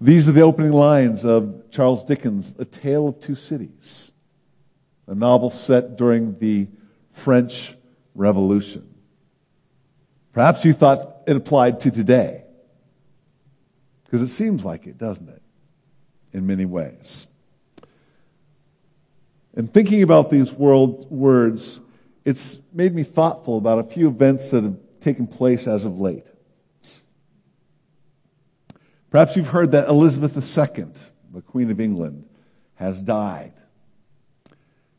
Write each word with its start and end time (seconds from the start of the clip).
These 0.00 0.28
are 0.28 0.32
the 0.32 0.42
opening 0.42 0.72
lines 0.72 1.24
of 1.24 1.70
Charles 1.70 2.04
Dickens' 2.04 2.52
A 2.58 2.64
Tale 2.66 3.08
of 3.08 3.20
Two 3.20 3.34
Cities, 3.34 4.10
a 5.06 5.14
novel 5.14 5.48
set 5.48 5.96
during 5.96 6.38
the 6.38 6.68
French 7.12 7.74
Revolution. 8.14 8.86
Perhaps 10.32 10.66
you 10.66 10.74
thought 10.74 11.22
it 11.26 11.34
applied 11.34 11.80
to 11.80 11.90
today, 11.90 12.44
because 14.04 14.20
it 14.20 14.28
seems 14.28 14.64
like 14.64 14.86
it, 14.86 14.98
doesn't 14.98 15.28
it? 15.30 15.42
In 16.34 16.46
many 16.46 16.66
ways. 16.66 17.26
And 19.54 19.72
thinking 19.72 20.02
about 20.02 20.30
these 20.30 20.52
world, 20.52 21.10
words, 21.10 21.80
it's 22.26 22.60
made 22.74 22.94
me 22.94 23.02
thoughtful 23.02 23.56
about 23.56 23.78
a 23.78 23.84
few 23.84 24.08
events 24.08 24.50
that 24.50 24.62
have 24.62 24.76
taken 25.00 25.26
place 25.26 25.66
as 25.66 25.86
of 25.86 25.98
late. 25.98 26.26
Perhaps 29.16 29.34
you've 29.34 29.48
heard 29.48 29.72
that 29.72 29.88
Elizabeth 29.88 30.36
II, 30.36 30.88
the 31.32 31.40
Queen 31.40 31.70
of 31.70 31.80
England, 31.80 32.28
has 32.74 33.00
died. 33.00 33.54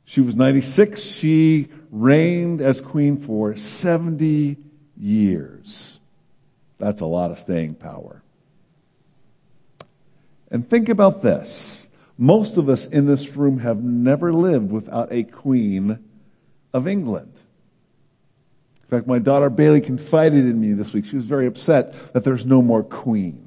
She 0.06 0.22
was 0.22 0.36
96. 0.36 1.04
She 1.04 1.68
reigned 1.92 2.60
as 2.60 2.82
queen 2.82 3.18
for 3.18 3.56
70 3.56 4.58
years. 5.00 6.00
That's 6.80 7.02
a 7.02 7.06
lot 7.06 7.30
of 7.30 7.38
staying 7.38 7.76
power. 7.76 8.24
And 10.50 10.68
think 10.68 10.90
about 10.90 11.22
this. 11.22 11.88
Most 12.18 12.58
of 12.58 12.70
us 12.70 12.88
in 12.88 13.06
this 13.06 13.36
room 13.36 13.60
have 13.60 13.84
never 13.84 14.34
lived 14.34 14.72
without 14.72 15.10
a 15.12 15.26
queen 15.26 16.00
of 16.74 16.88
England. 16.88 17.34
In 18.82 18.88
fact, 18.90 19.06
my 19.06 19.20
daughter 19.20 19.52
Bailey 19.52 19.82
confided 19.82 20.44
in 20.44 20.60
me 20.60 20.74
this 20.74 20.92
week. 20.92 21.06
She 21.06 21.18
was 21.18 21.26
very 21.26 21.46
upset 21.46 22.14
that 22.14 22.24
there's 22.24 22.48
no 22.48 22.64
more 22.64 22.82
queen. 22.82 23.47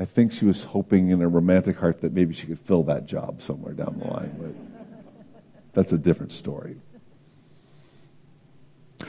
I 0.00 0.06
think 0.06 0.32
she 0.32 0.46
was 0.46 0.64
hoping 0.64 1.10
in 1.10 1.20
her 1.20 1.28
romantic 1.28 1.76
heart 1.76 2.00
that 2.00 2.14
maybe 2.14 2.32
she 2.32 2.46
could 2.46 2.58
fill 2.58 2.84
that 2.84 3.04
job 3.04 3.42
somewhere 3.42 3.74
down 3.74 3.98
the 3.98 4.06
line, 4.06 4.34
but 4.40 4.54
that's 5.74 5.92
a 5.92 5.98
different 5.98 6.32
story. 6.32 6.76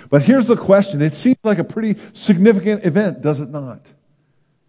But 0.10 0.22
here's 0.24 0.48
the 0.48 0.58
question. 0.58 1.02
It 1.02 1.14
seems 1.14 1.38
like 1.44 1.60
a 1.60 1.64
pretty 1.64 1.96
significant 2.12 2.86
event, 2.86 3.22
does 3.22 3.40
it 3.40 3.50
not? 3.50 3.90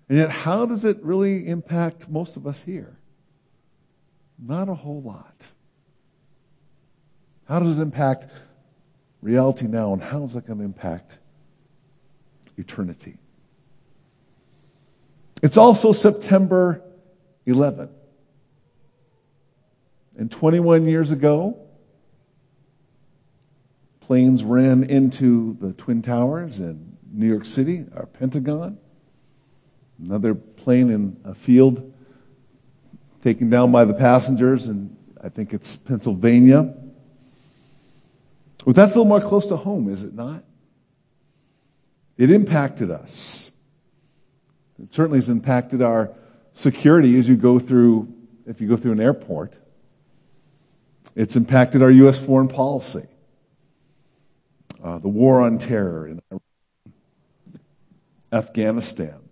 And 0.09 0.19
yet, 0.19 0.31
how 0.31 0.64
does 0.64 0.84
it 0.84 1.03
really 1.03 1.48
impact 1.48 2.09
most 2.09 2.36
of 2.36 2.47
us 2.47 2.61
here? 2.61 2.97
Not 4.39 4.69
a 4.69 4.75
whole 4.75 5.03
lot. 5.03 5.48
How 7.48 7.59
does 7.59 7.79
it 7.79 7.81
impact 7.81 8.31
reality 9.23 9.67
now, 9.67 9.92
and 9.92 10.01
how 10.01 10.23
is 10.23 10.34
that 10.34 10.47
going 10.47 10.61
to 10.61 10.64
impact 10.64 11.19
eternity? 12.57 13.17
It's 15.43 15.57
also 15.57 15.93
September 15.93 16.83
11. 17.47 17.89
And 20.17 20.31
21 20.31 20.87
years 20.87 21.11
ago, 21.11 21.59
planes 24.01 24.45
ran 24.45 24.85
into 24.85 25.57
the 25.61 25.73
Twin 25.73 26.01
Towers 26.03 26.61
in 26.61 26.97
New 27.13 27.27
York 27.27 27.45
City, 27.45 27.85
our 27.97 28.07
Pentagon. 28.07 28.79
Another 30.03 30.35
plane 30.35 30.91
in 30.91 31.17
a 31.25 31.35
field 31.35 31.93
taken 33.23 33.51
down 33.51 33.73
by 33.73 33.85
the 33.85 33.95
passengers, 33.95 34.69
and 34.69 34.97
I 35.23 35.29
think 35.29 35.53
it's 35.53 35.77
Pennsylvania. 35.77 36.75
Well, 38.65 38.75
that's 38.75 38.93
a 38.95 38.98
little 38.98 39.07
more 39.07 39.20
close 39.20 39.47
to 39.47 39.57
home, 39.57 39.93
is 39.93 40.03
it 40.03 40.15
not? 40.15 40.45
It 42.17 42.31
impacted 42.31 42.91
us. 42.91 43.51
It 44.81 44.92
certainly 44.92 45.19
has 45.19 45.28
impacted 45.28 45.83
our 45.83 46.12
security 46.53 47.19
as 47.19 47.28
you 47.28 47.37
go 47.37 47.59
through, 47.59 48.12
if 48.47 48.61
you 48.61 48.69
go 48.69 48.77
through 48.77 48.92
an 48.92 49.01
airport. 49.01 49.55
It's 51.17 51.37
impacted 51.37 51.83
our 51.83 51.91
U.S. 51.91 52.19
foreign 52.19 52.48
policy. 52.48 53.07
Uh, 54.83 54.98
the 54.98 55.08
war 55.08 55.42
on 55.42 55.58
terror 55.58 56.08
in 56.08 56.20
Afghanistan 58.33 59.23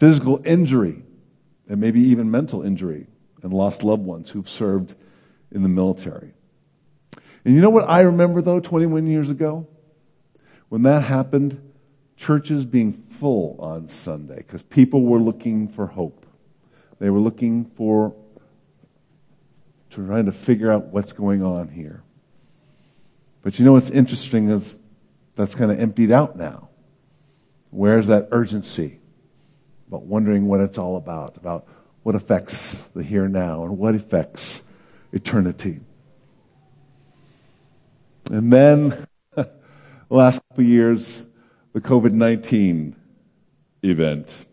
physical 0.00 0.40
injury, 0.46 1.02
and 1.68 1.78
maybe 1.78 2.00
even 2.00 2.30
mental 2.30 2.62
injury, 2.62 3.06
and 3.42 3.52
lost 3.52 3.84
loved 3.84 4.02
ones 4.02 4.30
who've 4.30 4.48
served 4.48 4.94
in 5.52 5.62
the 5.62 5.68
military. 5.68 6.32
And 7.44 7.54
you 7.54 7.60
know 7.60 7.70
what 7.70 7.88
I 7.88 8.00
remember, 8.00 8.40
though, 8.40 8.60
21 8.60 9.06
years 9.06 9.30
ago? 9.30 9.68
When 10.70 10.82
that 10.82 11.02
happened, 11.02 11.69
churches 12.20 12.66
being 12.66 12.92
full 12.92 13.56
on 13.58 13.88
Sunday 13.88 14.36
because 14.36 14.62
people 14.62 15.02
were 15.02 15.18
looking 15.18 15.68
for 15.68 15.86
hope. 15.86 16.26
They 16.98 17.08
were 17.08 17.18
looking 17.18 17.64
for 17.76 18.14
to 19.90 20.06
trying 20.06 20.26
to 20.26 20.32
figure 20.32 20.70
out 20.70 20.86
what's 20.86 21.12
going 21.12 21.42
on 21.42 21.68
here. 21.68 22.02
But 23.42 23.58
you 23.58 23.64
know 23.64 23.72
what's 23.72 23.90
interesting 23.90 24.50
is 24.50 24.78
that's 25.34 25.54
kind 25.54 25.72
of 25.72 25.80
emptied 25.80 26.12
out 26.12 26.36
now. 26.36 26.68
Where's 27.70 28.08
that 28.08 28.28
urgency? 28.30 29.00
about 29.90 30.04
wondering 30.04 30.46
what 30.46 30.60
it's 30.60 30.78
all 30.78 30.96
about, 30.96 31.36
about 31.36 31.66
what 32.04 32.14
affects 32.14 32.78
the 32.94 33.02
here 33.02 33.24
and 33.24 33.32
now 33.32 33.64
and 33.64 33.76
what 33.76 33.96
affects 33.96 34.62
eternity. 35.12 35.80
And 38.30 38.52
then, 38.52 39.04
the 39.34 39.50
last 40.08 40.40
couple 40.48 40.62
years, 40.62 41.24
the 41.72 41.80
COVID 41.80 42.12
19 42.12 42.96
event. 43.82 44.44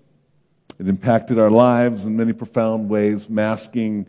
It 0.79 0.87
impacted 0.87 1.39
our 1.39 1.49
lives 1.49 2.05
in 2.05 2.15
many 2.15 2.33
profound 2.33 2.89
ways, 2.89 3.29
masking, 3.29 4.07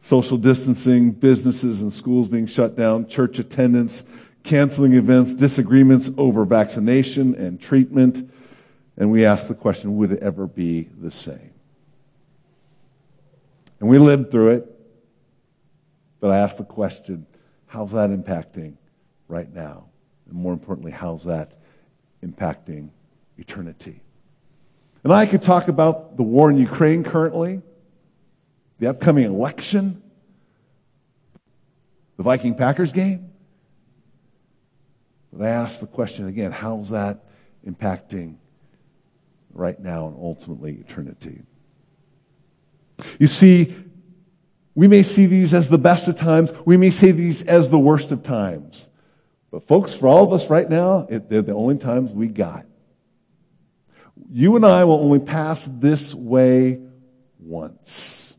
social 0.00 0.38
distancing, 0.38 1.10
businesses 1.10 1.82
and 1.82 1.92
schools 1.92 2.28
being 2.28 2.46
shut 2.46 2.76
down, 2.76 3.08
church 3.08 3.38
attendance, 3.38 4.04
canceling 4.44 4.94
events, 4.94 5.34
disagreements 5.34 6.10
over 6.16 6.44
vaccination 6.44 7.34
and 7.34 7.60
treatment, 7.60 8.30
and 8.96 9.10
we 9.10 9.24
asked 9.24 9.48
the 9.48 9.54
question, 9.54 9.96
would 9.96 10.12
it 10.12 10.22
ever 10.22 10.46
be 10.46 10.88
the 11.00 11.10
same? 11.10 11.50
And 13.80 13.88
we 13.88 13.98
lived 13.98 14.30
through 14.30 14.50
it, 14.50 14.80
but 16.20 16.30
I 16.30 16.38
ask 16.38 16.56
the 16.56 16.64
question, 16.64 17.26
how's 17.66 17.90
that 17.92 18.10
impacting 18.10 18.76
right 19.26 19.52
now? 19.52 19.86
And 20.28 20.34
more 20.34 20.52
importantly, 20.52 20.92
how's 20.92 21.24
that 21.24 21.56
impacting 22.24 22.90
eternity? 23.38 24.00
And 25.02 25.12
I 25.12 25.26
could 25.26 25.42
talk 25.42 25.68
about 25.68 26.16
the 26.16 26.22
war 26.22 26.50
in 26.50 26.56
Ukraine 26.56 27.04
currently, 27.04 27.60
the 28.78 28.88
upcoming 28.88 29.24
election, 29.24 30.02
the 32.16 32.22
Viking 32.22 32.54
Packers 32.54 32.92
game. 32.92 33.30
But 35.32 35.46
I 35.46 35.50
ask 35.50 35.80
the 35.80 35.86
question 35.86 36.26
again, 36.26 36.52
how's 36.52 36.90
that 36.90 37.24
impacting 37.66 38.36
right 39.52 39.78
now 39.78 40.08
and 40.08 40.16
ultimately 40.18 40.72
eternity. 40.72 41.42
You 43.18 43.26
see, 43.26 43.74
we 44.74 44.88
may 44.88 45.02
see 45.02 45.26
these 45.26 45.54
as 45.54 45.68
the 45.70 45.78
best 45.78 46.08
of 46.08 46.16
times. 46.16 46.50
We 46.64 46.76
may 46.76 46.90
see 46.90 47.12
these 47.12 47.42
as 47.42 47.70
the 47.70 47.78
worst 47.78 48.12
of 48.12 48.22
times. 48.22 48.88
But 49.54 49.68
folks, 49.68 49.94
for 49.94 50.08
all 50.08 50.24
of 50.24 50.32
us 50.32 50.50
right 50.50 50.68
now, 50.68 51.06
it, 51.08 51.30
they're 51.30 51.40
the 51.40 51.54
only 51.54 51.78
times 51.78 52.10
we 52.10 52.26
got. 52.26 52.66
You 54.28 54.56
and 54.56 54.66
I 54.66 54.82
will 54.82 54.98
only 54.98 55.20
pass 55.20 55.64
this 55.70 56.12
way 56.12 56.80
once. 57.38 58.34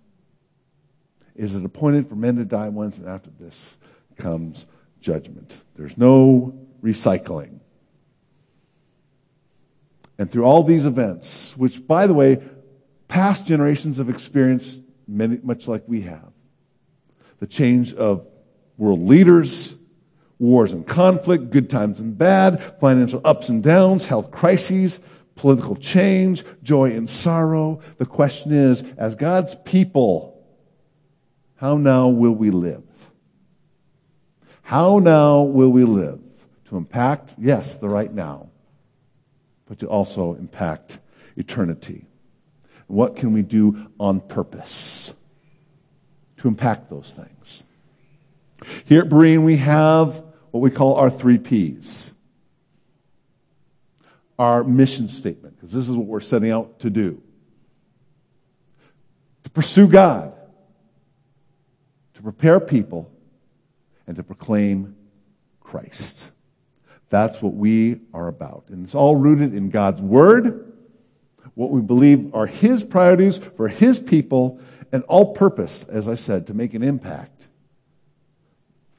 Is 1.33 1.55
it 1.55 1.63
appointed 1.63 2.09
for 2.09 2.15
men 2.15 2.35
to 2.35 2.43
die 2.43 2.67
once, 2.67 2.97
and 2.97 3.07
after 3.07 3.29
this 3.39 3.77
comes 4.17 4.65
judgment? 4.99 5.61
There's 5.77 5.97
no 5.97 6.59
recycling. 6.83 7.61
And 10.17 10.29
through 10.29 10.43
all 10.43 10.63
these 10.63 10.85
events, 10.85 11.55
which, 11.55 11.87
by 11.87 12.07
the 12.07 12.13
way, 12.13 12.43
past 13.07 13.45
generations 13.45 13.99
have 13.99 14.09
experienced 14.09 14.81
many, 15.07 15.39
much 15.41 15.65
like 15.65 15.83
we 15.87 16.01
have 16.01 16.33
the 17.39 17.47
change 17.47 17.93
of 17.93 18.27
world 18.77 19.01
leaders, 19.01 19.75
wars 20.39 20.73
and 20.73 20.85
conflict, 20.85 21.49
good 21.49 21.69
times 21.69 21.99
and 21.99 22.17
bad, 22.17 22.79
financial 22.79 23.21
ups 23.23 23.49
and 23.49 23.63
downs, 23.63 24.05
health 24.05 24.31
crises, 24.31 24.99
political 25.35 25.75
change, 25.75 26.43
joy 26.63 26.91
and 26.91 27.09
sorrow. 27.09 27.81
The 27.97 28.05
question 28.05 28.51
is, 28.51 28.83
as 28.97 29.15
God's 29.15 29.55
people, 29.65 30.43
how 31.55 31.77
now 31.77 32.09
will 32.09 32.35
we 32.35 32.51
live? 32.51 32.83
How 34.61 34.99
now 34.99 35.41
will 35.43 35.69
we 35.69 35.83
live? 35.83 36.19
To 36.69 36.77
impact, 36.77 37.33
yes, 37.37 37.75
the 37.75 37.87
right 37.87 38.11
now 38.11 38.49
but 39.67 39.79
to 39.79 39.87
also 39.87 40.35
impact 40.35 40.99
eternity. 41.35 42.05
What 42.87 43.15
can 43.15 43.33
we 43.33 43.41
do 43.41 43.87
on 43.99 44.21
purpose 44.21 45.13
to 46.37 46.47
impact 46.47 46.89
those 46.89 47.11
things? 47.11 47.63
Here 48.85 49.01
at 49.01 49.09
Berean, 49.09 49.43
we 49.43 49.57
have 49.57 50.23
what 50.55 50.61
we 50.61 50.71
call 50.71 50.95
our 50.95 51.09
three 51.09 51.37
P's. 51.37 52.13
our 54.37 54.63
mission 54.63 55.07
statement, 55.09 55.55
because 55.55 55.71
this 55.71 55.87
is 55.87 55.95
what 55.95 56.07
we're 56.07 56.19
setting 56.19 56.51
out 56.51 56.79
to 56.79 56.89
do. 56.89 57.21
To 59.45 59.49
pursue 59.49 59.87
God, 59.87 60.33
to 62.15 62.21
prepare 62.21 62.59
people, 62.59 63.11
and 64.07 64.15
to 64.17 64.23
proclaim 64.23 64.95
Christ. 65.61 66.29
That's 67.09 67.41
what 67.41 67.53
we 67.53 68.01
are 68.13 68.27
about. 68.27 68.65
And 68.69 68.83
it's 68.83 68.95
all 68.95 69.15
rooted 69.15 69.53
in 69.53 69.69
God's 69.69 70.01
Word, 70.01 70.73
what 71.53 71.71
we 71.71 71.81
believe 71.81 72.35
are 72.35 72.45
His 72.45 72.83
priorities 72.83 73.39
for 73.55 73.67
His 73.67 73.97
people, 73.99 74.59
and 74.91 75.03
all 75.03 75.33
purpose, 75.33 75.85
as 75.85 76.07
I 76.07 76.15
said, 76.15 76.47
to 76.47 76.53
make 76.53 76.73
an 76.73 76.83
impact 76.83 77.47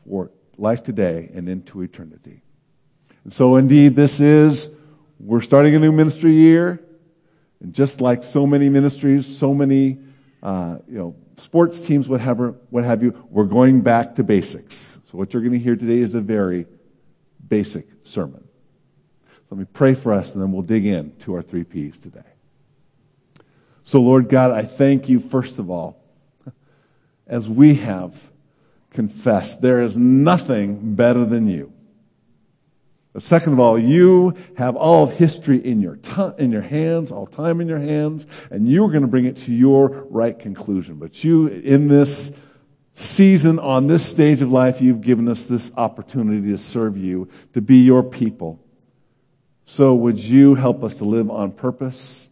for 0.08 0.30
life 0.58 0.82
today 0.82 1.30
and 1.34 1.48
into 1.48 1.82
eternity. 1.82 2.42
And 3.24 3.32
so, 3.32 3.56
indeed, 3.56 3.96
this 3.96 4.20
is, 4.20 4.68
we're 5.18 5.40
starting 5.40 5.74
a 5.74 5.78
new 5.78 5.92
ministry 5.92 6.32
year. 6.32 6.80
And 7.60 7.72
just 7.72 8.00
like 8.00 8.22
so 8.22 8.46
many 8.46 8.68
ministries, 8.68 9.26
so 9.38 9.54
many, 9.54 9.98
uh, 10.42 10.78
you 10.88 10.98
know, 10.98 11.16
sports 11.36 11.80
teams, 11.80 12.08
whatever, 12.08 12.54
what 12.70 12.84
have 12.84 13.02
you, 13.02 13.26
we're 13.30 13.44
going 13.44 13.80
back 13.80 14.14
to 14.16 14.22
basics. 14.22 14.98
So, 15.10 15.18
what 15.18 15.32
you're 15.32 15.42
going 15.42 15.54
to 15.54 15.58
hear 15.58 15.76
today 15.76 15.98
is 15.98 16.14
a 16.14 16.20
very 16.20 16.66
basic 17.48 17.88
sermon. 18.02 18.46
Let 19.50 19.58
me 19.58 19.66
pray 19.72 19.94
for 19.94 20.12
us, 20.12 20.34
and 20.34 20.42
then 20.42 20.52
we'll 20.52 20.62
dig 20.62 20.86
in 20.86 21.14
to 21.20 21.34
our 21.34 21.42
three 21.42 21.64
P's 21.64 21.98
today. 21.98 22.20
So, 23.84 24.00
Lord 24.00 24.28
God, 24.28 24.50
I 24.50 24.62
thank 24.62 25.08
you, 25.08 25.20
first 25.20 25.58
of 25.58 25.70
all, 25.70 26.02
as 27.26 27.48
we 27.48 27.74
have 27.76 28.14
confessed, 28.96 29.60
there 29.60 29.82
is 29.82 29.96
nothing 29.96 30.96
better 30.96 31.24
than 31.24 31.46
you. 31.46 31.72
But 33.12 33.22
second 33.22 33.52
of 33.52 33.60
all, 33.60 33.78
you 33.78 34.34
have 34.56 34.74
all 34.74 35.04
of 35.04 35.12
history 35.12 35.64
in 35.64 35.80
your, 35.80 35.96
t- 35.96 36.32
in 36.38 36.50
your 36.50 36.62
hands, 36.62 37.12
all 37.12 37.26
time 37.26 37.60
in 37.60 37.68
your 37.68 37.78
hands, 37.78 38.26
and 38.50 38.68
you 38.68 38.84
are 38.84 38.90
going 38.90 39.02
to 39.02 39.08
bring 39.08 39.26
it 39.26 39.36
to 39.38 39.52
your 39.52 40.06
right 40.10 40.38
conclusion. 40.38 40.96
But 40.96 41.22
you, 41.22 41.46
in 41.46 41.88
this 41.88 42.32
season, 42.94 43.58
on 43.58 43.86
this 43.86 44.04
stage 44.04 44.42
of 44.42 44.50
life, 44.50 44.80
you've 44.80 45.02
given 45.02 45.28
us 45.28 45.46
this 45.46 45.70
opportunity 45.76 46.50
to 46.50 46.58
serve 46.58 46.96
you, 46.96 47.28
to 47.52 47.60
be 47.60 47.78
your 47.78 48.02
people. 48.02 48.60
So 49.64 49.94
would 49.94 50.18
you 50.18 50.54
help 50.54 50.84
us 50.84 50.96
to 50.96 51.04
live 51.04 51.30
on 51.30 51.52
purpose? 51.52 52.28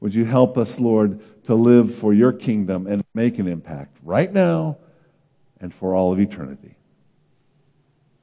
Would 0.00 0.14
you 0.14 0.24
help 0.24 0.58
us, 0.58 0.78
Lord, 0.78 1.20
to 1.44 1.54
live 1.54 1.94
for 1.94 2.12
your 2.12 2.32
kingdom 2.32 2.86
and 2.86 3.04
make 3.14 3.38
an 3.38 3.48
impact 3.48 3.96
right 4.02 4.32
now 4.32 4.78
and 5.60 5.72
for 5.72 5.94
all 5.94 6.12
of 6.12 6.20
eternity? 6.20 6.76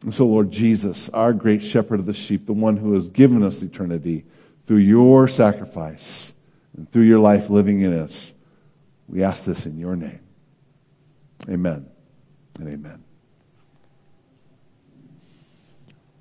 And 0.03 0.13
so, 0.13 0.25
Lord 0.25 0.51
Jesus, 0.51 1.09
our 1.09 1.33
great 1.33 1.63
shepherd 1.63 1.99
of 1.99 2.05
the 2.05 2.13
sheep, 2.13 2.45
the 2.45 2.53
one 2.53 2.77
who 2.77 2.93
has 2.93 3.07
given 3.07 3.41
us 3.41 3.61
eternity 3.61 4.25
through 4.67 4.77
your 4.77 5.27
sacrifice 5.27 6.33
and 6.75 6.91
through 6.91 7.03
your 7.03 7.19
life 7.19 7.49
living 7.49 7.81
in 7.81 7.97
us, 7.97 8.33
we 9.07 9.23
ask 9.23 9.45
this 9.45 9.65
in 9.65 9.77
your 9.77 9.95
name. 9.95 10.19
Amen 11.49 11.85
and 12.59 12.67
amen. 12.67 13.03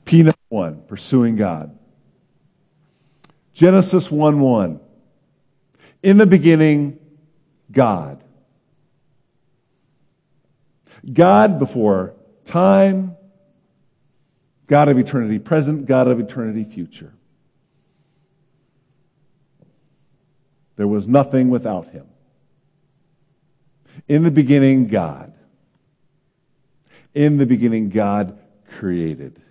P 0.04 0.30
1, 0.48 0.82
pursuing 0.82 1.36
God. 1.36 1.78
Genesis 3.54 4.10
1 4.10 4.40
1. 4.40 4.80
In 6.02 6.18
the 6.18 6.26
beginning, 6.26 6.98
God. 7.70 8.21
God 11.10 11.58
before 11.58 12.14
time, 12.44 13.16
God 14.66 14.88
of 14.88 14.98
eternity 14.98 15.38
present, 15.38 15.86
God 15.86 16.08
of 16.08 16.20
eternity 16.20 16.64
future. 16.64 17.12
There 20.76 20.88
was 20.88 21.06
nothing 21.06 21.50
without 21.50 21.88
him. 21.88 22.06
In 24.08 24.22
the 24.22 24.30
beginning, 24.30 24.88
God. 24.88 25.32
In 27.14 27.36
the 27.36 27.46
beginning, 27.46 27.90
God 27.90 28.38
created. 28.78 29.42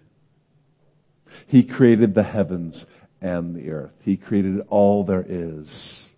He 1.47 1.63
created 1.63 2.15
the 2.15 2.23
heavens 2.23 2.85
and 3.21 3.55
the 3.55 3.69
earth. 3.69 3.93
He 4.03 4.17
created 4.17 4.61
all 4.69 5.03
there 5.03 5.25
is. 5.27 6.09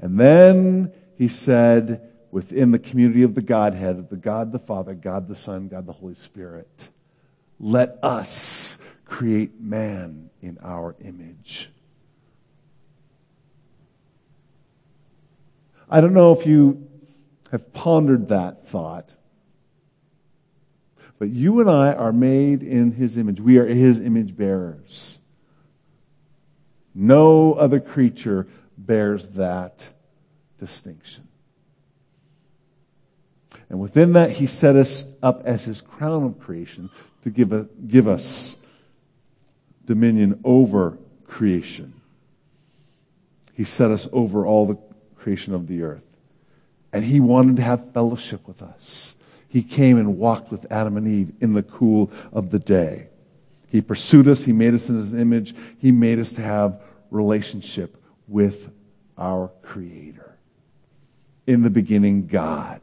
And 0.00 0.18
then 0.18 0.92
he 1.16 1.28
said, 1.28 2.07
within 2.30 2.70
the 2.70 2.78
community 2.78 3.22
of 3.22 3.34
the 3.34 3.42
Godhead, 3.42 3.98
of 3.98 4.08
the 4.08 4.16
God 4.16 4.52
the 4.52 4.58
Father, 4.58 4.94
God 4.94 5.28
the 5.28 5.34
Son, 5.34 5.68
God 5.68 5.86
the 5.86 5.92
Holy 5.92 6.14
Spirit, 6.14 6.88
let 7.58 7.98
us 8.02 8.78
create 9.04 9.60
man 9.60 10.30
in 10.42 10.58
our 10.62 10.94
image. 11.00 11.70
I 15.90 16.00
don't 16.00 16.12
know 16.12 16.32
if 16.32 16.46
you 16.46 16.88
have 17.50 17.72
pondered 17.72 18.28
that 18.28 18.68
thought. 18.68 19.10
But 21.18 21.30
you 21.30 21.60
and 21.60 21.68
I 21.68 21.92
are 21.92 22.12
made 22.12 22.62
in 22.62 22.92
his 22.92 23.18
image. 23.18 23.40
We 23.40 23.58
are 23.58 23.66
his 23.66 24.00
image 24.00 24.36
bearers. 24.36 25.18
No 26.94 27.54
other 27.54 27.80
creature 27.80 28.46
bears 28.76 29.28
that 29.30 29.86
distinction. 30.58 31.27
And 33.70 33.80
within 33.80 34.14
that, 34.14 34.30
he 34.30 34.46
set 34.46 34.76
us 34.76 35.04
up 35.22 35.42
as 35.44 35.64
his 35.64 35.80
crown 35.80 36.24
of 36.24 36.40
creation 36.40 36.90
to 37.22 37.30
give, 37.30 37.52
a, 37.52 37.68
give 37.86 38.08
us 38.08 38.56
dominion 39.84 40.40
over 40.44 40.96
creation. 41.26 41.92
He 43.52 43.64
set 43.64 43.90
us 43.90 44.08
over 44.12 44.46
all 44.46 44.66
the 44.66 44.78
creation 45.16 45.54
of 45.54 45.66
the 45.66 45.82
earth. 45.82 46.02
And 46.92 47.04
he 47.04 47.20
wanted 47.20 47.56
to 47.56 47.62
have 47.62 47.92
fellowship 47.92 48.46
with 48.48 48.62
us. 48.62 49.14
He 49.48 49.62
came 49.62 49.98
and 49.98 50.18
walked 50.18 50.50
with 50.50 50.70
Adam 50.70 50.96
and 50.96 51.06
Eve 51.06 51.32
in 51.40 51.54
the 51.54 51.62
cool 51.62 52.10
of 52.32 52.50
the 52.50 52.58
day. 52.58 53.08
He 53.68 53.80
pursued 53.80 54.28
us. 54.28 54.44
He 54.44 54.52
made 54.52 54.74
us 54.74 54.88
in 54.88 54.96
his 54.96 55.12
image. 55.12 55.54
He 55.78 55.92
made 55.92 56.18
us 56.18 56.32
to 56.34 56.42
have 56.42 56.80
relationship 57.10 58.02
with 58.26 58.70
our 59.18 59.50
creator. 59.62 60.36
In 61.46 61.62
the 61.62 61.70
beginning, 61.70 62.26
God. 62.26 62.80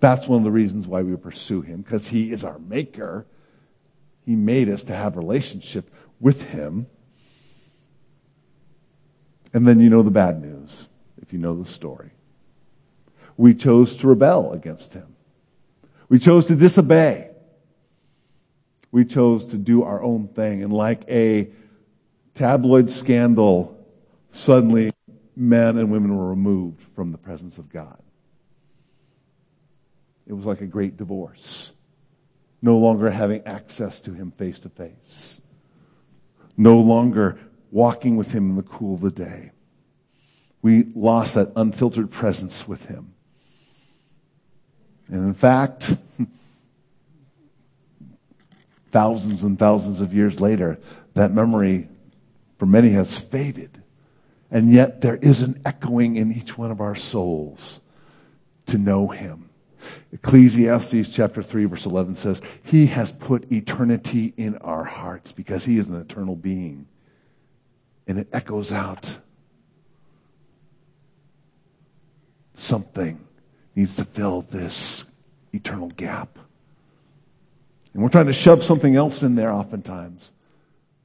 That's 0.00 0.28
one 0.28 0.38
of 0.38 0.44
the 0.44 0.50
reasons 0.50 0.86
why 0.86 1.02
we 1.02 1.16
pursue 1.16 1.60
him, 1.60 1.82
because 1.82 2.08
he 2.08 2.30
is 2.30 2.44
our 2.44 2.58
maker. 2.58 3.26
He 4.24 4.36
made 4.36 4.68
us 4.68 4.84
to 4.84 4.94
have 4.94 5.16
relationship 5.16 5.90
with 6.20 6.44
him. 6.44 6.86
And 9.52 9.66
then 9.66 9.80
you 9.80 9.90
know 9.90 10.02
the 10.02 10.10
bad 10.10 10.40
news, 10.40 10.88
if 11.20 11.32
you 11.32 11.38
know 11.38 11.56
the 11.56 11.64
story. 11.64 12.10
We 13.36 13.54
chose 13.54 13.94
to 13.94 14.06
rebel 14.06 14.52
against 14.52 14.94
him. 14.94 15.16
We 16.08 16.18
chose 16.18 16.46
to 16.46 16.54
disobey. 16.54 17.30
We 18.90 19.04
chose 19.04 19.46
to 19.46 19.56
do 19.56 19.82
our 19.82 20.02
own 20.02 20.28
thing. 20.28 20.62
And 20.62 20.72
like 20.72 21.02
a 21.08 21.48
tabloid 22.34 22.90
scandal, 22.90 23.78
suddenly 24.30 24.92
men 25.36 25.76
and 25.78 25.90
women 25.90 26.16
were 26.16 26.28
removed 26.28 26.82
from 26.94 27.12
the 27.12 27.18
presence 27.18 27.58
of 27.58 27.68
God. 27.68 27.98
It 30.28 30.34
was 30.34 30.44
like 30.44 30.60
a 30.60 30.66
great 30.66 30.98
divorce. 30.98 31.72
No 32.60 32.76
longer 32.76 33.10
having 33.10 33.42
access 33.46 34.00
to 34.02 34.12
him 34.12 34.30
face 34.30 34.58
to 34.60 34.68
face. 34.68 35.40
No 36.56 36.78
longer 36.78 37.38
walking 37.70 38.16
with 38.16 38.30
him 38.30 38.50
in 38.50 38.56
the 38.56 38.62
cool 38.62 38.94
of 38.94 39.00
the 39.00 39.10
day. 39.10 39.52
We 40.60 40.88
lost 40.94 41.34
that 41.34 41.52
unfiltered 41.56 42.10
presence 42.10 42.68
with 42.68 42.84
him. 42.86 43.14
And 45.08 45.24
in 45.24 45.34
fact, 45.34 45.96
thousands 48.90 49.44
and 49.44 49.58
thousands 49.58 50.02
of 50.02 50.12
years 50.12 50.40
later, 50.40 50.78
that 51.14 51.32
memory 51.32 51.88
for 52.58 52.66
many 52.66 52.90
has 52.90 53.16
faded. 53.18 53.82
And 54.50 54.70
yet 54.70 55.00
there 55.00 55.16
is 55.16 55.40
an 55.40 55.62
echoing 55.64 56.16
in 56.16 56.32
each 56.32 56.58
one 56.58 56.70
of 56.70 56.82
our 56.82 56.96
souls 56.96 57.80
to 58.66 58.76
know 58.76 59.08
him 59.08 59.47
Ecclesiastes 60.12 61.08
chapter 61.08 61.42
3 61.42 61.66
verse 61.66 61.86
11 61.86 62.14
says, 62.14 62.42
He 62.62 62.86
has 62.86 63.12
put 63.12 63.50
eternity 63.52 64.32
in 64.36 64.56
our 64.58 64.84
hearts 64.84 65.32
because 65.32 65.64
He 65.64 65.78
is 65.78 65.88
an 65.88 65.96
eternal 65.96 66.36
being. 66.36 66.86
And 68.06 68.18
it 68.18 68.28
echoes 68.32 68.72
out. 68.72 69.18
Something 72.54 73.24
needs 73.74 73.96
to 73.96 74.04
fill 74.04 74.42
this 74.42 75.04
eternal 75.52 75.88
gap. 75.88 76.38
And 77.94 78.02
we're 78.02 78.08
trying 78.08 78.26
to 78.26 78.32
shove 78.32 78.62
something 78.62 78.96
else 78.96 79.22
in 79.22 79.34
there 79.34 79.52
oftentimes, 79.52 80.32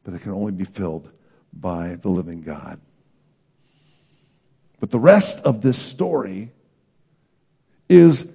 but 0.03 0.13
it 0.13 0.21
can 0.21 0.31
only 0.31 0.51
be 0.51 0.65
filled 0.65 1.09
by 1.51 1.95
the 1.95 2.09
living 2.09 2.41
God. 2.41 2.79
But 4.79 4.91
the 4.91 4.99
rest 4.99 5.39
of 5.45 5.61
this 5.61 5.77
story 5.77 6.51
is 7.87 8.27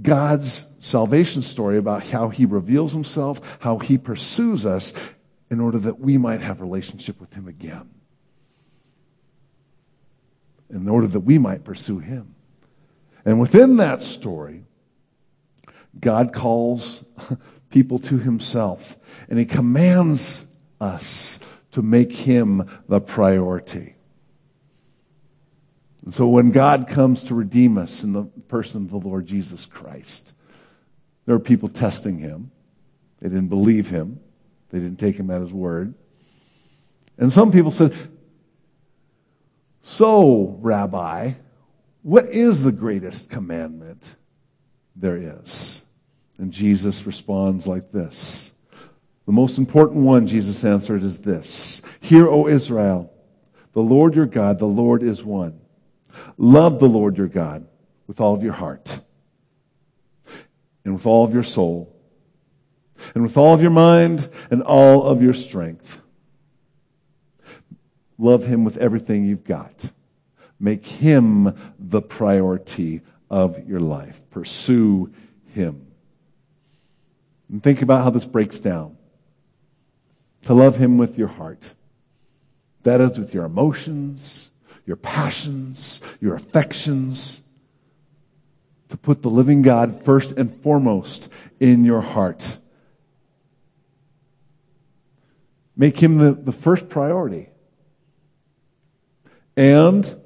God's 0.00 0.64
salvation 0.80 1.42
story 1.42 1.78
about 1.78 2.06
how 2.06 2.28
he 2.28 2.46
reveals 2.46 2.92
himself, 2.92 3.40
how 3.58 3.78
he 3.78 3.98
pursues 3.98 4.64
us, 4.64 4.92
in 5.50 5.60
order 5.60 5.78
that 5.78 5.98
we 5.98 6.16
might 6.16 6.40
have 6.40 6.60
relationship 6.60 7.20
with 7.20 7.34
him 7.34 7.48
again. 7.48 7.90
In 10.70 10.88
order 10.88 11.08
that 11.08 11.20
we 11.20 11.38
might 11.38 11.64
pursue 11.64 11.98
him. 11.98 12.34
And 13.24 13.40
within 13.40 13.76
that 13.76 14.00
story, 14.00 14.64
God 15.98 16.32
calls 16.32 17.04
people 17.70 17.98
to 18.00 18.18
himself 18.18 18.96
and 19.28 19.38
he 19.38 19.44
commands 19.44 20.46
us 20.80 21.40
to 21.72 21.82
make 21.82 22.12
him 22.12 22.68
the 22.88 23.00
priority. 23.00 23.96
And 26.10 26.14
so 26.16 26.26
when 26.26 26.50
God 26.50 26.88
comes 26.88 27.22
to 27.22 27.36
redeem 27.36 27.78
us 27.78 28.02
in 28.02 28.12
the 28.12 28.24
person 28.48 28.82
of 28.82 28.90
the 28.90 28.96
Lord 28.96 29.26
Jesus 29.26 29.64
Christ, 29.64 30.32
there 31.24 31.36
are 31.36 31.38
people 31.38 31.68
testing 31.68 32.18
him. 32.18 32.50
They 33.20 33.28
didn't 33.28 33.46
believe 33.46 33.90
him. 33.90 34.18
They 34.70 34.80
didn't 34.80 34.98
take 34.98 35.14
him 35.14 35.30
at 35.30 35.40
his 35.40 35.52
word. 35.52 35.94
And 37.16 37.32
some 37.32 37.52
people 37.52 37.70
said, 37.70 37.94
So, 39.82 40.58
Rabbi, 40.60 41.34
what 42.02 42.26
is 42.26 42.64
the 42.64 42.72
greatest 42.72 43.30
commandment 43.30 44.16
there 44.96 45.38
is? 45.44 45.80
And 46.38 46.52
Jesus 46.52 47.06
responds 47.06 47.68
like 47.68 47.92
this. 47.92 48.50
The 49.26 49.32
most 49.32 49.58
important 49.58 50.00
one, 50.00 50.26
Jesus 50.26 50.64
answered, 50.64 51.04
is 51.04 51.20
this 51.20 51.82
Hear, 52.00 52.26
O 52.26 52.48
Israel, 52.48 53.12
the 53.74 53.80
Lord 53.80 54.16
your 54.16 54.26
God, 54.26 54.58
the 54.58 54.66
Lord 54.66 55.04
is 55.04 55.22
one. 55.22 55.60
Love 56.36 56.78
the 56.78 56.88
Lord 56.88 57.16
your 57.16 57.28
God 57.28 57.66
with 58.06 58.20
all 58.20 58.34
of 58.34 58.42
your 58.42 58.52
heart 58.52 59.00
and 60.84 60.94
with 60.94 61.06
all 61.06 61.24
of 61.24 61.34
your 61.34 61.42
soul 61.42 61.94
and 63.14 63.22
with 63.22 63.36
all 63.36 63.54
of 63.54 63.62
your 63.62 63.70
mind 63.70 64.28
and 64.50 64.62
all 64.62 65.04
of 65.04 65.22
your 65.22 65.34
strength. 65.34 66.00
Love 68.18 68.44
him 68.44 68.64
with 68.64 68.76
everything 68.76 69.24
you've 69.24 69.44
got. 69.44 69.84
Make 70.58 70.86
him 70.86 71.54
the 71.78 72.02
priority 72.02 73.00
of 73.30 73.66
your 73.66 73.80
life. 73.80 74.20
Pursue 74.30 75.12
him. 75.54 75.86
And 77.48 77.62
think 77.62 77.80
about 77.80 78.04
how 78.04 78.10
this 78.10 78.26
breaks 78.26 78.58
down. 78.58 78.96
To 80.42 80.54
love 80.54 80.76
him 80.76 80.98
with 80.98 81.18
your 81.18 81.28
heart. 81.28 81.72
That 82.82 83.00
is 83.00 83.18
with 83.18 83.34
your 83.34 83.44
emotions, 83.44 84.49
your 84.86 84.96
passions, 84.96 86.00
your 86.20 86.34
affections. 86.34 87.40
To 88.88 88.96
put 88.96 89.22
the 89.22 89.30
living 89.30 89.62
God 89.62 90.02
first 90.02 90.32
and 90.32 90.52
foremost 90.62 91.28
in 91.60 91.84
your 91.84 92.00
heart. 92.00 92.58
Make 95.76 95.96
him 95.96 96.18
the, 96.18 96.32
the 96.32 96.52
first 96.52 96.88
priority. 96.88 97.50
And 99.56 100.20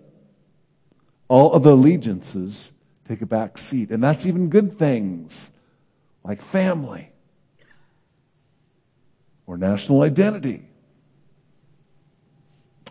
all 1.28 1.54
other 1.54 1.70
allegiances 1.70 2.72
take 3.06 3.20
a 3.20 3.26
back 3.26 3.58
seat. 3.58 3.90
And 3.90 4.02
that's 4.02 4.24
even 4.26 4.48
good 4.48 4.78
things 4.78 5.50
like 6.22 6.40
family 6.40 7.10
or 9.46 9.58
national 9.58 10.02
identity 10.02 10.64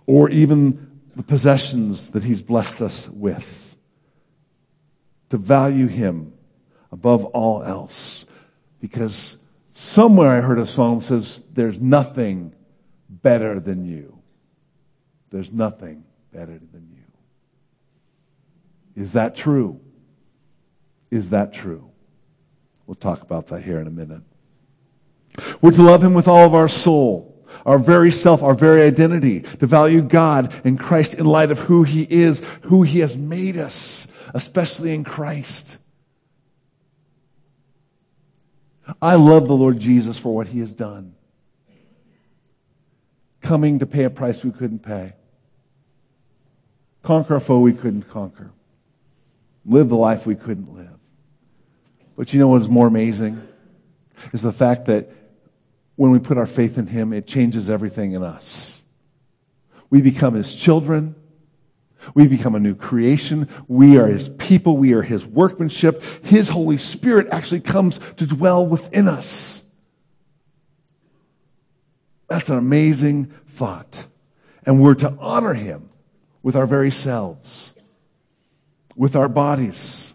or 0.05 0.29
even 0.29 0.92
the 1.15 1.23
possessions 1.23 2.09
that 2.11 2.23
he's 2.23 2.41
blessed 2.41 2.81
us 2.81 3.09
with. 3.09 3.77
To 5.29 5.37
value 5.37 5.87
him 5.87 6.33
above 6.91 7.25
all 7.25 7.63
else. 7.63 8.25
Because 8.79 9.37
somewhere 9.73 10.29
I 10.29 10.41
heard 10.41 10.59
a 10.59 10.67
song 10.67 10.99
that 10.99 11.05
says, 11.05 11.43
There's 11.51 11.79
nothing 11.79 12.53
better 13.09 13.59
than 13.59 13.85
you. 13.85 14.19
There's 15.31 15.51
nothing 15.51 16.03
better 16.31 16.59
than 16.71 16.89
you. 16.91 17.03
Is 18.95 19.13
that 19.13 19.35
true? 19.35 19.79
Is 21.09 21.31
that 21.31 21.53
true? 21.53 21.89
We'll 22.85 22.95
talk 22.95 23.21
about 23.21 23.47
that 23.47 23.63
here 23.63 23.79
in 23.79 23.87
a 23.87 23.91
minute. 23.91 24.21
We're 25.61 25.71
to 25.71 25.81
love 25.81 26.03
him 26.03 26.13
with 26.13 26.27
all 26.27 26.45
of 26.45 26.53
our 26.53 26.67
soul, 26.67 27.32
our 27.65 27.77
very 27.77 28.11
self, 28.11 28.43
our 28.43 28.53
very 28.53 28.81
identity, 28.81 29.41
to 29.41 29.65
value 29.65 30.01
God 30.01 30.53
and 30.63 30.79
Christ 30.79 31.13
in 31.13 31.25
light 31.25 31.51
of 31.51 31.59
who 31.59 31.83
he 31.83 32.03
is, 32.09 32.41
who 32.63 32.83
he 32.83 32.99
has 32.99 33.15
made 33.15 33.57
us, 33.57 34.07
especially 34.33 34.93
in 34.93 35.03
Christ. 35.03 35.77
I 39.01 39.15
love 39.15 39.47
the 39.47 39.55
Lord 39.55 39.79
Jesus 39.79 40.17
for 40.17 40.35
what 40.35 40.47
he 40.47 40.59
has 40.59 40.73
done. 40.73 41.15
Coming 43.41 43.79
to 43.79 43.85
pay 43.85 44.03
a 44.03 44.09
price 44.09 44.43
we 44.43 44.51
couldn't 44.51 44.79
pay. 44.79 45.13
Conquer 47.01 47.35
a 47.35 47.41
foe 47.41 47.59
we 47.59 47.73
couldn't 47.73 48.09
conquer. 48.09 48.51
Live 49.65 49.89
the 49.89 49.95
life 49.95 50.25
we 50.25 50.35
couldn't 50.35 50.73
live. 50.73 50.87
But 52.15 52.33
you 52.33 52.39
know 52.39 52.47
what 52.47 52.61
is 52.61 52.69
more 52.69 52.87
amazing? 52.87 53.45
Is 54.31 54.41
the 54.41 54.51
fact 54.51 54.85
that 54.85 55.11
when 55.95 56.11
we 56.11 56.19
put 56.19 56.37
our 56.37 56.47
faith 56.47 56.77
in 56.77 56.87
Him, 56.87 57.13
it 57.13 57.27
changes 57.27 57.69
everything 57.69 58.13
in 58.13 58.23
us. 58.23 58.81
We 59.89 60.01
become 60.01 60.33
His 60.33 60.55
children. 60.55 61.15
We 62.15 62.27
become 62.27 62.55
a 62.55 62.59
new 62.59 62.75
creation. 62.75 63.47
We 63.67 63.97
are 63.97 64.07
His 64.07 64.27
people. 64.27 64.77
We 64.77 64.93
are 64.93 65.01
His 65.01 65.25
workmanship. 65.25 66.03
His 66.23 66.49
Holy 66.49 66.77
Spirit 66.77 67.27
actually 67.31 67.61
comes 67.61 67.99
to 68.17 68.25
dwell 68.25 68.65
within 68.65 69.07
us. 69.07 69.61
That's 72.27 72.49
an 72.49 72.57
amazing 72.57 73.31
thought. 73.49 74.07
And 74.65 74.81
we're 74.81 74.95
to 74.95 75.15
honor 75.19 75.53
Him 75.53 75.89
with 76.41 76.55
our 76.55 76.65
very 76.65 76.91
selves, 76.91 77.73
with 78.95 79.15
our 79.15 79.29
bodies. 79.29 80.13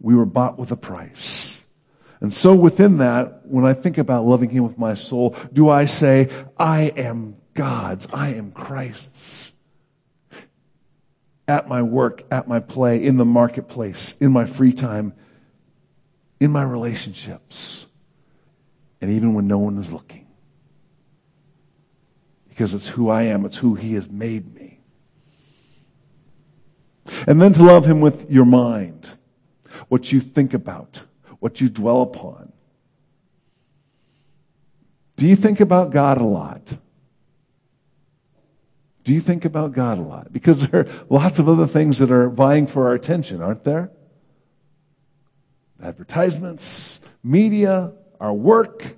We 0.00 0.14
were 0.14 0.26
bought 0.26 0.58
with 0.58 0.70
a 0.70 0.76
price. 0.76 1.47
And 2.20 2.34
so 2.34 2.54
within 2.54 2.98
that, 2.98 3.46
when 3.46 3.64
I 3.64 3.74
think 3.74 3.98
about 3.98 4.24
loving 4.24 4.50
Him 4.50 4.64
with 4.64 4.78
my 4.78 4.94
soul, 4.94 5.36
do 5.52 5.68
I 5.68 5.84
say, 5.84 6.30
I 6.56 6.82
am 6.96 7.36
God's, 7.54 8.08
I 8.12 8.34
am 8.34 8.50
Christ's? 8.50 9.52
At 11.46 11.68
my 11.68 11.82
work, 11.82 12.24
at 12.30 12.48
my 12.48 12.60
play, 12.60 13.04
in 13.04 13.16
the 13.16 13.24
marketplace, 13.24 14.14
in 14.20 14.32
my 14.32 14.44
free 14.44 14.72
time, 14.72 15.14
in 16.40 16.50
my 16.50 16.62
relationships, 16.62 17.86
and 19.00 19.10
even 19.10 19.34
when 19.34 19.46
no 19.46 19.58
one 19.58 19.78
is 19.78 19.92
looking. 19.92 20.26
Because 22.48 22.74
it's 22.74 22.88
who 22.88 23.08
I 23.08 23.22
am, 23.22 23.44
it's 23.44 23.56
who 23.56 23.76
He 23.76 23.94
has 23.94 24.08
made 24.10 24.54
me. 24.54 24.80
And 27.26 27.40
then 27.40 27.52
to 27.54 27.62
love 27.62 27.86
Him 27.86 28.00
with 28.00 28.30
your 28.30 28.44
mind, 28.44 29.10
what 29.88 30.12
you 30.12 30.20
think 30.20 30.52
about 30.52 31.00
what 31.40 31.60
you 31.60 31.68
dwell 31.68 32.02
upon. 32.02 32.52
Do 35.16 35.26
you 35.26 35.36
think 35.36 35.60
about 35.60 35.90
God 35.90 36.18
a 36.18 36.24
lot? 36.24 36.62
Do 39.04 39.12
you 39.14 39.20
think 39.20 39.44
about 39.44 39.72
God 39.72 39.98
a 39.98 40.02
lot? 40.02 40.32
Because 40.32 40.68
there 40.68 40.80
are 40.80 40.88
lots 41.08 41.38
of 41.38 41.48
other 41.48 41.66
things 41.66 41.98
that 41.98 42.10
are 42.10 42.28
vying 42.28 42.66
for 42.66 42.88
our 42.88 42.94
attention, 42.94 43.42
aren't 43.42 43.64
there? 43.64 43.90
Advertisements, 45.82 47.00
media, 47.22 47.92
our 48.20 48.32
work, 48.32 48.96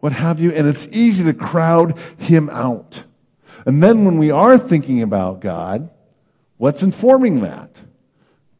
what 0.00 0.12
have 0.12 0.40
you, 0.40 0.52
and 0.52 0.66
it's 0.66 0.86
easy 0.92 1.24
to 1.24 1.34
crowd 1.34 1.98
Him 2.18 2.48
out. 2.50 3.02
And 3.66 3.82
then 3.82 4.04
when 4.04 4.18
we 4.18 4.30
are 4.30 4.56
thinking 4.56 5.02
about 5.02 5.40
God, 5.40 5.90
what's 6.56 6.82
informing 6.82 7.40
that? 7.40 7.70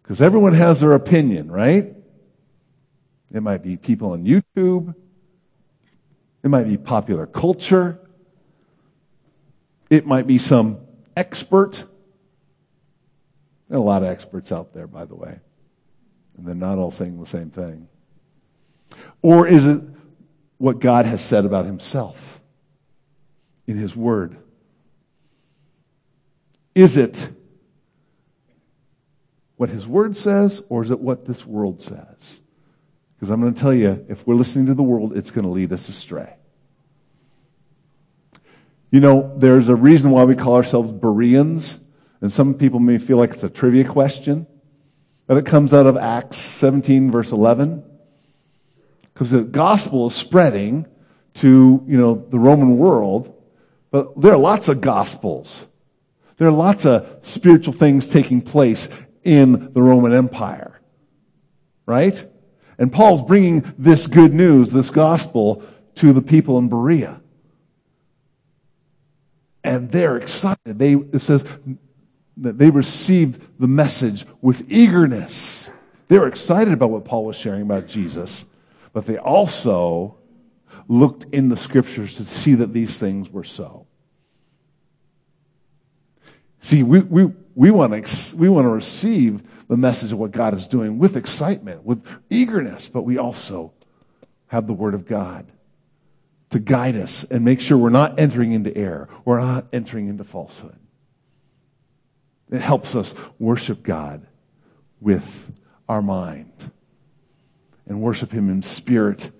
Because 0.03 0.21
everyone 0.21 0.55
has 0.55 0.81
their 0.81 0.93
opinion, 0.93 1.51
right? 1.51 1.95
It 3.33 3.43
might 3.43 3.63
be 3.63 3.77
people 3.77 4.13
on 4.13 4.25
YouTube. 4.25 4.95
It 6.43 6.49
might 6.49 6.65
be 6.65 6.77
popular 6.77 7.27
culture. 7.27 8.01
It 9.91 10.07
might 10.07 10.27
be 10.27 10.39
some 10.39 10.79
expert. 11.17 11.85
There 13.69 13.79
are 13.79 13.81
a 13.81 13.85
lot 13.85 14.03
of 14.03 14.09
experts 14.09 14.51
out 14.53 14.73
there, 14.73 14.87
by 14.87 15.05
the 15.05 15.15
way. 15.15 15.39
And 16.37 16.47
they're 16.47 16.55
not 16.55 16.79
all 16.79 16.91
saying 16.91 17.19
the 17.19 17.27
same 17.27 17.51
thing. 17.51 17.89
Or 19.21 19.47
is 19.47 19.67
it 19.67 19.83
what 20.59 20.79
God 20.79 21.07
has 21.07 21.23
said 21.23 21.45
about 21.45 21.67
himself 21.67 22.41
in 23.67 23.77
his 23.77 23.95
word? 23.95 24.37
Is 26.75 26.97
it 26.97 27.29
what 29.57 29.69
his 29.69 29.87
word 29.87 30.17
says, 30.17 30.63
or 30.69 30.83
is 30.83 30.91
it 30.91 31.01
what 31.01 31.27
this 31.27 31.45
world 31.45 31.83
says? 31.83 32.41
Because 33.19 33.31
I'm 33.31 33.41
going 33.41 33.53
to 33.53 33.61
tell 33.61 33.75
you, 33.75 34.07
if 34.09 34.25
we're 34.27 34.37
listening 34.37 34.67
to 34.67 34.75
the 34.75 34.83
world, 34.83 35.17
it's 35.17 35.33
going 35.33 35.45
to 35.45 35.51
lead 35.51 35.73
us 35.73 35.89
astray. 35.89 36.37
You 38.93 39.01
know, 39.01 39.35
there's 39.37 39.69
a 39.69 39.75
reason 39.75 40.13
why 40.13 40.25
we 40.25 40.37
call 40.37 40.55
ourselves 40.55 40.93
Bereans, 40.93 41.79
and 42.21 42.33
some 42.33 42.55
people 42.55 42.79
may 42.79 42.99
feel 42.99 43.17
like 43.17 43.33
it's 43.33 43.43
a 43.43 43.51
trivia 43.51 43.85
question, 43.85 44.47
but 45.27 45.37
it 45.37 45.47
comes 45.47 45.75
out 45.75 45.87
of 45.87 45.97
Acts 45.97 46.37
17, 46.37 47.11
verse 47.11 47.33
11. 47.33 47.83
Because 49.13 49.31
the 49.31 49.43
gospel 49.43 50.07
is 50.07 50.15
spreading 50.15 50.87
to, 51.35 51.83
you 51.87 51.99
know, 51.99 52.25
the 52.31 52.39
Roman 52.39 52.79
world, 52.79 53.35
but 53.91 54.21
there 54.21 54.33
are 54.33 54.39
lots 54.39 54.69
of 54.69 54.81
gospels. 54.81 55.67
There 56.37 56.47
are 56.47 56.53
lots 56.53 56.87
of 56.87 57.19
spiritual 57.23 57.73
things 57.73 58.09
taking 58.09 58.43
place 58.43 58.89
in 59.25 59.73
the 59.73 59.83
Roman 59.83 60.13
Empire. 60.13 60.81
Right? 61.85 62.27
And 62.79 62.93
Paul's 62.93 63.23
bringing 63.23 63.75
this 63.77 64.07
good 64.07 64.33
news, 64.33 64.71
this 64.71 64.91
gospel, 64.91 65.65
to 65.97 66.13
the 66.13 66.23
people 66.23 66.59
in 66.59 66.69
Berea. 66.69 67.21
And 69.65 69.91
they're 69.91 70.17
excited. 70.17 70.79
They, 70.79 70.95
it 70.95 71.19
says 71.19 71.45
that 72.39 72.57
they 72.57 72.71
received 72.71 73.43
the 73.59 73.67
message 73.67 74.25
with 74.41 74.71
eagerness. 74.71 75.69
They 76.07 76.19
were 76.19 76.29
excited 76.29 76.73
about 76.73 76.91
what 76.91 77.05
Paul 77.05 77.25
was 77.25 77.37
sharing 77.37 77.63
about 77.63 77.89
Jesus, 77.89 78.45
but 78.93 79.07
they 79.07 79.19
also 79.19 80.17
looked 80.87 81.27
in 81.35 81.49
the 81.49 81.57
scriptures 81.57 82.15
to 82.15 82.25
see 82.25 82.55
that 82.55 82.73
these 82.73 82.97
things 82.99 83.29
were 83.29 83.45
so. 83.45 83.87
See, 86.61 86.83
we, 86.83 87.01
we, 87.01 87.33
we 87.55 87.71
want 87.71 88.07
to, 88.07 88.37
we 88.37 88.49
want 88.49 88.65
to 88.65 88.71
receive 88.71 89.43
the 89.69 89.77
message 89.77 90.13
of 90.13 90.19
what 90.19 90.31
God 90.31 90.55
is 90.55 90.67
doing 90.67 90.99
with 90.99 91.17
excitement, 91.17 91.85
with 91.85 92.05
eagerness, 92.31 92.89
but 92.89 93.03
we 93.03 93.19
also 93.19 93.73
have 94.49 94.67
the 94.67 94.73
Word 94.73 94.95
of 94.95 95.07
God 95.07 95.47
to 96.51 96.59
guide 96.59 96.97
us 96.97 97.25
and 97.31 97.45
make 97.45 97.61
sure 97.61 97.77
we're 97.77 97.91
not 97.91 98.19
entering 98.19 98.53
into 98.53 98.75
error. 98.77 99.09
We're 99.25 99.41
not 99.41 99.67
entering 99.73 100.09
into 100.09 100.25
falsehood. 100.25 100.79
It 102.51 102.63
helps 102.63 102.95
us 102.95 103.15
worship 103.39 103.83
God 103.83 104.27
with 105.01 105.53
our 105.87 106.01
mind 106.01 106.71
and 107.87 108.01
worship 108.01 108.33
Him 108.33 108.49
in 108.49 108.63
spirit 108.63 109.31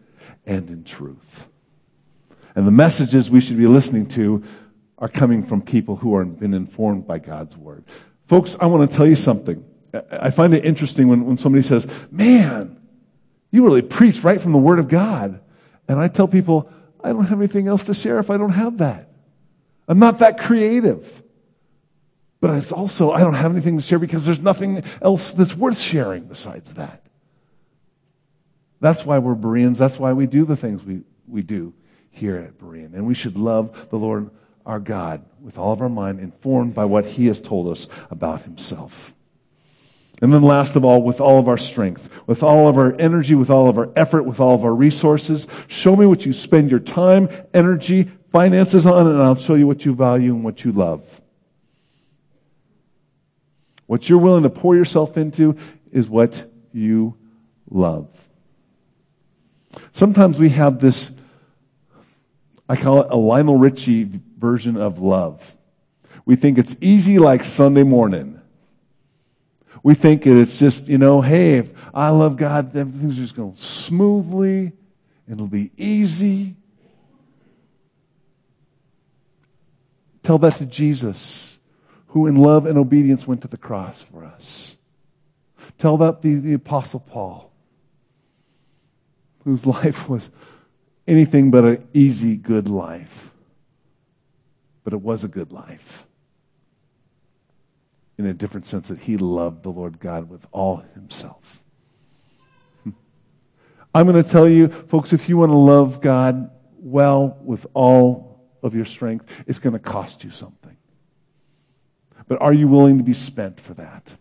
and 0.45 0.69
in 0.69 0.85
truth. 0.85 1.49
And 2.55 2.67
the 2.67 2.73
messages 2.73 3.31
we 3.31 3.41
should 3.41 3.57
be 3.57 3.67
listening 3.67 4.07
to 4.09 4.45
are 4.99 5.09
coming 5.09 5.47
from 5.47 5.63
people 5.63 5.97
who 5.97 6.19
have 6.19 6.39
been 6.39 6.53
informed 6.55 7.07
by 7.07 7.19
God's 7.19 7.57
Word. 7.57 7.85
Folks, 8.27 8.57
I 8.61 8.67
want 8.67 8.91
to 8.91 8.95
tell 8.95 9.07
you 9.07 9.17
something. 9.17 9.65
I 10.11 10.31
find 10.31 10.55
it 10.55 10.65
interesting 10.65 11.09
when, 11.09 11.25
when 11.25 11.37
somebody 11.37 11.63
says, 11.63 11.87
Man, 12.11 12.81
you 13.51 13.65
really 13.65 13.83
preach 13.83 14.23
right 14.23 14.41
from 14.41 14.53
the 14.53 14.59
Word 14.59 14.79
of 14.79 14.89
God. 14.89 15.41
And 15.89 15.99
I 15.99 16.09
tell 16.09 16.29
people, 16.29 16.71
I 17.03 17.13
don't 17.13 17.25
have 17.25 17.39
anything 17.39 17.69
else 17.69 17.85
to 17.85 17.95
share 17.95 18.19
if 18.19 18.31
I 18.31 18.37
don't 18.37 18.51
have 18.51 18.79
that. 18.79 19.09
I'm 19.87 19.99
not 19.99 20.19
that 20.19 20.39
creative. 20.39 21.23
But 22.41 22.51
it's 22.59 22.73
also, 22.73 23.11
I 23.11 23.21
don't 23.21 23.35
have 23.35 23.51
anything 23.51 23.79
to 23.79 23.83
share 23.83 23.99
because 23.99 24.25
there's 24.25 24.39
nothing 24.39 24.85
else 25.03 25.33
that's 25.33 25.55
worth 25.55 25.79
sharing 25.79 26.25
besides 26.25 26.75
that. 26.75 27.05
That's 28.81 29.05
why 29.05 29.19
we're 29.19 29.35
Bereans. 29.35 29.79
That's 29.79 29.99
why 29.99 30.13
we 30.13 30.27
do 30.27 30.45
the 30.45 30.57
things 30.57 30.85
we, 30.85 31.03
we 31.27 31.43
do 31.43 31.75
here 32.11 32.37
at 32.37 32.59
Berean. 32.59 32.95
And 32.95 33.07
we 33.07 33.15
should 33.15 33.37
love 33.37 33.89
the 33.91 33.97
Lord 33.97 34.31
our 34.65 34.79
God 34.79 35.25
with 35.41 35.59
all 35.59 35.73
of 35.73 35.81
our 35.81 35.89
mind, 35.89 36.21
informed 36.21 36.75
by 36.75 36.85
what 36.85 37.07
He 37.07 37.27
has 37.27 37.41
told 37.41 37.69
us 37.69 37.89
about 38.11 38.43
Himself. 38.43 39.15
And 40.21 40.33
then 40.33 40.43
last 40.43 40.75
of 40.75 40.85
all, 40.85 41.03
with 41.03 41.21
all 41.21 41.39
of 41.39 41.49
our 41.49 41.59
strength, 41.59 42.11
with 42.27 42.43
all 42.43 42.67
of 42.67 42.77
our 42.77 42.95
energy, 42.99 43.35
with 43.35 43.51
all 43.51 43.69
of 43.69 43.79
our 43.79 43.91
effort, 43.95 44.25
with 44.25 44.41
all 44.41 44.55
of 44.55 44.65
our 44.65 44.75
resources, 44.75 45.47
show 45.69 45.95
me 45.95 46.07
what 46.07 46.27
you 46.27 46.33
spend 46.33 46.71
your 46.71 46.81
time, 46.81 47.29
energy, 47.55 48.11
finances 48.33 48.85
on, 48.87 49.07
and 49.07 49.23
I'll 49.23 49.37
show 49.37 49.55
you 49.55 49.67
what 49.67 49.85
you 49.85 49.95
value 49.95 50.35
and 50.35 50.43
what 50.43 50.65
you 50.65 50.73
love. 50.73 51.03
What 53.87 54.09
you're 54.09 54.19
willing 54.19 54.43
to 54.43 54.51
pour 54.51 54.77
yourself 54.77 55.17
into 55.17 55.57
is 55.93 56.09
what 56.09 56.51
you 56.73 57.17
love. 57.71 58.09
Sometimes 59.93 60.39
we 60.39 60.51
have 60.51 60.81
this, 60.81 61.11
I 62.69 62.77
call 62.77 63.03
it 63.03 63.07
a 63.11 63.17
Lionel 63.17 63.57
Richie 63.57 64.21
version 64.37 64.77
of 64.77 64.99
love. 64.99 65.57
We 66.25 66.37
think 66.37 66.59
it's 66.59 66.77
easy 66.81 67.19
like 67.19 67.45
Sunday 67.45 67.85
morning. 67.85 68.38
We 69.83 69.95
think 69.95 70.27
it's 70.27 70.59
just, 70.59 70.89
you 70.89 70.99
know, 70.99 71.21
hey, 71.21 71.59
if 71.59 71.73
I 71.95 72.09
love 72.11 72.37
God, 72.37 72.75
everything's 72.77 73.17
just 73.17 73.37
going 73.37 73.57
smoothly, 73.57 74.73
it'll 75.31 75.47
be 75.47 75.71
easy. 75.77 76.57
Tell 80.23 80.39
that 80.39 80.57
to 80.57 80.67
Jesus, 80.67 81.59
who 82.09 82.27
in 82.27 82.37
love 82.37 82.67
and 82.67 82.77
obedience 82.77 83.27
went 83.27 83.43
to 83.43 83.49
the 83.49 83.57
cross 83.57 84.03
for 84.03 84.25
us. 84.25 84.77
Tell 85.79 85.97
that 85.99 86.23
to 86.23 86.41
the 86.41 86.55
Apostle 86.55 87.01
Paul, 87.01 87.53
whose 89.45 89.65
life 89.67 90.09
was 90.09 90.31
anything 91.07 91.51
but 91.51 91.65
an 91.65 91.89
easy, 91.95 92.37
good 92.37 92.69
life. 92.69 93.31
But 94.85 94.93
it 94.93 95.01
was 95.01 95.25
a 95.25 95.29
good 95.29 95.53
life 95.53 96.08
in 98.19 98.27
a 98.27 98.35
different 98.35 98.67
sense 98.67 98.89
that 98.89 98.99
he 98.99 99.17
loved 99.17 99.63
the 99.63 99.71
Lord 99.71 100.01
God 100.01 100.29
with 100.29 100.45
all 100.51 100.83
himself. 100.95 101.63
Hmm. 102.83 102.91
I'm 103.95 104.07
going 104.07 104.23
to 104.23 104.29
tell 104.29 104.49
you, 104.49 104.69
folks, 104.89 105.13
if 105.13 105.29
you 105.29 105.39
want 105.39 105.51
to 105.51 105.57
love 105.57 106.01
God 106.01 106.51
well 106.79 107.39
with 107.43 107.67
all 107.75 108.51
of 108.63 108.75
your 108.75 108.85
strength, 108.85 109.25
it's 109.47 109.61
going 109.61 109.73
to 109.73 109.79
cost 109.79 110.25
you 110.25 110.31
something. 110.31 110.77
But 112.27 112.43
are 112.43 112.53
you 112.53 112.69
willing 112.69 112.99
to 112.99 113.05
be 113.05 113.15
spent 113.15 113.61
for 113.61 113.75
that? 113.75 114.15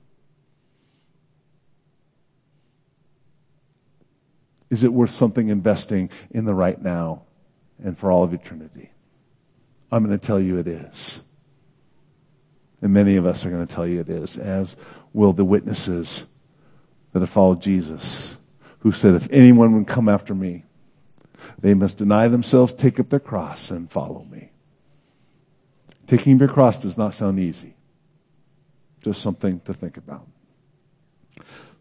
Is 4.69 4.83
it 4.83 4.93
worth 4.93 5.11
something 5.11 5.49
investing 5.49 6.09
in 6.31 6.45
the 6.45 6.53
right 6.53 6.81
now 6.81 7.23
and 7.83 7.97
for 7.97 8.11
all 8.11 8.23
of 8.23 8.33
eternity? 8.33 8.91
I'm 9.91 10.05
going 10.05 10.17
to 10.17 10.25
tell 10.25 10.39
you 10.39 10.57
it 10.57 10.67
is. 10.67 11.21
And 12.81 12.93
many 12.93 13.15
of 13.15 13.25
us 13.25 13.45
are 13.45 13.49
going 13.49 13.65
to 13.65 13.73
tell 13.73 13.87
you 13.87 13.99
it 13.99 14.09
is, 14.09 14.37
as 14.37 14.75
will 15.13 15.33
the 15.33 15.45
witnesses 15.45 16.25
that 17.11 17.21
have 17.21 17.29
followed 17.29 17.61
Jesus, 17.61 18.35
who 18.79 18.91
said, 18.91 19.15
If 19.15 19.27
anyone 19.31 19.73
would 19.75 19.87
come 19.87 20.07
after 20.07 20.35
me, 20.35 20.63
they 21.59 21.73
must 21.73 21.97
deny 21.97 22.27
themselves, 22.27 22.73
take 22.73 22.99
up 22.99 23.09
their 23.09 23.19
cross, 23.19 23.71
and 23.71 23.91
follow 23.91 24.23
me. 24.29 24.51
Taking 26.05 26.35
up 26.35 26.41
your 26.41 26.49
cross 26.49 26.77
does 26.77 26.97
not 26.97 27.15
sound 27.15 27.39
easy. 27.39 27.75
Just 29.01 29.21
something 29.21 29.59
to 29.61 29.73
think 29.73 29.97
about. 29.97 30.27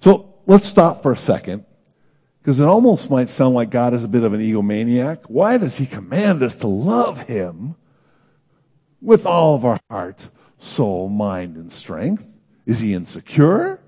So 0.00 0.34
let's 0.46 0.66
stop 0.66 1.02
for 1.02 1.12
a 1.12 1.16
second, 1.16 1.64
because 2.40 2.58
it 2.58 2.64
almost 2.64 3.10
might 3.10 3.28
sound 3.28 3.54
like 3.54 3.70
God 3.70 3.92
is 3.92 4.04
a 4.04 4.08
bit 4.08 4.22
of 4.22 4.32
an 4.32 4.40
egomaniac. 4.40 5.24
Why 5.28 5.58
does 5.58 5.76
He 5.76 5.86
command 5.86 6.42
us 6.42 6.54
to 6.56 6.66
love 6.66 7.22
Him 7.22 7.76
with 9.02 9.26
all 9.26 9.54
of 9.54 9.64
our 9.64 9.78
heart, 9.90 10.28
soul, 10.58 11.08
mind, 11.08 11.56
and 11.56 11.72
strength? 11.72 12.26
Is 12.64 12.80
he 12.80 12.94
insecure? 12.94 13.80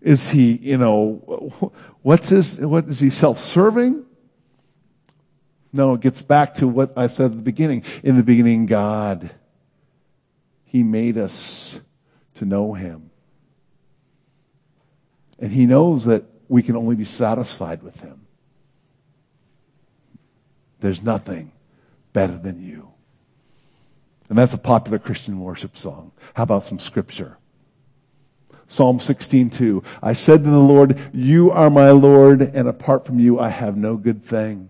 Is 0.00 0.28
he, 0.30 0.52
you 0.52 0.78
know, 0.78 1.72
what's 2.02 2.28
his, 2.28 2.60
what 2.60 2.86
is 2.86 3.00
he 3.00 3.10
self-serving? 3.10 4.04
No, 5.72 5.94
it 5.94 6.00
gets 6.00 6.22
back 6.22 6.54
to 6.54 6.68
what 6.68 6.92
I 6.96 7.08
said 7.08 7.32
at 7.32 7.36
the 7.36 7.42
beginning. 7.42 7.82
In 8.02 8.16
the 8.16 8.22
beginning, 8.22 8.66
God, 8.66 9.30
he 10.64 10.82
made 10.82 11.18
us 11.18 11.80
to 12.36 12.44
know 12.44 12.72
him. 12.74 13.10
And 15.38 15.52
he 15.52 15.66
knows 15.66 16.04
that 16.06 16.24
we 16.48 16.62
can 16.62 16.76
only 16.76 16.96
be 16.96 17.04
satisfied 17.04 17.82
with 17.82 18.00
him. 18.00 18.26
There's 20.80 21.02
nothing 21.02 21.52
better 22.12 22.38
than 22.38 22.62
you. 22.62 22.87
And 24.28 24.36
that's 24.36 24.54
a 24.54 24.58
popular 24.58 24.98
Christian 24.98 25.40
worship 25.40 25.76
song. 25.76 26.12
How 26.34 26.42
about 26.42 26.64
some 26.64 26.78
scripture? 26.78 27.38
Psalm 28.66 28.98
16:2. 28.98 29.82
I 30.02 30.12
said 30.12 30.44
to 30.44 30.50
the 30.50 30.58
Lord, 30.58 30.98
"You 31.12 31.50
are 31.50 31.70
my 31.70 31.90
Lord, 31.90 32.42
and 32.42 32.68
apart 32.68 33.06
from 33.06 33.18
you 33.18 33.40
I 33.40 33.48
have 33.48 33.76
no 33.76 33.96
good 33.96 34.22
thing." 34.22 34.68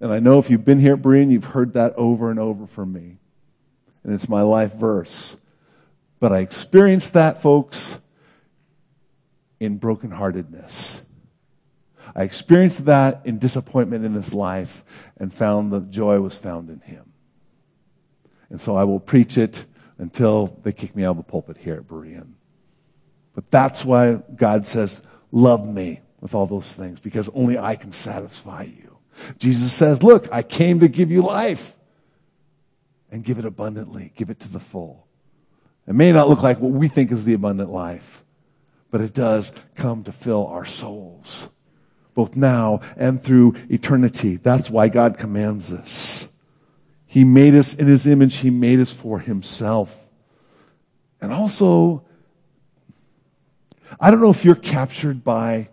And 0.00 0.10
I 0.10 0.20
know 0.20 0.38
if 0.38 0.48
you've 0.48 0.64
been 0.64 0.80
here 0.80 0.94
at 0.94 1.02
Berean, 1.02 1.30
you've 1.30 1.44
heard 1.44 1.74
that 1.74 1.94
over 1.96 2.30
and 2.30 2.38
over 2.38 2.66
from 2.66 2.92
me. 2.92 3.18
And 4.04 4.14
it's 4.14 4.28
my 4.28 4.42
life 4.42 4.74
verse. 4.74 5.36
But 6.20 6.32
I 6.32 6.38
experienced 6.38 7.12
that, 7.12 7.42
folks, 7.42 7.98
in 9.60 9.78
brokenheartedness. 9.78 11.00
I 12.14 12.22
experienced 12.22 12.86
that 12.86 13.20
in 13.24 13.38
disappointment 13.38 14.04
in 14.04 14.14
this 14.14 14.32
life 14.32 14.84
and 15.18 15.32
found 15.32 15.72
that 15.72 15.90
joy 15.90 16.20
was 16.20 16.34
found 16.34 16.70
in 16.70 16.80
Him. 16.80 17.07
And 18.50 18.60
so 18.60 18.76
I 18.76 18.84
will 18.84 19.00
preach 19.00 19.36
it 19.36 19.64
until 19.98 20.58
they 20.62 20.72
kick 20.72 20.94
me 20.94 21.04
out 21.04 21.12
of 21.12 21.16
the 21.18 21.22
pulpit 21.22 21.58
here 21.58 21.74
at 21.74 21.88
Berean. 21.88 22.32
But 23.34 23.50
that's 23.50 23.84
why 23.84 24.14
God 24.36 24.66
says, 24.66 25.02
Love 25.30 25.66
me 25.66 26.00
with 26.20 26.34
all 26.34 26.46
those 26.46 26.74
things, 26.74 27.00
because 27.00 27.28
only 27.34 27.58
I 27.58 27.76
can 27.76 27.92
satisfy 27.92 28.62
you. 28.62 28.98
Jesus 29.38 29.72
says, 29.72 30.02
Look, 30.02 30.28
I 30.32 30.42
came 30.42 30.80
to 30.80 30.88
give 30.88 31.10
you 31.10 31.22
life 31.22 31.74
and 33.10 33.24
give 33.24 33.38
it 33.38 33.44
abundantly, 33.44 34.12
give 34.16 34.30
it 34.30 34.40
to 34.40 34.48
the 34.48 34.60
full. 34.60 35.06
It 35.86 35.94
may 35.94 36.12
not 36.12 36.28
look 36.28 36.42
like 36.42 36.60
what 36.60 36.72
we 36.72 36.88
think 36.88 37.12
is 37.12 37.24
the 37.24 37.34
abundant 37.34 37.70
life, 37.70 38.22
but 38.90 39.00
it 39.00 39.14
does 39.14 39.52
come 39.74 40.04
to 40.04 40.12
fill 40.12 40.46
our 40.46 40.64
souls 40.64 41.48
both 42.18 42.34
now 42.34 42.80
and 42.96 43.22
through 43.22 43.54
eternity. 43.70 44.34
That's 44.34 44.68
why 44.68 44.88
God 44.88 45.18
commands 45.18 45.68
this. 45.68 46.27
He 47.08 47.24
made 47.24 47.54
us 47.54 47.74
in 47.74 47.86
His 47.88 48.06
image. 48.06 48.36
He 48.36 48.50
made 48.50 48.78
us 48.78 48.92
for 48.92 49.18
Himself. 49.18 49.94
And 51.20 51.32
also, 51.32 52.04
I 53.98 54.10
don't 54.10 54.20
know 54.20 54.30
if 54.30 54.44
you're 54.44 54.54
captured 54.54 55.24
by 55.24 55.70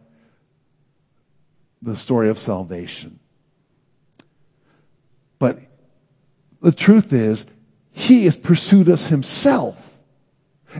the 1.81 1.97
story 1.97 2.29
of 2.29 2.39
salvation. 2.39 3.19
But 5.37 5.59
the 6.61 6.71
truth 6.71 7.11
is, 7.11 7.45
He 7.91 8.23
has 8.25 8.37
pursued 8.37 8.89
us 8.89 9.07
Himself 9.07 9.77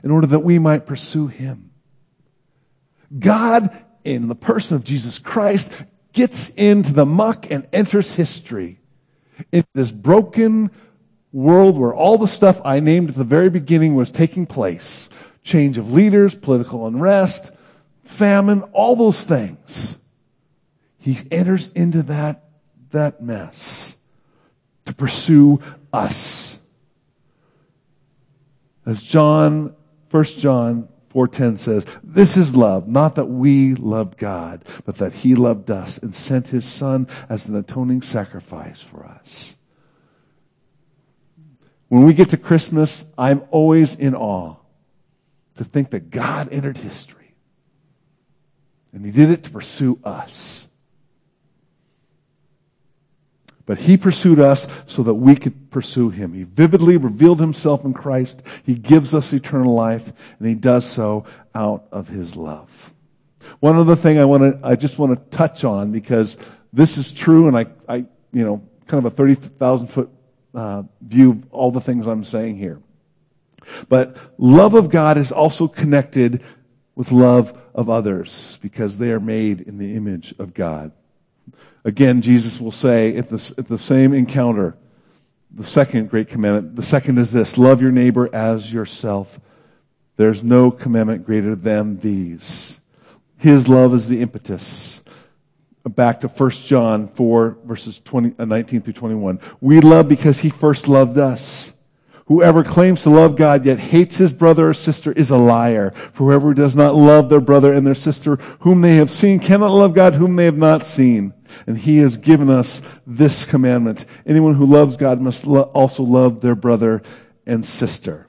in 0.04 0.10
order 0.10 0.28
that 0.28 0.40
we 0.40 0.58
might 0.58 0.88
pursue 0.88 1.28
Him. 1.28 1.72
God, 3.20 3.78
in 4.06 4.30
the 4.30 4.36
person 4.36 4.78
of 4.78 4.86
Jesus 4.86 5.20
Christ, 5.20 5.70
gets 6.14 6.48
into 6.50 6.94
the 6.94 7.06
muck 7.06 7.52
and 7.52 7.68
enters 7.74 8.16
history. 8.16 8.80
In 9.52 9.66
this 9.74 9.92
broken 9.92 10.72
world 11.32 11.78
where 11.78 11.94
all 11.94 12.18
the 12.18 12.28
stuff 12.28 12.62
I 12.64 12.80
named 12.80 13.10
at 13.10 13.16
the 13.16 13.24
very 13.24 13.50
beginning 13.50 13.96
was 13.96 14.12
taking 14.12 14.46
place 14.46 15.10
change 15.44 15.78
of 15.78 15.94
leaders, 15.94 16.34
political 16.34 16.88
unrest, 16.88 17.52
famine, 18.04 18.64
all 18.74 18.96
those 18.96 19.22
things. 19.22 19.96
He 20.98 21.20
enters 21.30 21.68
into 21.76 22.02
that, 22.04 22.46
that 22.90 23.22
mess 23.22 23.96
to 24.86 24.94
pursue 24.94 25.62
us. 25.94 26.58
As 28.88 29.04
John, 29.04 29.76
1 30.10 30.24
John 30.24 30.88
4:10 31.16 31.56
says, 31.56 31.86
"This 32.04 32.36
is 32.36 32.58
love, 32.58 32.90
not 32.90 33.16
that 33.16 33.30
we 33.30 33.74
loved 33.74 34.18
God, 34.18 34.66
but 34.84 34.98
that 34.98 35.14
he 35.14 35.34
loved 35.34 35.72
us 35.72 35.98
and 35.98 36.14
sent 36.14 36.50
his 36.50 36.66
son 36.66 37.08
as 37.30 37.48
an 37.48 37.56
atoning 37.56 38.02
sacrifice 38.02 38.82
for 38.82 39.06
us." 39.06 39.56
When 41.88 42.04
we 42.04 42.14
get 42.14 42.32
to 42.32 42.38
Christmas, 42.38 43.06
I'm 43.18 43.44
always 43.50 43.96
in 43.96 44.14
awe 44.14 44.58
to 45.56 45.64
think 45.64 45.92
that 45.92 46.10
God 46.10 46.50
entered 46.52 46.80
history. 46.80 47.34
And 48.92 49.06
he 49.06 49.12
did 49.12 49.30
it 49.30 49.46
to 49.46 49.52
pursue 49.52 50.00
us. 50.04 50.65
But 53.66 53.80
he 53.80 53.98
pursued 53.98 54.40
us 54.40 54.68
so 54.86 55.02
that 55.04 55.16
we 55.16 55.36
could 55.36 55.72
pursue 55.72 56.10
him. 56.10 56.34
He 56.34 56.44
vividly 56.44 56.98
revealed 56.98 57.40
himself 57.40 57.84
in 57.84 57.94
Christ. 57.94 58.44
He 58.64 58.76
gives 58.76 59.14
us 59.14 59.34
eternal 59.34 59.74
life, 59.74 60.14
and 60.40 60.48
he 60.48 60.54
does 60.54 60.86
so 60.86 61.26
out 61.56 61.86
of 61.92 62.08
his 62.08 62.36
love. 62.36 62.94
One 63.60 63.78
other 63.78 63.96
thing 63.96 64.20
I 64.20 64.26
want 64.26 64.44
to, 64.44 64.68
I 64.68 64.76
just 64.76 65.00
want 65.00 65.14
to 65.14 65.38
touch 65.38 65.64
on 65.64 65.92
because 65.92 66.38
this 66.74 66.98
is 66.98 67.12
true, 67.12 67.48
and 67.48 67.58
I, 67.58 67.66
I, 67.88 67.98
you 68.32 68.44
know, 68.44 68.62
kind 68.88 69.04
of 69.04 69.12
a 69.12 69.16
30,000 69.16 69.88
foot 69.88 70.10
uh, 70.54 70.84
view 71.02 71.32
of 71.32 71.54
all 71.54 71.72
the 71.72 71.82
things 71.82 72.06
I'm 72.06 72.24
saying 72.24 72.58
here. 72.58 72.80
But 73.90 74.16
love 74.38 74.76
of 74.76 74.90
God 74.90 75.18
is 75.18 75.32
also 75.32 75.68
connected 75.68 76.44
with 76.96 77.12
love 77.12 77.58
of 77.74 77.90
others 77.90 78.58
because 78.62 79.00
they 79.00 79.12
are 79.12 79.20
made 79.20 79.62
in 79.62 79.78
the 79.78 79.96
image 79.96 80.34
of 80.40 80.54
God. 80.54 80.92
Again, 81.86 82.24
Jesus 82.24 82.60
will 82.60 82.72
say 82.72 83.16
at 83.16 83.30
the, 83.30 83.54
at 83.60 83.68
the 83.68 83.78
same 83.78 84.14
encounter, 84.16 84.76
the 85.52 85.64
second 85.64 86.10
great 86.10 86.28
commandment, 86.28 86.76
the 86.76 86.84
second 86.84 87.20
is 87.20 87.32
this 87.32 87.60
love 87.60 87.80
your 87.80 87.92
neighbor 87.92 88.28
as 88.34 88.74
yourself. 88.74 89.40
There's 90.18 90.44
no 90.44 90.72
commandment 90.72 91.26
greater 91.26 91.56
than 91.56 92.00
these. 92.00 92.80
His 93.38 93.68
love 93.68 93.94
is 93.94 94.08
the 94.08 94.22
impetus. 94.22 95.00
Back 95.88 96.22
to 96.22 96.28
1 96.28 96.50
John 96.50 97.08
4, 97.08 97.60
verses 97.64 98.02
20, 98.04 98.34
uh, 98.40 98.46
19 98.46 98.82
through 98.82 98.94
21. 98.94 99.40
We 99.62 99.80
love 99.82 100.08
because 100.08 100.40
he 100.40 100.50
first 100.50 100.88
loved 100.88 101.20
us. 101.20 101.72
Whoever 102.26 102.64
claims 102.64 103.04
to 103.04 103.12
love 103.12 103.36
God 103.36 103.66
yet 103.66 103.78
hates 103.78 104.18
his 104.18 104.34
brother 104.34 104.70
or 104.70 104.74
sister 104.74 105.12
is 105.12 105.30
a 105.30 105.38
liar. 105.38 105.92
For 106.14 106.26
whoever 106.26 106.56
does 106.56 106.76
not 106.76 106.96
love 106.96 107.30
their 107.30 107.40
brother 107.40 107.72
and 107.72 107.86
their 107.86 107.94
sister 107.94 108.38
whom 108.62 108.82
they 108.82 108.96
have 108.96 109.12
seen 109.12 109.40
cannot 109.40 109.72
love 109.72 109.94
God 109.94 110.16
whom 110.16 110.36
they 110.36 110.46
have 110.46 110.58
not 110.58 110.84
seen. 110.86 111.34
And 111.68 111.78
he 111.78 111.98
has 111.98 112.18
given 112.18 112.50
us 112.50 112.82
this 113.06 113.46
commandment. 113.46 114.06
Anyone 114.26 114.56
who 114.56 114.66
loves 114.66 114.98
God 114.98 115.22
must 115.22 115.46
lo- 115.46 115.72
also 115.74 116.04
love 116.04 116.42
their 116.42 116.56
brother 116.56 117.02
and 117.46 117.66
sister. 117.66 118.28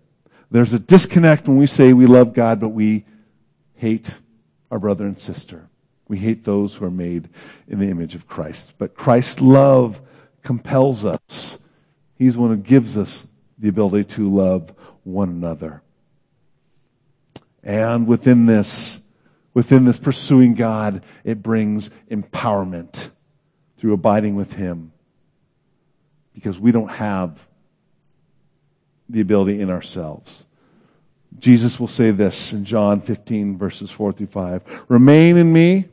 There's 0.51 0.73
a 0.73 0.79
disconnect 0.79 1.49
when 1.49 1.57
we 1.57 1.67
say 1.67 1.93
we 1.93 2.07
love 2.07 2.33
God, 2.33 2.61
but 2.61 2.69
we 2.69 3.05
hate 3.75 4.19
our 4.71 4.79
brother 4.79 5.05
and 5.05 5.19
sister. 5.19 5.69
We 6.09 6.19
hate 6.19 6.45
those 6.45 6.75
who 6.75 6.85
are 6.85 6.91
made 6.91 7.29
in 7.67 7.79
the 7.79 7.91
image 7.91 8.15
of 8.15 8.29
Christ. 8.29 8.73
But 8.79 8.95
Christ's 8.95 9.41
love 9.41 10.01
compels 10.43 11.05
us. 11.05 11.59
He's 12.15 12.35
the 12.35 12.41
one 12.41 12.51
who 12.51 12.57
gives 12.57 12.97
us 12.97 13.27
the 13.59 13.69
ability 13.69 14.05
to 14.15 14.33
love 14.33 14.73
one 15.03 15.29
another. 15.29 15.83
And 17.63 18.07
within 18.07 18.47
this, 18.47 18.99
within 19.55 19.85
this 19.85 19.99
pursuing 19.99 20.55
God, 20.55 21.03
it 21.25 21.43
brings 21.43 21.91
empowerment 22.11 23.09
through 23.79 23.93
abiding 23.93 24.37
with 24.37 24.53
Him. 24.55 24.93
Because 26.35 26.59
we 26.59 26.73
don't 26.73 26.89
have 26.89 27.39
the 29.09 29.21
ability 29.21 29.61
in 29.61 29.71
ourselves. 29.71 30.47
Jesus 31.39 31.79
will 31.79 31.89
say 31.89 32.11
this 32.11 32.53
in 32.53 32.65
John 32.65 33.01
15, 33.01 33.59
verses 33.59 33.91
4 33.91 34.13
through 34.13 34.27
5 34.29 34.85
Remain 34.89 35.37
in 35.37 35.53
me 35.53 35.87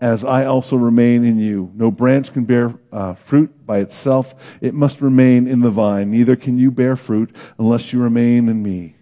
as 0.00 0.24
I 0.24 0.46
also 0.46 0.76
remain 0.76 1.24
in 1.24 1.38
you. 1.38 1.70
No 1.74 1.90
branch 1.90 2.32
can 2.32 2.44
bear 2.44 2.74
uh, 2.92 3.14
fruit 3.14 3.66
by 3.66 3.78
itself. 3.78 4.34
It 4.60 4.74
must 4.74 5.00
remain 5.00 5.46
in 5.46 5.60
the 5.60 5.70
vine. 5.70 6.10
Neither 6.10 6.36
can 6.36 6.58
you 6.58 6.70
bear 6.70 6.96
fruit 6.96 7.34
unless 7.58 7.92
you 7.92 8.00
remain 8.00 8.48
in 8.48 8.62
me. 8.62 8.96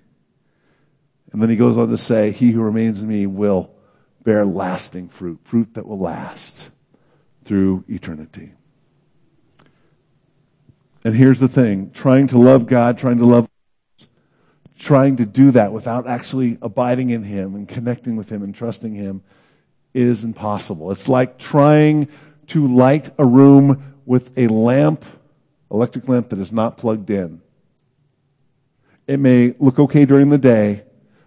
And 1.33 1.43
then 1.43 1.51
he 1.51 1.57
goes 1.57 1.77
on 1.77 1.91
to 1.91 1.97
say, 1.97 2.33
He 2.33 2.51
who 2.51 2.63
remains 2.63 3.03
in 3.03 3.09
me 3.09 3.27
will 3.27 3.74
bear 4.25 4.45
lasting 4.45 5.09
fruit, 5.09 5.39
fruit 5.45 5.75
that 5.75 5.87
will 5.87 5.99
last 5.99 6.71
through 7.45 7.85
eternity. 7.89 8.53
And 11.05 11.15
here's 11.15 11.41
the 11.41 11.49
thing 11.49 11.91
trying 11.93 12.27
to 12.29 12.39
love 12.39 12.67
God, 12.67 12.99
trying 12.99 13.19
to 13.19 13.27
love 13.27 13.49
trying 14.79 15.17
to 15.17 15.25
do 15.25 15.51
that 15.51 15.73
without 15.73 16.07
actually 16.07 16.59
abiding 16.61 17.11
in 17.11 17.23
Him 17.23 17.55
and 17.55 17.69
connecting 17.69 18.17
with 18.17 18.31
Him 18.31 18.43
and 18.43 18.55
trusting 18.55 18.95
Him 18.95 19.23
is 19.93 20.25
impossible. 20.25 20.91
It's 20.91 21.09
like 21.09 21.39
trying 21.39 22.09
to 22.49 22.67
light 22.67 23.11
a 23.19 23.25
room 23.25 23.95
with 24.05 24.37
a 24.37 24.49
lamp, 24.49 25.05
electric 25.71 26.09
lamp 26.09 26.31
that 26.31 26.39
is 26.39 26.53
not 26.53 26.77
plugged 26.77 27.09
in. 27.11 27.41
It 29.07 29.19
may 29.21 29.55
look 29.59 29.79
okay 29.79 30.05
during 30.05 30.31
the 30.31 30.39
day, 30.39 30.83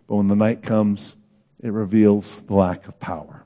but 0.08 0.16
when 0.16 0.28
the 0.28 0.36
night 0.36 0.62
comes, 0.64 1.16
it 1.62 1.72
reveals 1.72 2.42
the 2.42 2.54
lack 2.54 2.88
of 2.88 3.00
power. 3.00 3.46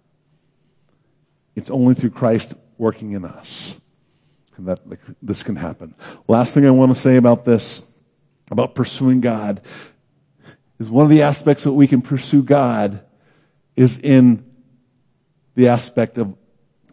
It's 1.55 1.69
only 1.69 1.95
through 1.95 2.11
Christ 2.11 2.53
working 2.77 3.13
in 3.13 3.25
us 3.25 3.75
that 4.65 4.79
this 5.21 5.43
can 5.43 5.55
happen. 5.55 5.95
Last 6.27 6.53
thing 6.53 6.65
I 6.65 6.71
want 6.71 6.93
to 6.93 6.99
say 6.99 7.15
about 7.15 7.45
this, 7.45 7.81
about 8.49 8.75
pursuing 8.75 9.21
God, 9.21 9.61
is 10.79 10.89
one 10.89 11.03
of 11.03 11.09
the 11.09 11.23
aspects 11.23 11.63
that 11.63 11.71
we 11.73 11.87
can 11.87 12.01
pursue 12.01 12.43
God 12.43 13.03
is 13.75 13.97
in 13.99 14.45
the 15.55 15.67
aspect 15.67 16.17
of 16.17 16.35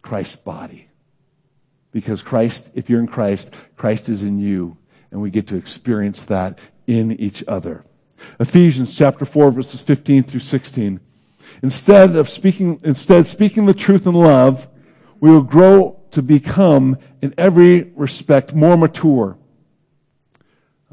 Christ's 0.02 0.36
body. 0.36 0.88
Because 1.90 2.22
Christ, 2.22 2.70
if 2.74 2.88
you're 2.88 3.00
in 3.00 3.06
Christ, 3.06 3.52
Christ 3.76 4.08
is 4.08 4.22
in 4.22 4.38
you, 4.38 4.76
and 5.10 5.20
we 5.20 5.30
get 5.30 5.46
to 5.48 5.56
experience 5.56 6.24
that 6.26 6.58
in 6.86 7.12
each 7.12 7.42
other. 7.48 7.84
Ephesians 8.40 8.94
chapter 8.96 9.24
4 9.24 9.50
verses 9.50 9.80
15 9.80 10.24
through 10.24 10.40
16. 10.40 11.00
Instead 11.62 12.16
of 12.16 12.28
speaking, 12.28 12.80
instead 12.82 13.26
speaking 13.26 13.66
the 13.66 13.74
truth 13.74 14.06
in 14.06 14.14
love, 14.14 14.68
we 15.20 15.30
will 15.30 15.42
grow 15.42 16.00
to 16.12 16.22
become 16.22 16.96
in 17.20 17.34
every 17.36 17.82
respect 17.96 18.54
more 18.54 18.76
mature. 18.76 19.36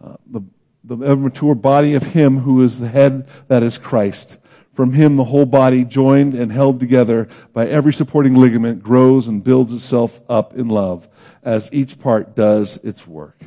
Uh, 0.04 0.16
the, 0.26 0.42
the 0.84 0.98
ever 1.06 1.22
mature 1.22 1.56
body 1.56 1.94
of 1.94 2.04
Him 2.04 2.40
who 2.40 2.64
is 2.64 2.80
the 2.80 2.88
head 2.88 3.28
that 3.48 3.64
is 3.64 3.78
Christ. 3.78 4.38
From 4.76 4.92
him, 4.92 5.16
the 5.16 5.24
whole 5.24 5.46
body, 5.46 5.86
joined 5.86 6.34
and 6.34 6.52
held 6.52 6.82
together 6.82 7.30
by 7.54 7.66
every 7.66 7.94
supporting 7.94 8.36
ligament, 8.36 8.84
grows 8.84 9.30
and 9.30 9.42
builds 9.42 9.72
itself 9.72 10.20
up 10.28 10.54
in 10.56 10.68
love 10.68 11.08
as 11.42 11.70
each 11.72 11.98
part 11.98 12.36
does 12.36 12.76
its 12.84 13.08
work. 13.08 13.42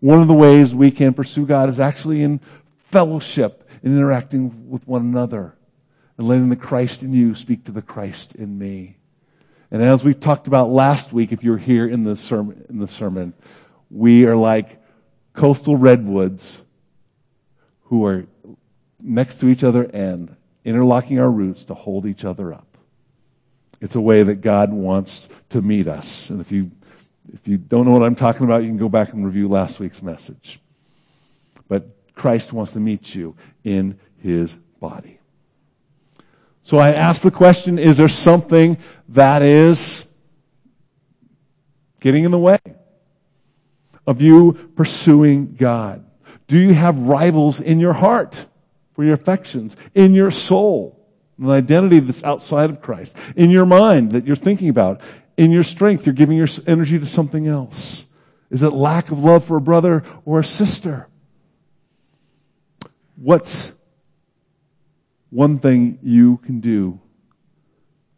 One 0.00 0.22
of 0.22 0.28
the 0.28 0.34
ways 0.34 0.74
we 0.74 0.90
can 0.90 1.12
pursue 1.12 1.44
God 1.44 1.68
is 1.68 1.78
actually 1.78 2.22
in 2.22 2.40
fellowship, 2.88 3.63
in 3.84 3.96
interacting 3.96 4.68
with 4.68 4.88
one 4.88 5.02
another, 5.02 5.54
and 6.18 6.26
letting 6.26 6.48
the 6.48 6.56
Christ 6.56 7.04
in 7.04 7.12
you 7.12 7.36
speak 7.36 7.64
to 7.66 7.72
the 7.72 7.82
Christ 7.82 8.34
in 8.34 8.58
me. 8.58 8.96
And 9.70 9.82
as 9.82 10.02
we 10.02 10.14
talked 10.14 10.48
about 10.48 10.70
last 10.70 11.12
week, 11.12 11.30
if 11.30 11.44
you're 11.44 11.58
here 11.58 11.86
in 11.86 12.02
the 12.02 12.16
sermon, 12.16 12.64
in 12.68 12.80
the 12.80 12.88
sermon 12.88 13.34
we 13.90 14.26
are 14.26 14.36
like 14.36 14.82
coastal 15.34 15.76
redwoods 15.76 16.62
who 17.84 18.04
are 18.06 18.26
next 19.00 19.40
to 19.40 19.48
each 19.48 19.62
other 19.62 19.84
and 19.84 20.34
interlocking 20.64 21.20
our 21.20 21.30
roots 21.30 21.64
to 21.64 21.74
hold 21.74 22.06
each 22.06 22.24
other 22.24 22.52
up. 22.52 22.66
It's 23.80 23.94
a 23.94 24.00
way 24.00 24.22
that 24.22 24.36
God 24.36 24.72
wants 24.72 25.28
to 25.50 25.60
meet 25.60 25.86
us. 25.86 26.30
And 26.30 26.40
if 26.40 26.50
you, 26.50 26.70
if 27.32 27.46
you 27.46 27.58
don't 27.58 27.84
know 27.84 27.92
what 27.92 28.02
I'm 28.02 28.16
talking 28.16 28.44
about, 28.44 28.62
you 28.62 28.68
can 28.68 28.78
go 28.78 28.88
back 28.88 29.12
and 29.12 29.24
review 29.24 29.48
last 29.48 29.78
week's 29.78 30.02
message. 30.02 30.58
But 31.68 31.86
Christ 32.14 32.52
wants 32.52 32.72
to 32.72 32.80
meet 32.80 33.14
you 33.14 33.36
in 33.64 33.98
his 34.18 34.56
body. 34.80 35.18
So 36.62 36.78
I 36.78 36.92
ask 36.92 37.22
the 37.22 37.30
question, 37.30 37.78
is 37.78 37.96
there 37.96 38.08
something 38.08 38.78
that 39.10 39.42
is 39.42 40.06
getting 42.00 42.24
in 42.24 42.30
the 42.30 42.38
way 42.38 42.58
of 44.06 44.22
you 44.22 44.70
pursuing 44.74 45.54
God? 45.54 46.04
Do 46.46 46.58
you 46.58 46.72
have 46.72 46.96
rivals 46.98 47.60
in 47.60 47.80
your 47.80 47.92
heart 47.92 48.46
for 48.94 49.04
your 49.04 49.14
affections, 49.14 49.76
in 49.94 50.14
your 50.14 50.30
soul, 50.30 51.06
an 51.38 51.50
identity 51.50 52.00
that's 52.00 52.22
outside 52.22 52.70
of 52.70 52.80
Christ, 52.80 53.16
in 53.36 53.50
your 53.50 53.66
mind 53.66 54.12
that 54.12 54.26
you're 54.26 54.36
thinking 54.36 54.68
about, 54.68 55.00
in 55.36 55.50
your 55.50 55.64
strength, 55.64 56.06
you're 56.06 56.14
giving 56.14 56.38
your 56.38 56.48
energy 56.66 56.98
to 56.98 57.06
something 57.06 57.46
else? 57.46 58.04
Is 58.50 58.62
it 58.62 58.72
lack 58.72 59.10
of 59.10 59.22
love 59.22 59.44
for 59.44 59.56
a 59.56 59.60
brother 59.60 60.04
or 60.24 60.40
a 60.40 60.44
sister? 60.44 61.08
What's 63.16 63.72
one 65.30 65.58
thing 65.58 65.98
you 66.02 66.38
can 66.38 66.60
do 66.60 67.00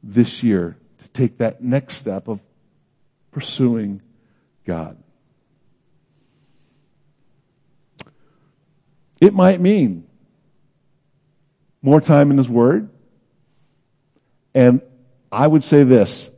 this 0.03 0.43
year 0.43 0.77
to 1.03 1.09
take 1.09 1.39
that 1.39 1.63
next 1.63 1.97
step 1.97 2.29
of 2.29 2.41
pursuing 3.31 4.01
God? 4.65 4.97
It 9.21 9.35
might 9.35 9.61
mean 9.61 10.07
more 11.83 12.01
time 12.01 12.31
in 12.31 12.39
His 12.39 12.49
Word. 12.49 12.91
And 14.55 14.81
I 15.31 15.47
would 15.47 15.65
say 15.65 15.85
this 15.85 16.31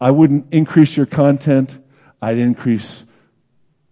I 0.00 0.10
wouldn't 0.10 0.52
increase 0.52 0.96
your 0.96 1.06
content, 1.06 1.78
I'd 2.22 2.38
increase 2.38 3.04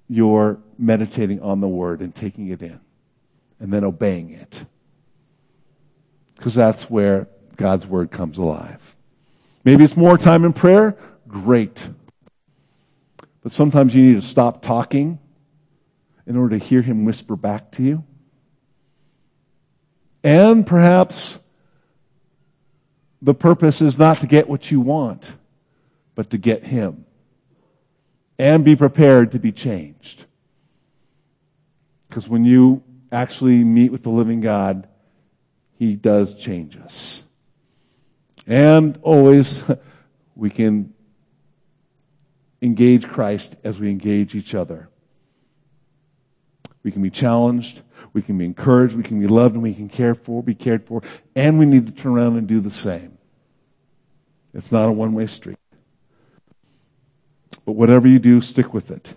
your 0.09 0.59
meditating 0.79 1.43
on 1.43 1.61
the 1.61 1.69
Word 1.69 2.01
and 2.01 2.15
taking 2.15 2.49
it 2.49 2.63
in 2.63 2.81
and 3.61 3.73
then 3.73 3.85
obeying 3.85 4.31
it. 4.31 4.65
Because 6.37 6.55
that's 6.55 6.89
where 6.89 7.29
God's 7.57 7.87
Word 7.87 8.11
comes 8.11 8.39
alive. 8.39 8.97
Maybe 9.65 9.85
it's 9.85 9.97
more 9.97 10.17
time 10.17 10.45
in 10.45 10.53
prayer. 10.53 10.97
Great. 11.27 11.89
But 13.43 13.53
sometimes 13.53 13.95
you 13.95 14.03
need 14.03 14.15
to 14.15 14.27
stop 14.27 14.63
talking 14.63 15.19
in 16.27 16.37
order 16.37 16.59
to 16.59 16.65
hear 16.65 16.83
him 16.83 17.05
whisper 17.05 17.37
back 17.37 17.73
to 17.73 17.83
you. 17.83 18.05
And 20.23 20.67
perhaps 20.67 21.39
the 23.23 23.35
purpose 23.35 23.81
is 23.81 23.99
not 23.99 24.21
to 24.21 24.27
get 24.27 24.49
what 24.49 24.71
you 24.71 24.81
want, 24.81 25.33
but 26.15 26.31
to 26.31 26.39
get 26.39 26.65
him. 26.65 27.05
And 28.39 28.65
be 28.65 28.77
prepared 28.77 29.33
to 29.33 29.39
be 29.39 29.51
changed. 29.51 30.27
Because 32.09 32.29
when 32.29 32.45
you 32.45 32.83
actually 33.11 33.65
meet 33.65 33.93
with 33.93 34.03
the 34.03 34.11
living 34.11 34.41
God, 34.41 34.89
he 35.79 35.95
does 35.95 36.35
change 36.35 36.77
us. 36.77 37.23
And 38.47 38.99
always 39.03 39.63
we 40.35 40.51
can 40.51 40.93
engage 42.61 43.07
Christ 43.07 43.57
as 43.65 43.79
we 43.79 43.91
engage 43.91 44.35
each 44.35 44.55
other. 44.55 44.89
We 46.83 46.91
can 46.91 47.03
be 47.03 47.11
challenged. 47.11 47.83
We 48.13 48.23
can 48.23 48.39
be 48.39 48.45
encouraged. 48.45 48.95
We 48.95 49.03
can 49.03 49.21
be 49.21 49.27
loved 49.27 49.55
and 49.55 49.63
we 49.63 49.75
can 49.75 49.89
care 49.89 50.15
for, 50.15 50.43
be 50.43 50.55
cared 50.55 50.87
for. 50.87 51.03
And 51.35 51.59
we 51.59 51.67
need 51.67 51.87
to 51.87 51.93
turn 51.93 52.13
around 52.13 52.37
and 52.37 52.47
do 52.47 52.61
the 52.61 52.71
same. 52.71 53.19
It's 54.55 54.73
not 54.73 54.89
a 54.89 54.93
one 54.93 55.13
way 55.13 55.27
street. 55.27 55.59
But 57.65 57.73
whatever 57.73 58.09
you 58.09 58.19
do, 58.19 58.41
stick 58.41 58.73
with 58.73 58.91
it. 58.91 59.15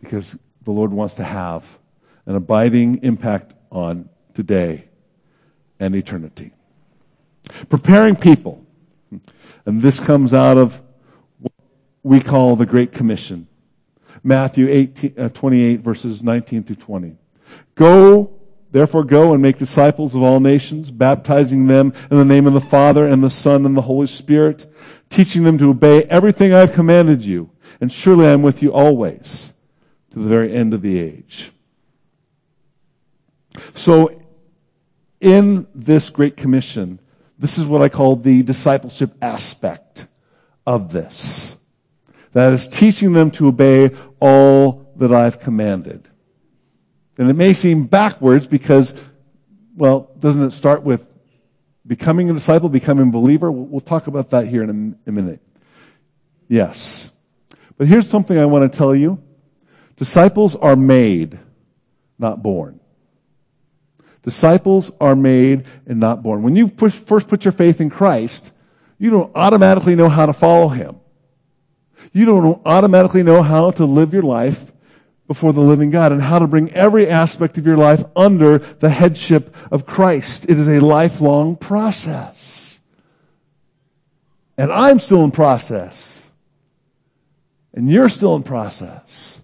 Because 0.00 0.36
the 0.62 0.70
Lord 0.70 0.92
wants 0.92 1.14
to 1.14 1.24
have 1.24 1.78
an 2.30 2.36
abiding 2.36 3.02
impact 3.02 3.56
on 3.72 4.08
today 4.34 4.84
and 5.80 5.96
eternity. 5.96 6.52
Preparing 7.68 8.14
people. 8.14 8.64
And 9.66 9.82
this 9.82 9.98
comes 9.98 10.32
out 10.32 10.56
of 10.56 10.80
what 11.40 11.52
we 12.04 12.20
call 12.20 12.54
the 12.54 12.66
Great 12.66 12.92
Commission. 12.92 13.48
Matthew 14.22 14.68
18, 14.68 15.14
uh, 15.18 15.28
28, 15.30 15.80
verses 15.80 16.22
19 16.22 16.62
through 16.62 16.76
20. 16.76 17.16
Go, 17.74 18.32
therefore 18.70 19.02
go 19.02 19.32
and 19.32 19.42
make 19.42 19.58
disciples 19.58 20.14
of 20.14 20.22
all 20.22 20.38
nations, 20.38 20.92
baptizing 20.92 21.66
them 21.66 21.92
in 22.12 22.16
the 22.16 22.24
name 22.24 22.46
of 22.46 22.52
the 22.52 22.60
Father 22.60 23.08
and 23.08 23.24
the 23.24 23.28
Son 23.28 23.66
and 23.66 23.76
the 23.76 23.82
Holy 23.82 24.06
Spirit, 24.06 24.72
teaching 25.08 25.42
them 25.42 25.58
to 25.58 25.70
obey 25.70 26.04
everything 26.04 26.54
I've 26.54 26.74
commanded 26.74 27.24
you. 27.24 27.50
And 27.80 27.90
surely 27.90 28.28
I'm 28.28 28.42
with 28.42 28.62
you 28.62 28.72
always 28.72 29.52
to 30.12 30.20
the 30.20 30.28
very 30.28 30.54
end 30.54 30.72
of 30.74 30.82
the 30.82 30.96
age. 31.00 31.50
So, 33.74 34.22
in 35.20 35.66
this 35.74 36.10
Great 36.10 36.36
Commission, 36.36 37.00
this 37.38 37.58
is 37.58 37.64
what 37.64 37.82
I 37.82 37.88
call 37.88 38.16
the 38.16 38.42
discipleship 38.42 39.14
aspect 39.20 40.06
of 40.66 40.92
this. 40.92 41.56
That 42.32 42.52
is 42.52 42.66
teaching 42.66 43.12
them 43.12 43.30
to 43.32 43.48
obey 43.48 43.90
all 44.20 44.92
that 44.96 45.12
I've 45.12 45.40
commanded. 45.40 46.08
And 47.18 47.28
it 47.28 47.34
may 47.34 47.52
seem 47.52 47.84
backwards 47.84 48.46
because, 48.46 48.94
well, 49.76 50.10
doesn't 50.18 50.42
it 50.42 50.52
start 50.52 50.82
with 50.82 51.06
becoming 51.86 52.30
a 52.30 52.32
disciple, 52.32 52.68
becoming 52.68 53.08
a 53.08 53.10
believer? 53.10 53.50
We'll 53.50 53.80
talk 53.80 54.06
about 54.06 54.30
that 54.30 54.46
here 54.46 54.62
in 54.62 54.96
a, 55.06 55.12
minute. 55.12 55.40
Yes. 56.48 57.10
But 57.76 57.88
here's 57.88 58.08
something 58.08 58.38
I 58.38 58.46
want 58.46 58.70
to 58.70 58.76
tell 58.76 58.94
you. 58.94 59.22
Disciples 59.96 60.56
are 60.56 60.76
made, 60.76 61.38
not 62.18 62.42
born. 62.42 62.79
Disciples 64.22 64.90
are 65.00 65.16
made 65.16 65.64
and 65.86 65.98
not 65.98 66.22
born. 66.22 66.42
When 66.42 66.56
you 66.56 66.68
push, 66.68 66.92
first 66.92 67.28
put 67.28 67.44
your 67.44 67.52
faith 67.52 67.80
in 67.80 67.90
Christ, 67.90 68.52
you 68.98 69.10
don't 69.10 69.34
automatically 69.34 69.94
know 69.94 70.08
how 70.08 70.26
to 70.26 70.32
follow 70.32 70.68
Him. 70.68 70.96
You 72.12 72.26
don't 72.26 72.60
automatically 72.66 73.22
know 73.22 73.42
how 73.42 73.70
to 73.72 73.84
live 73.84 74.12
your 74.12 74.22
life 74.22 74.70
before 75.26 75.52
the 75.52 75.60
living 75.60 75.90
God 75.90 76.12
and 76.12 76.20
how 76.20 76.40
to 76.40 76.46
bring 76.46 76.72
every 76.72 77.08
aspect 77.08 77.56
of 77.56 77.64
your 77.64 77.76
life 77.76 78.02
under 78.16 78.58
the 78.58 78.90
headship 78.90 79.54
of 79.70 79.86
Christ. 79.86 80.44
It 80.48 80.58
is 80.58 80.68
a 80.68 80.80
lifelong 80.80 81.56
process. 81.56 82.80
And 84.58 84.72
I'm 84.72 84.98
still 84.98 85.22
in 85.24 85.30
process. 85.30 86.20
And 87.72 87.88
you're 87.90 88.08
still 88.08 88.34
in 88.34 88.42
process. 88.42 89.40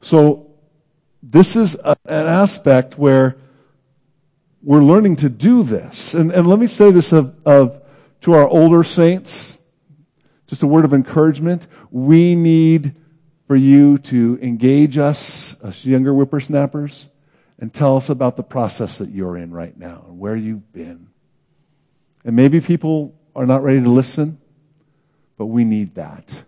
So 0.00 0.45
this 1.30 1.56
is 1.56 1.74
a, 1.76 1.96
an 2.04 2.26
aspect 2.26 2.98
where 2.98 3.36
we're 4.62 4.82
learning 4.82 5.16
to 5.16 5.28
do 5.28 5.62
this. 5.62 6.14
And, 6.14 6.32
and 6.32 6.46
let 6.46 6.58
me 6.58 6.66
say 6.66 6.90
this 6.90 7.12
of, 7.12 7.34
of 7.44 7.82
to 8.22 8.32
our 8.32 8.48
older 8.48 8.84
saints 8.84 9.56
just 10.46 10.62
a 10.62 10.66
word 10.66 10.84
of 10.84 10.92
encouragement. 10.92 11.66
We 11.90 12.34
need 12.34 12.94
for 13.46 13.56
you 13.56 13.98
to 13.98 14.38
engage 14.40 14.98
us, 14.98 15.56
us 15.62 15.84
younger 15.84 16.12
whippersnappers, 16.12 17.08
and 17.58 17.72
tell 17.72 17.96
us 17.96 18.10
about 18.10 18.36
the 18.36 18.42
process 18.42 18.98
that 18.98 19.10
you're 19.10 19.36
in 19.36 19.50
right 19.50 19.76
now 19.76 20.04
and 20.08 20.18
where 20.18 20.36
you've 20.36 20.72
been. 20.72 21.08
And 22.24 22.36
maybe 22.36 22.60
people 22.60 23.14
are 23.34 23.46
not 23.46 23.62
ready 23.62 23.80
to 23.80 23.88
listen, 23.88 24.38
but 25.36 25.46
we 25.46 25.64
need 25.64 25.94
that. 25.94 26.42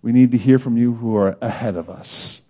We 0.00 0.12
need 0.12 0.32
to 0.32 0.38
hear 0.38 0.58
from 0.58 0.76
you 0.76 0.94
who 0.94 1.16
are 1.16 1.36
ahead 1.40 1.76
of 1.76 1.90
us. 1.90 2.40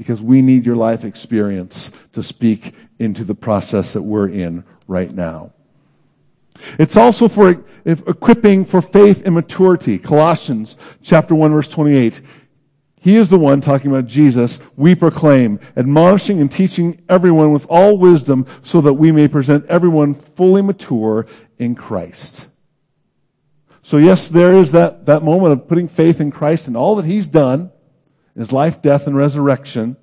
Because 0.00 0.22
we 0.22 0.40
need 0.40 0.64
your 0.64 0.76
life 0.76 1.04
experience 1.04 1.90
to 2.14 2.22
speak 2.22 2.74
into 2.98 3.22
the 3.22 3.34
process 3.34 3.92
that 3.92 4.00
we're 4.00 4.30
in 4.30 4.64
right 4.88 5.12
now. 5.12 5.52
It's 6.78 6.96
also 6.96 7.28
for 7.28 7.62
equipping 7.84 8.64
for 8.64 8.80
faith 8.80 9.26
and 9.26 9.34
maturity. 9.34 9.98
Colossians 9.98 10.78
chapter 11.02 11.34
1 11.34 11.52
verse 11.52 11.68
28. 11.68 12.22
He 13.02 13.16
is 13.18 13.28
the 13.28 13.38
one 13.38 13.60
talking 13.60 13.90
about 13.90 14.06
Jesus. 14.06 14.58
We 14.74 14.94
proclaim, 14.94 15.60
admonishing 15.76 16.40
and 16.40 16.50
teaching 16.50 17.02
everyone 17.10 17.52
with 17.52 17.66
all 17.68 17.98
wisdom 17.98 18.46
so 18.62 18.80
that 18.80 18.94
we 18.94 19.12
may 19.12 19.28
present 19.28 19.66
everyone 19.66 20.14
fully 20.14 20.62
mature 20.62 21.26
in 21.58 21.74
Christ. 21.74 22.46
So 23.82 23.98
yes, 23.98 24.30
there 24.30 24.54
is 24.54 24.72
that, 24.72 25.04
that 25.04 25.22
moment 25.22 25.52
of 25.52 25.68
putting 25.68 25.88
faith 25.88 26.22
in 26.22 26.30
Christ 26.30 26.68
and 26.68 26.74
all 26.76 26.96
that 26.96 27.04
He's 27.04 27.28
done 27.28 27.70
His 28.40 28.52
life, 28.52 28.82
death, 28.82 29.06
and 29.06 29.16
resurrection. 29.16 29.96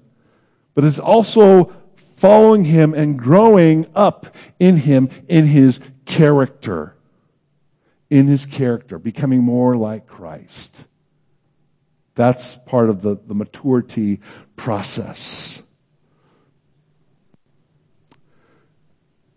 But 0.74 0.86
it's 0.86 1.00
also 1.00 1.74
following 2.16 2.64
Him 2.64 2.94
and 2.94 3.20
growing 3.20 3.88
up 3.94 4.36
in 4.60 4.78
Him 4.78 5.10
in 5.28 5.48
His 5.48 5.80
character. 6.06 6.96
In 8.10 8.28
his 8.28 8.46
character, 8.46 8.98
becoming 8.98 9.44
more 9.44 9.76
like 9.76 10.08
Christ. 10.08 10.86
That's 12.16 12.56
part 12.56 12.90
of 12.90 13.02
the, 13.02 13.20
the 13.28 13.36
maturity 13.36 14.22
process. 14.56 15.62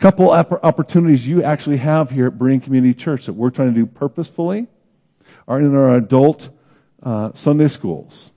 couple 0.00 0.30
opportunities 0.30 1.26
you 1.26 1.42
actually 1.42 1.76
have 1.76 2.10
here 2.10 2.26
at 2.26 2.32
Berean 2.32 2.62
Community 2.62 2.94
Church 2.94 3.26
that 3.26 3.34
we're 3.34 3.50
trying 3.50 3.74
to 3.74 3.78
do 3.78 3.84
purposefully 3.84 4.66
are 5.46 5.60
in 5.60 5.74
our 5.76 5.94
adult 5.94 6.48
uh, 7.02 7.32
Sunday 7.34 7.68
schools. 7.68 8.30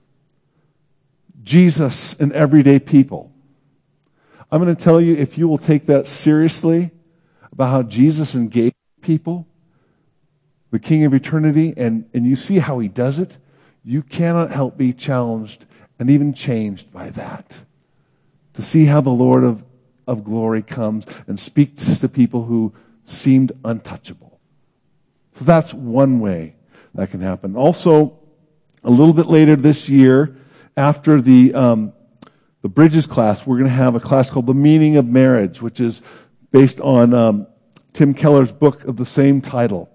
Jesus 1.44 2.14
and 2.14 2.32
everyday 2.32 2.78
people. 2.80 3.30
I'm 4.50 4.62
going 4.62 4.74
to 4.74 4.82
tell 4.82 5.00
you 5.00 5.14
if 5.14 5.38
you 5.38 5.46
will 5.46 5.58
take 5.58 5.86
that 5.86 6.06
seriously 6.06 6.90
about 7.52 7.70
how 7.70 7.82
Jesus 7.82 8.34
engaged 8.34 8.74
people, 9.00 9.46
the 10.70 10.78
King 10.78 11.04
of 11.04 11.14
eternity, 11.14 11.74
and, 11.76 12.08
and 12.14 12.26
you 12.26 12.34
see 12.34 12.58
how 12.58 12.78
he 12.78 12.88
does 12.88 13.18
it, 13.18 13.36
you 13.84 14.02
cannot 14.02 14.50
help 14.50 14.76
be 14.76 14.92
challenged 14.92 15.66
and 15.98 16.10
even 16.10 16.32
changed 16.32 16.90
by 16.92 17.10
that. 17.10 17.52
To 18.54 18.62
see 18.62 18.86
how 18.86 19.00
the 19.00 19.10
Lord 19.10 19.44
of, 19.44 19.62
of 20.06 20.24
glory 20.24 20.62
comes 20.62 21.04
and 21.26 21.38
speaks 21.38 21.98
to 21.98 22.08
people 22.08 22.44
who 22.44 22.72
seemed 23.04 23.52
untouchable. 23.64 24.40
So 25.32 25.44
that's 25.44 25.74
one 25.74 26.20
way 26.20 26.56
that 26.94 27.10
can 27.10 27.20
happen. 27.20 27.56
Also, 27.56 28.18
a 28.82 28.90
little 28.90 29.14
bit 29.14 29.26
later 29.26 29.56
this 29.56 29.88
year, 29.88 30.36
after 30.76 31.20
the, 31.20 31.54
um, 31.54 31.92
the 32.62 32.68
Bridges 32.68 33.06
class, 33.06 33.46
we're 33.46 33.58
going 33.58 33.70
to 33.70 33.76
have 33.76 33.94
a 33.94 34.00
class 34.00 34.30
called 34.30 34.46
The 34.46 34.54
Meaning 34.54 34.96
of 34.96 35.06
Marriage, 35.06 35.62
which 35.62 35.80
is 35.80 36.02
based 36.50 36.80
on 36.80 37.14
um, 37.14 37.46
Tim 37.92 38.14
Keller's 38.14 38.52
book 38.52 38.84
of 38.84 38.96
the 38.96 39.06
same 39.06 39.40
title. 39.40 39.90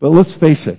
But 0.00 0.10
let's 0.10 0.34
face 0.34 0.66
it. 0.66 0.78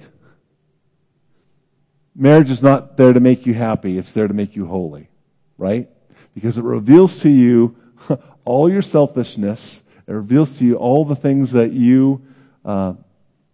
Marriage 2.16 2.50
is 2.50 2.62
not 2.62 2.98
there 2.98 3.14
to 3.14 3.20
make 3.20 3.46
you 3.46 3.54
happy. 3.54 3.98
It's 3.98 4.14
there 4.14 4.28
to 4.28 4.34
make 4.34 4.56
you 4.56 4.66
holy, 4.66 5.10
right? 5.58 5.90
Because 6.36 6.58
it 6.58 6.64
reveals 6.64 7.20
to 7.20 7.30
you 7.30 7.76
all 8.46 8.70
your 8.70 8.82
selfishness. 8.82 9.82
It 10.08 10.12
reveals 10.12 10.58
to 10.60 10.66
you 10.66 10.76
all 10.76 11.06
the 11.06 11.16
things 11.16 11.52
that 11.54 11.72
you 11.72 12.22
uh, 12.66 12.94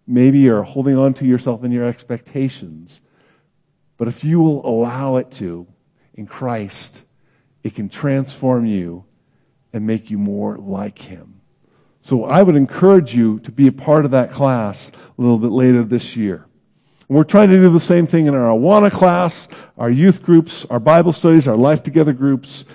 maybe 0.07 0.49
are 0.49 0.63
holding 0.63 0.97
on 0.97 1.13
to 1.15 1.25
yourself 1.25 1.63
and 1.63 1.73
your 1.73 1.85
expectations. 1.85 3.01
But 3.97 4.07
if 4.07 4.23
you 4.23 4.39
will 4.39 4.65
allow 4.65 5.17
it 5.17 5.31
to, 5.33 5.67
in 6.13 6.25
Christ, 6.25 7.01
it 7.63 7.75
can 7.75 7.89
transform 7.89 8.65
you 8.65 9.05
and 9.73 9.87
make 9.87 10.09
you 10.09 10.17
more 10.17 10.57
like 10.57 10.99
Him. 10.99 11.41
So 12.01 12.25
I 12.25 12.43
would 12.43 12.55
encourage 12.55 13.15
you 13.15 13.39
to 13.39 13.51
be 13.51 13.67
a 13.67 13.71
part 13.71 14.05
of 14.05 14.11
that 14.11 14.29
class 14.29 14.91
a 15.17 15.21
little 15.21 15.39
bit 15.39 15.51
later 15.51 15.83
this 15.83 16.15
year. 16.15 16.45
And 17.07 17.17
we're 17.17 17.23
trying 17.23 17.49
to 17.49 17.57
do 17.57 17.69
the 17.69 17.79
same 17.79 18.05
thing 18.05 18.27
in 18.27 18.35
our 18.35 18.55
Awana 18.55 18.91
class, 18.91 19.47
our 19.77 19.89
youth 19.89 20.23
groups, 20.23 20.65
our 20.69 20.79
Bible 20.79 21.13
studies, 21.13 21.47
our 21.47 21.55
Life 21.55 21.83
Together 21.83 22.13
groups. 22.13 22.65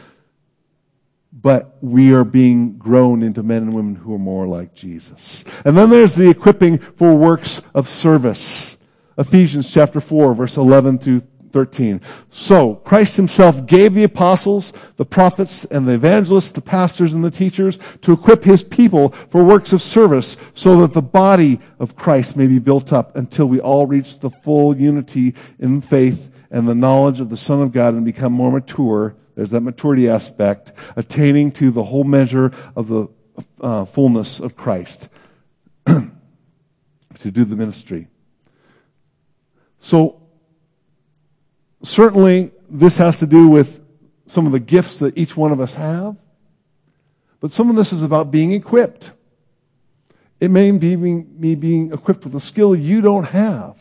But 1.32 1.78
we 1.80 2.12
are 2.12 2.24
being 2.24 2.76
grown 2.76 3.22
into 3.22 3.42
men 3.42 3.62
and 3.62 3.74
women 3.74 3.94
who 3.94 4.12
are 4.14 4.18
more 4.18 4.46
like 4.46 4.74
Jesus. 4.74 5.44
And 5.64 5.76
then 5.76 5.90
there's 5.90 6.16
the 6.16 6.28
equipping 6.28 6.78
for 6.78 7.14
works 7.14 7.62
of 7.72 7.88
service. 7.88 8.76
Ephesians 9.20 9.70
chapter 9.70 10.00
4, 10.00 10.34
verse 10.34 10.56
11 10.56 10.98
through 10.98 11.20
13. 11.52 12.00
So, 12.30 12.76
Christ 12.76 13.16
himself 13.16 13.66
gave 13.66 13.92
the 13.92 14.04
apostles, 14.04 14.72
the 14.96 15.04
prophets, 15.04 15.66
and 15.66 15.86
the 15.86 15.92
evangelists, 15.92 16.52
the 16.52 16.62
pastors, 16.62 17.12
and 17.12 17.22
the 17.22 17.30
teachers 17.30 17.78
to 18.00 18.12
equip 18.12 18.44
his 18.44 18.62
people 18.62 19.10
for 19.28 19.44
works 19.44 19.74
of 19.74 19.82
service 19.82 20.38
so 20.54 20.80
that 20.80 20.94
the 20.94 21.02
body 21.02 21.60
of 21.78 21.96
Christ 21.96 22.34
may 22.34 22.46
be 22.46 22.58
built 22.58 22.94
up 22.94 23.14
until 23.14 23.46
we 23.46 23.60
all 23.60 23.86
reach 23.86 24.20
the 24.20 24.30
full 24.30 24.74
unity 24.74 25.34
in 25.58 25.82
faith 25.82 26.30
and 26.50 26.66
the 26.66 26.74
knowledge 26.74 27.20
of 27.20 27.28
the 27.28 27.36
Son 27.36 27.60
of 27.60 27.72
God 27.72 27.92
and 27.92 28.04
become 28.06 28.32
more 28.32 28.50
mature. 28.50 29.16
There's 29.34 29.50
that 29.50 29.60
maturity 29.60 30.08
aspect, 30.08 30.72
attaining 30.96 31.52
to 31.52 31.70
the 31.70 31.84
whole 31.84 32.04
measure 32.04 32.52
of 32.74 32.88
the 32.88 33.08
uh, 33.60 33.84
fullness 33.84 34.40
of 34.40 34.56
Christ 34.56 35.08
to 35.86 36.10
do 37.30 37.44
the 37.44 37.56
ministry. 37.56 38.08
So, 39.80 40.20
Certainly, 41.82 42.52
this 42.68 42.98
has 42.98 43.18
to 43.20 43.26
do 43.26 43.48
with 43.48 43.80
some 44.26 44.46
of 44.46 44.52
the 44.52 44.60
gifts 44.60 44.98
that 44.98 45.16
each 45.16 45.36
one 45.36 45.50
of 45.50 45.60
us 45.60 45.74
have, 45.74 46.16
but 47.40 47.50
some 47.50 47.70
of 47.70 47.76
this 47.76 47.92
is 47.92 48.02
about 48.02 48.30
being 48.30 48.52
equipped. 48.52 49.12
It 50.40 50.50
may 50.50 50.70
be 50.72 50.96
me 50.96 51.54
being 51.54 51.92
equipped 51.92 52.24
with 52.24 52.34
a 52.34 52.40
skill 52.40 52.74
you 52.76 53.00
don't 53.00 53.24
have. 53.24 53.76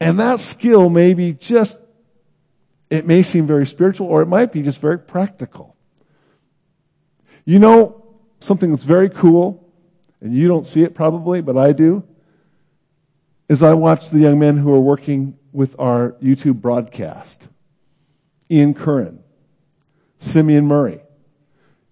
And 0.00 0.18
that 0.20 0.40
skill 0.40 0.88
may 0.88 1.14
be 1.14 1.32
just, 1.32 1.78
it 2.90 3.06
may 3.06 3.22
seem 3.22 3.46
very 3.46 3.66
spiritual 3.66 4.06
or 4.06 4.22
it 4.22 4.26
might 4.26 4.52
be 4.52 4.62
just 4.62 4.78
very 4.78 4.98
practical. 4.98 5.76
You 7.44 7.58
know, 7.58 8.04
something 8.40 8.70
that's 8.70 8.84
very 8.84 9.10
cool, 9.10 9.68
and 10.20 10.32
you 10.34 10.48
don't 10.48 10.66
see 10.66 10.82
it 10.82 10.94
probably, 10.94 11.40
but 11.40 11.56
I 11.56 11.72
do, 11.72 12.04
is 13.48 13.62
I 13.62 13.74
watch 13.74 14.10
the 14.10 14.18
young 14.18 14.38
men 14.38 14.56
who 14.56 14.72
are 14.72 14.80
working 14.80 15.36
with 15.52 15.74
our 15.78 16.12
YouTube 16.22 16.60
broadcast. 16.60 17.48
Ian 18.50 18.74
Curran, 18.74 19.22
Simeon 20.18 20.66
Murray, 20.66 21.00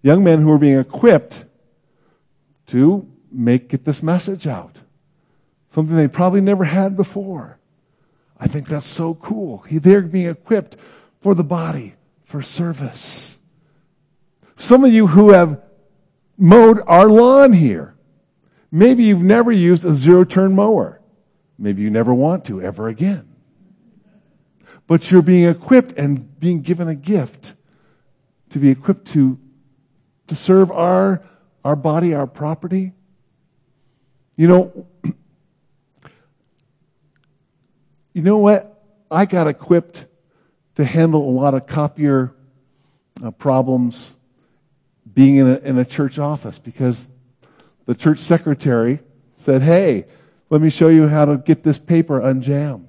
young 0.01 0.23
men 0.23 0.41
who 0.41 0.51
are 0.51 0.57
being 0.57 0.79
equipped 0.79 1.45
to 2.67 3.09
make 3.31 3.69
get 3.69 3.85
this 3.85 4.03
message 4.03 4.47
out. 4.47 4.77
Something 5.71 5.95
they 5.95 6.07
probably 6.07 6.41
never 6.41 6.63
had 6.63 6.95
before. 6.95 7.57
I 8.39 8.47
think 8.47 8.67
that's 8.67 8.85
so 8.85 9.15
cool. 9.15 9.65
They're 9.71 10.01
being 10.01 10.27
equipped 10.27 10.77
for 11.21 11.33
the 11.33 11.43
body, 11.43 11.95
for 12.25 12.41
service. 12.41 13.37
Some 14.55 14.83
of 14.83 14.93
you 14.93 15.07
who 15.07 15.31
have 15.31 15.61
mowed 16.37 16.81
our 16.85 17.07
lawn 17.07 17.53
here, 17.53 17.95
maybe 18.71 19.05
you've 19.05 19.21
never 19.21 19.51
used 19.51 19.85
a 19.85 19.93
zero 19.93 20.23
turn 20.23 20.53
mower. 20.53 20.99
Maybe 21.63 21.81
you 21.81 21.89
never 21.89 22.13
want 22.13 22.45
to 22.45 22.61
ever 22.61 22.87
again 22.87 23.33
but 24.87 25.09
you're 25.09 25.21
being 25.21 25.47
equipped 25.47 25.93
and 25.97 26.39
being 26.39 26.61
given 26.61 26.87
a 26.87 26.95
gift 26.95 27.55
to 28.49 28.59
be 28.59 28.69
equipped 28.69 29.07
to, 29.07 29.39
to 30.27 30.35
serve 30.35 30.71
our, 30.71 31.23
our 31.63 31.75
body, 31.75 32.13
our 32.13 32.27
property. 32.27 32.91
You 34.35 34.47
know, 34.47 34.87
you 38.13 38.21
know 38.21 38.37
what? 38.37 38.83
I 39.09 39.25
got 39.25 39.47
equipped 39.47 40.05
to 40.75 40.85
handle 40.85 41.27
a 41.27 41.31
lot 41.31 41.53
of 41.53 41.65
copier 41.67 42.33
uh, 43.23 43.31
problems 43.31 44.15
being 45.13 45.35
in 45.37 45.47
a, 45.47 45.55
in 45.59 45.77
a 45.77 45.85
church 45.85 46.17
office 46.19 46.57
because 46.59 47.07
the 47.85 47.93
church 47.93 48.19
secretary 48.19 48.99
said, 49.37 49.61
Hey, 49.61 50.05
let 50.49 50.61
me 50.61 50.69
show 50.69 50.89
you 50.89 51.07
how 51.07 51.25
to 51.25 51.37
get 51.37 51.63
this 51.63 51.79
paper 51.79 52.19
unjammed 52.21 52.87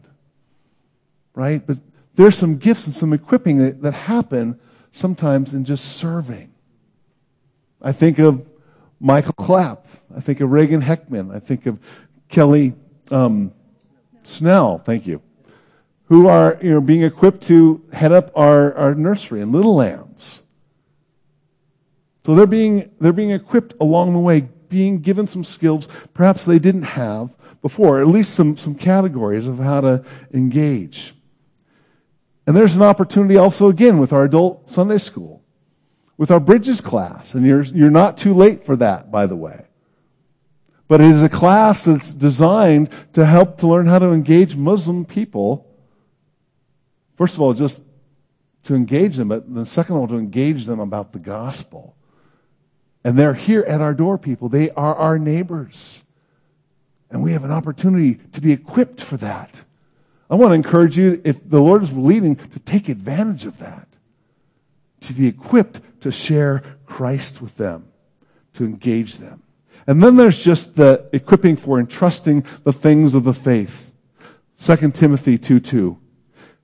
right? 1.35 1.67
But 1.67 1.79
there's 2.14 2.37
some 2.37 2.57
gifts 2.57 2.87
and 2.87 2.95
some 2.95 3.12
equipping 3.12 3.59
that, 3.59 3.83
that 3.83 3.93
happen 3.93 4.59
sometimes 4.93 5.53
in 5.53 5.64
just 5.64 5.97
serving. 5.97 6.53
I 7.83 7.93
think 7.93 8.19
of 8.19 8.47
Michael 9.01 9.35
Clapp. 9.35 9.87
I 10.17 10.21
think 10.21 10.40
of 10.40 10.51
Reagan 10.51 10.81
Heckman. 10.81 11.35
I 11.35 11.40
think 11.40 11.67
of 11.67 11.79
Kelly 12.29 12.75
um, 13.11 13.53
Snell. 14.23 14.79
Thank 14.79 15.07
you. 15.07 15.21
Who 16.07 16.29
are 16.29 16.59
you 16.62 16.71
know 16.71 16.81
being 16.81 17.03
equipped 17.03 17.43
to 17.49 17.83
head 17.93 18.12
up 18.12 18.31
our, 18.37 18.75
our 18.75 18.95
nursery 18.95 19.43
and 19.43 19.53
Little 19.53 19.77
Lambs. 19.77 20.43
So 22.25 22.35
they're 22.35 22.47
being 22.47 22.90
they're 23.01 23.12
being 23.12 23.33
equipped 23.33 23.75
along 23.81 24.12
the 24.12 24.19
way, 24.19 24.43
being 24.69 25.01
given 25.01 25.27
some 25.27 25.45
skills 25.45 25.88
perhaps 26.12 26.45
they 26.45 26.59
didn't 26.59 26.83
have 26.83 27.31
before, 27.64 27.98
at 27.98 28.07
least 28.07 28.35
some 28.35 28.59
some 28.59 28.74
categories 28.74 29.46
of 29.46 29.57
how 29.59 29.81
to 29.81 30.05
engage. 30.35 31.14
And 32.46 32.55
there's 32.55 32.77
an 32.77 32.83
opportunity 32.83 33.38
also 33.38 33.70
again 33.70 33.98
with 33.98 34.12
our 34.12 34.24
adult 34.24 34.68
Sunday 34.68 34.98
school, 34.98 35.42
with 36.18 36.31
our 36.31 36.40
Bridges 36.40 36.83
class. 36.83 37.33
And 37.33 37.46
you're, 37.46 37.62
you're 37.62 37.90
not 37.90 38.18
too 38.18 38.35
late 38.35 38.66
for 38.66 38.77
that, 38.77 39.11
by 39.11 39.27
the 39.27 39.35
way. 39.35 39.65
But 40.88 41.00
it 41.00 41.10
is 41.10 41.23
a 41.23 41.29
class 41.31 41.85
that's 41.87 42.12
designed 42.12 42.90
to 43.15 43.25
help 43.25 43.56
to 43.60 43.67
learn 43.67 43.87
how 43.87 43.98
to 43.98 44.12
engage 44.12 44.56
Muslim 44.56 45.06
people. 45.06 45.67
First 47.17 47.33
of 47.33 47.40
all, 47.40 47.54
just 47.54 47.81
to 48.65 48.75
engage 48.75 49.17
them, 49.17 49.29
but 49.29 49.54
the 49.54 49.65
second 49.65 49.94
of 49.94 50.02
all, 50.02 50.08
to 50.08 50.19
engage 50.19 50.67
them 50.67 50.81
about 50.81 51.15
the 51.15 51.19
gospel. 51.19 51.96
And 53.02 53.19
they're 53.19 53.33
here 53.33 53.62
at 53.62 53.81
our 53.81 53.94
door, 53.94 54.19
people. 54.19 54.50
They 54.50 54.69
are 54.73 54.94
our 54.94 55.19
neighbors. 55.19 56.04
And 57.15 57.23
we 57.23 57.31
have 57.31 57.44
an 57.44 57.52
opportunity 57.52 58.17
to 58.33 58.40
be 58.40 58.50
equipped 58.50 59.00
for 59.00 59.17
that. 59.19 59.62
I 60.29 60.35
want 60.35 60.50
to 60.50 60.54
encourage 60.56 60.98
you, 60.98 61.23
if 61.23 61.48
the 61.48 61.60
Lord 61.60 61.85
is 61.85 61.92
leading, 61.92 62.35
to 62.35 62.58
take 62.58 62.88
advantage 62.88 63.46
of 63.46 63.56
that, 63.60 63.87
to 65.02 65.12
be 65.12 65.29
equipped 65.29 65.81
to 66.00 66.10
share 66.10 66.65
Christ 66.87 67.40
with 67.40 67.56
them, 67.56 67.87
to 68.54 68.65
engage 68.65 69.19
them. 69.19 69.44
And 69.87 70.02
then 70.02 70.17
there's 70.17 70.42
just 70.42 70.75
the 70.75 71.08
equipping 71.12 71.56
for 71.56 71.79
entrusting 71.79 72.46
the 72.65 72.73
things 72.73 73.15
of 73.15 73.23
the 73.23 73.33
faith. 73.33 73.92
2 74.60 74.90
Timothy 74.90 75.38
2 75.38 75.60
2. 75.60 75.96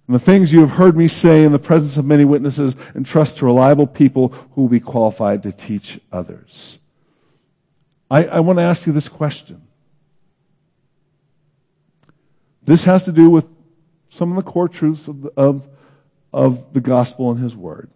And 0.09 0.15
the 0.17 0.19
things 0.19 0.53
you 0.53 0.63
have 0.63 0.71
heard 0.71 0.97
me 0.97 1.07
say 1.07 1.45
in 1.45 1.53
the 1.53 1.61
presence 1.61 1.97
of 1.97 2.05
many 2.05 2.25
witnesses, 2.25 2.75
entrust 2.97 3.39
to 3.39 3.47
reliable 3.47 3.87
people 3.87 4.31
who 4.55 4.63
will 4.63 4.69
be 4.69 4.81
qualified 4.81 5.45
to 5.45 5.53
teach 5.53 6.01
others. 6.11 6.81
I, 8.11 8.25
I 8.25 8.41
want 8.41 8.59
to 8.59 8.65
ask 8.65 8.89
you 8.89 8.93
this 8.93 9.09
question. 9.09 9.69
This 12.71 12.85
has 12.85 13.03
to 13.07 13.11
do 13.11 13.29
with 13.29 13.49
some 14.11 14.31
of 14.31 14.37
the 14.37 14.49
core 14.49 14.69
truths 14.69 15.09
of 15.09 15.23
the, 15.23 15.33
of, 15.37 15.69
of 16.33 16.73
the 16.73 16.81
gospel 16.81 17.33
and 17.33 17.43
his 17.43 17.57
word 17.57 17.91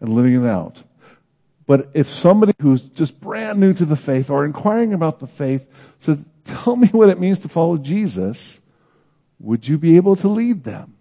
and 0.00 0.14
living 0.14 0.42
it 0.42 0.48
out. 0.48 0.82
But 1.66 1.90
if 1.92 2.08
somebody 2.08 2.54
who's 2.62 2.80
just 2.80 3.20
brand 3.20 3.60
new 3.60 3.74
to 3.74 3.84
the 3.84 3.96
faith 3.96 4.30
or 4.30 4.46
inquiring 4.46 4.94
about 4.94 5.20
the 5.20 5.26
faith 5.26 5.66
said, 5.98 6.24
Tell 6.46 6.76
me 6.76 6.88
what 6.88 7.10
it 7.10 7.20
means 7.20 7.40
to 7.40 7.50
follow 7.50 7.76
Jesus, 7.76 8.58
would 9.38 9.68
you 9.68 9.76
be 9.76 9.96
able 9.96 10.16
to 10.16 10.28
lead 10.28 10.64
them? 10.64 10.94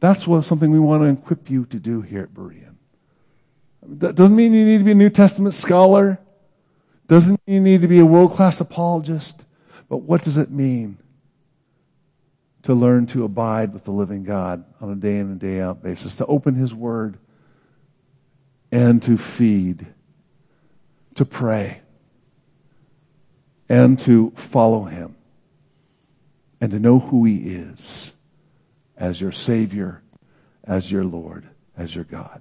That's 0.00 0.26
what 0.26 0.42
something 0.42 0.70
we 0.70 0.78
want 0.78 1.02
to 1.02 1.08
equip 1.08 1.48
you 1.48 1.64
to 1.64 1.78
do 1.78 2.02
here 2.02 2.24
at 2.24 2.34
Berean. 2.34 2.74
That 3.82 4.16
doesn't 4.16 4.36
mean 4.36 4.52
you 4.52 4.66
need 4.66 4.78
to 4.78 4.84
be 4.84 4.90
a 4.90 4.94
New 4.94 5.08
Testament 5.08 5.54
scholar. 5.54 6.18
Doesn't 7.06 7.40
mean 7.46 7.54
you 7.54 7.60
need 7.62 7.80
to 7.80 7.88
be 7.88 8.00
a 8.00 8.04
world 8.04 8.32
class 8.32 8.60
apologist. 8.60 9.46
But 9.88 9.98
what 9.98 10.22
does 10.22 10.38
it 10.38 10.50
mean 10.50 10.98
to 12.62 12.74
learn 12.74 13.06
to 13.06 13.24
abide 13.24 13.72
with 13.72 13.84
the 13.84 13.90
living 13.90 14.24
God 14.24 14.64
on 14.80 14.90
a 14.90 14.94
day 14.94 15.18
in 15.18 15.30
and 15.30 15.40
day 15.40 15.60
out 15.60 15.82
basis? 15.82 16.14
To 16.16 16.26
open 16.26 16.54
His 16.54 16.74
Word 16.74 17.18
and 18.72 19.02
to 19.04 19.16
feed, 19.16 19.86
to 21.14 21.24
pray, 21.24 21.80
and 23.68 23.98
to 24.00 24.32
follow 24.36 24.84
Him, 24.84 25.16
and 26.60 26.70
to 26.72 26.78
know 26.78 26.98
who 26.98 27.24
He 27.24 27.36
is 27.54 28.12
as 28.96 29.20
your 29.20 29.32
Savior, 29.32 30.02
as 30.64 30.90
your 30.90 31.04
Lord, 31.04 31.46
as 31.76 31.94
your 31.94 32.04
God. 32.04 32.40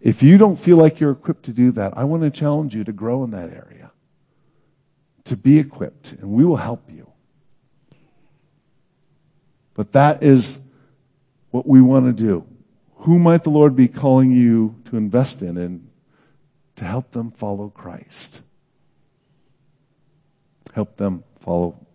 If 0.00 0.22
you 0.22 0.38
don't 0.38 0.56
feel 0.56 0.76
like 0.76 1.00
you're 1.00 1.12
equipped 1.12 1.44
to 1.44 1.52
do 1.52 1.72
that, 1.72 1.96
I 1.96 2.04
want 2.04 2.22
to 2.22 2.30
challenge 2.30 2.74
you 2.74 2.84
to 2.84 2.92
grow 2.92 3.24
in 3.24 3.30
that 3.32 3.50
area, 3.50 3.77
to 5.28 5.36
be 5.36 5.58
equipped, 5.58 6.12
and 6.12 6.30
we 6.30 6.44
will 6.44 6.56
help 6.56 6.90
you. 6.90 7.10
But 9.74 9.92
that 9.92 10.22
is 10.22 10.58
what 11.50 11.66
we 11.66 11.80
want 11.80 12.06
to 12.06 12.12
do 12.12 12.44
who 13.02 13.18
might 13.18 13.44
the 13.44 13.50
Lord 13.50 13.76
be 13.76 13.88
calling 13.88 14.32
you 14.32 14.74
to 14.86 14.96
invest 14.96 15.40
in 15.40 15.56
and 15.56 15.88
to 16.76 16.84
help 16.84 17.12
them 17.12 17.30
follow 17.30 17.68
Christ? 17.68 18.42
Help 20.74 20.96
them 20.96 21.24
follow 21.40 21.86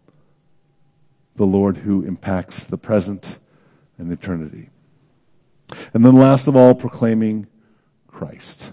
the 1.35 1.45
Lord 1.45 1.77
who 1.77 2.03
impacts 2.03 2.63
the 2.63 2.77
present 2.77 3.37
and 3.97 4.11
eternity. 4.11 4.69
And 5.93 6.05
then 6.05 6.13
last 6.13 6.47
of 6.47 6.55
all, 6.55 6.73
proclaiming 6.73 7.47
Christ. 8.07 8.71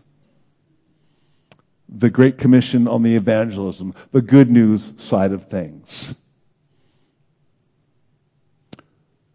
The 1.92 2.10
Great 2.10 2.38
Commission 2.38 2.86
on 2.86 3.02
the 3.02 3.16
evangelism, 3.16 3.94
the 4.12 4.22
good 4.22 4.50
news 4.50 4.92
side 4.96 5.32
of 5.32 5.48
things. 5.48 6.14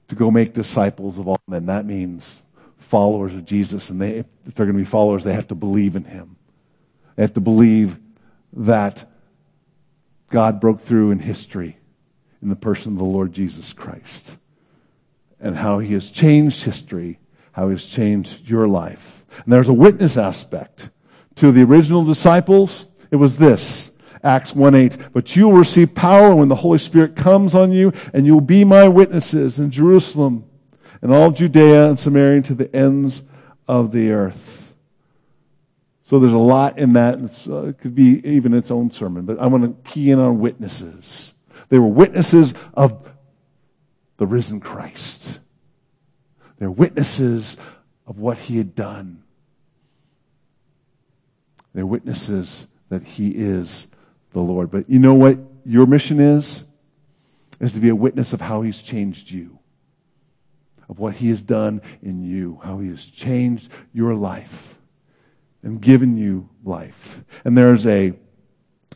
To 0.07 0.15
go 0.15 0.31
make 0.31 0.53
disciples 0.53 1.19
of 1.19 1.27
all 1.27 1.39
men. 1.47 1.65
That 1.65 1.85
means 1.85 2.41
followers 2.77 3.33
of 3.35 3.45
Jesus, 3.45 3.89
and 3.89 4.01
they, 4.01 4.23
if 4.45 4.55
they're 4.55 4.65
going 4.65 4.77
to 4.77 4.83
be 4.83 4.89
followers, 4.89 5.23
they 5.23 5.33
have 5.33 5.47
to 5.49 5.55
believe 5.55 5.95
in 5.95 6.05
him. 6.05 6.37
They 7.15 7.23
have 7.23 7.33
to 7.33 7.41
believe 7.41 7.99
that 8.53 9.09
God 10.29 10.59
broke 10.59 10.81
through 10.81 11.11
in 11.11 11.19
history 11.19 11.77
in 12.41 12.49
the 12.49 12.55
person 12.55 12.93
of 12.93 12.99
the 12.99 13.05
Lord 13.05 13.33
Jesus 13.33 13.73
Christ 13.73 14.35
and 15.39 15.57
how 15.57 15.79
he 15.79 15.93
has 15.93 16.09
changed 16.09 16.63
history, 16.63 17.19
how 17.51 17.67
he 17.67 17.73
has 17.73 17.85
changed 17.85 18.47
your 18.47 18.67
life. 18.67 19.25
And 19.43 19.51
there's 19.51 19.69
a 19.69 19.73
witness 19.73 20.17
aspect. 20.17 20.89
To 21.35 21.51
the 21.51 21.63
original 21.63 22.03
disciples, 22.03 22.85
it 23.11 23.17
was 23.17 23.37
this. 23.37 23.91
Acts 24.23 24.55
1 24.55 24.75
8. 24.75 24.97
But 25.13 25.35
you 25.35 25.47
will 25.47 25.57
receive 25.57 25.93
power 25.93 26.33
when 26.35 26.47
the 26.47 26.55
Holy 26.55 26.79
Spirit 26.79 27.15
comes 27.15 27.55
on 27.55 27.71
you, 27.71 27.93
and 28.13 28.25
you 28.25 28.33
will 28.33 28.41
be 28.41 28.63
my 28.63 28.87
witnesses 28.87 29.59
in 29.59 29.71
Jerusalem 29.71 30.45
and 31.01 31.13
all 31.13 31.31
Judea 31.31 31.87
and 31.87 31.99
Samaria 31.99 32.41
to 32.43 32.55
the 32.55 32.73
ends 32.75 33.21
of 33.67 33.91
the 33.91 34.11
earth. 34.11 34.73
So 36.03 36.19
there's 36.19 36.33
a 36.33 36.37
lot 36.37 36.77
in 36.77 36.93
that. 36.93 37.17
Uh, 37.47 37.67
it 37.67 37.79
could 37.79 37.95
be 37.95 38.27
even 38.27 38.53
its 38.53 38.71
own 38.71 38.91
sermon, 38.91 39.25
but 39.25 39.39
I 39.39 39.47
want 39.47 39.63
to 39.63 39.91
key 39.91 40.11
in 40.11 40.19
on 40.19 40.39
witnesses. 40.39 41.33
They 41.69 41.79
were 41.79 41.87
witnesses 41.87 42.53
of 42.73 43.07
the 44.17 44.25
risen 44.25 44.59
Christ. 44.59 45.39
They're 46.57 46.71
witnesses 46.71 47.57
of 48.07 48.17
what 48.17 48.37
he 48.37 48.57
had 48.57 48.75
done. 48.75 49.23
They're 51.75 51.85
witnesses 51.85 52.65
that 52.89 53.03
he 53.03 53.29
is 53.29 53.85
the 54.33 54.39
Lord. 54.39 54.71
But 54.71 54.89
you 54.89 54.97
know 54.97 55.13
what 55.13 55.37
your 55.63 55.85
mission 55.85 56.19
is? 56.19 56.63
Is 57.59 57.73
to 57.73 57.79
be 57.79 57.89
a 57.89 57.95
witness 57.95 58.33
of 58.33 58.41
how 58.41 58.63
he's 58.63 58.81
changed 58.81 59.29
you 59.29 59.59
of 60.89 60.99
what 60.99 61.15
He 61.15 61.29
has 61.29 61.41
done 61.41 61.81
in 62.01 62.23
you, 62.23 62.59
how 62.63 62.79
He 62.79 62.89
has 62.89 63.05
changed 63.05 63.69
your 63.93 64.15
life 64.15 64.75
and 65.63 65.81
given 65.81 66.17
you 66.17 66.49
life. 66.63 67.23
And 67.43 67.57
there's 67.57 67.85
a 67.87 68.13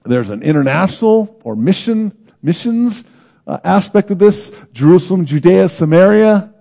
there's 0.06 0.30
an 0.30 0.44
international 0.44 1.40
or 1.44 1.56
mission 1.56 2.16
missions 2.42 3.04
uh, 3.48 3.60
aspect 3.64 4.12
of 4.12 4.20
this: 4.20 4.52
Jerusalem, 4.74 5.26
Judea, 5.26 5.70
Samaria, 5.70 6.54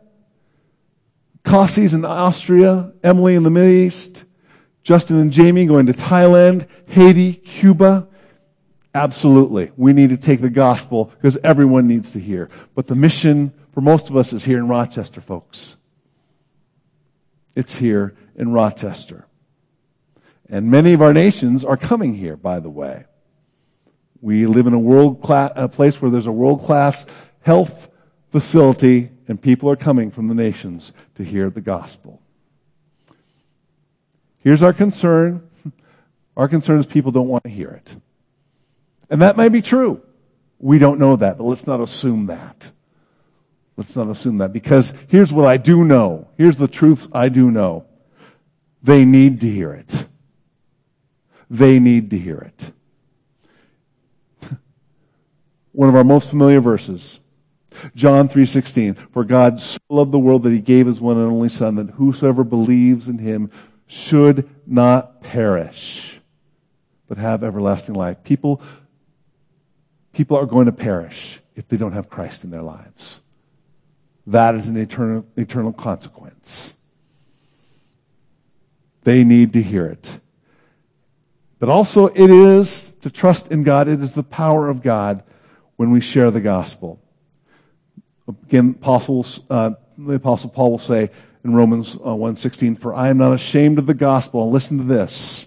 Cassies 1.44 1.94
in 1.94 2.04
Austria, 2.04 2.92
Emily 3.02 3.34
in 3.34 3.42
the 3.42 3.50
Middle 3.50 3.70
East, 3.70 4.24
Justin 4.82 5.20
and 5.20 5.32
Jamie 5.32 5.66
going 5.66 5.86
to 5.86 5.92
Thailand, 5.92 6.66
Haiti, 6.86 7.34
Cuba. 7.34 8.08
Absolutely. 8.94 9.70
We 9.76 9.92
need 9.92 10.10
to 10.10 10.16
take 10.16 10.40
the 10.40 10.50
gospel 10.50 11.06
because 11.16 11.36
everyone 11.44 11.86
needs 11.86 12.12
to 12.12 12.20
hear. 12.20 12.48
But 12.74 12.86
the 12.86 12.94
mission 12.94 13.52
for 13.72 13.80
most 13.80 14.10
of 14.10 14.16
us 14.16 14.32
is 14.32 14.44
here 14.44 14.58
in 14.58 14.68
Rochester, 14.68 15.20
folks. 15.20 15.76
It's 17.54 17.74
here 17.74 18.16
in 18.34 18.52
Rochester. 18.52 19.26
And 20.48 20.70
many 20.70 20.94
of 20.94 21.02
our 21.02 21.12
nations 21.12 21.64
are 21.64 21.76
coming 21.76 22.14
here, 22.14 22.36
by 22.36 22.60
the 22.60 22.70
way. 22.70 23.04
We 24.20 24.46
live 24.46 24.66
in 24.66 24.72
a 24.72 24.78
world 24.78 25.22
class, 25.22 25.52
a 25.54 25.68
place 25.68 26.00
where 26.00 26.10
there's 26.10 26.26
a 26.26 26.32
world 26.32 26.64
class 26.64 27.04
health 27.40 27.88
facility 28.32 29.10
and 29.26 29.40
people 29.40 29.70
are 29.70 29.76
coming 29.76 30.10
from 30.10 30.28
the 30.28 30.34
nations 30.34 30.92
to 31.14 31.22
hear 31.22 31.50
the 31.50 31.60
gospel. 31.60 32.20
Here's 34.40 34.62
our 34.62 34.72
concern. 34.72 35.48
Our 36.36 36.48
concern 36.48 36.78
is 36.78 36.86
people 36.86 37.12
don't 37.12 37.28
want 37.28 37.44
to 37.44 37.50
hear 37.50 37.70
it. 37.70 37.96
And 39.10 39.22
that 39.22 39.36
may 39.36 39.48
be 39.48 39.62
true. 39.62 40.02
We 40.58 40.78
don't 40.78 40.98
know 40.98 41.16
that, 41.16 41.38
but 41.38 41.44
let's 41.44 41.66
not 41.66 41.80
assume 41.80 42.26
that. 42.26 42.70
Let's 43.76 43.94
not 43.94 44.08
assume 44.08 44.38
that 44.38 44.52
because 44.52 44.92
here's 45.06 45.32
what 45.32 45.46
I 45.46 45.56
do 45.56 45.84
know. 45.84 46.28
Here's 46.36 46.58
the 46.58 46.68
truths 46.68 47.08
I 47.12 47.28
do 47.28 47.50
know. 47.50 47.86
They 48.82 49.04
need 49.04 49.40
to 49.42 49.50
hear 49.50 49.72
it. 49.72 50.06
They 51.50 51.78
need 51.78 52.10
to 52.10 52.18
hear 52.18 52.38
it. 52.38 52.72
One 55.72 55.88
of 55.88 55.94
our 55.94 56.04
most 56.04 56.28
familiar 56.28 56.60
verses. 56.60 57.20
John 57.94 58.28
3:16 58.28 58.96
For 59.12 59.24
God 59.24 59.60
so 59.60 59.78
loved 59.88 60.10
the 60.10 60.18
world 60.18 60.42
that 60.42 60.52
he 60.52 60.60
gave 60.60 60.86
his 60.86 61.00
one 61.00 61.16
and 61.16 61.30
only 61.30 61.48
son 61.48 61.76
that 61.76 61.90
whosoever 61.90 62.42
believes 62.42 63.08
in 63.08 63.18
him 63.18 63.50
should 63.88 64.48
not 64.66 65.22
perish 65.22 66.20
but 67.08 67.18
have 67.18 67.42
everlasting 67.42 67.94
life. 67.94 68.22
People 68.22 68.62
people 70.12 70.36
are 70.36 70.46
going 70.46 70.66
to 70.66 70.72
perish 70.72 71.40
if 71.56 71.66
they 71.68 71.76
don't 71.76 71.92
have 71.92 72.08
Christ 72.08 72.44
in 72.44 72.50
their 72.50 72.62
lives 72.62 73.20
that 74.28 74.54
is 74.54 74.68
an 74.68 74.76
eternal, 74.76 75.26
eternal 75.36 75.72
consequence. 75.72 76.74
They 79.02 79.24
need 79.24 79.54
to 79.54 79.62
hear 79.62 79.86
it. 79.86 80.20
But 81.58 81.70
also, 81.70 82.08
it 82.08 82.30
is 82.30 82.92
to 83.00 83.10
trust 83.10 83.50
in 83.50 83.62
God. 83.62 83.88
It 83.88 84.00
is 84.00 84.14
the 84.14 84.22
power 84.22 84.68
of 84.68 84.82
God 84.82 85.22
when 85.76 85.90
we 85.90 86.00
share 86.00 86.30
the 86.30 86.42
gospel. 86.42 87.00
Again, 88.28 88.76
apostles, 88.78 89.40
uh, 89.48 89.70
the 89.96 90.14
apostle 90.14 90.50
Paul 90.50 90.72
will 90.72 90.78
say 90.78 91.10
in 91.44 91.54
Romans 91.54 91.94
uh, 91.96 92.10
1.16, 92.10 92.78
For 92.78 92.94
I 92.94 93.08
am 93.08 93.18
not 93.18 93.32
ashamed 93.32 93.78
of 93.78 93.86
the 93.86 93.94
gospel. 93.94 94.42
And 94.44 94.52
listen 94.52 94.78
to 94.78 94.84
this. 94.84 95.46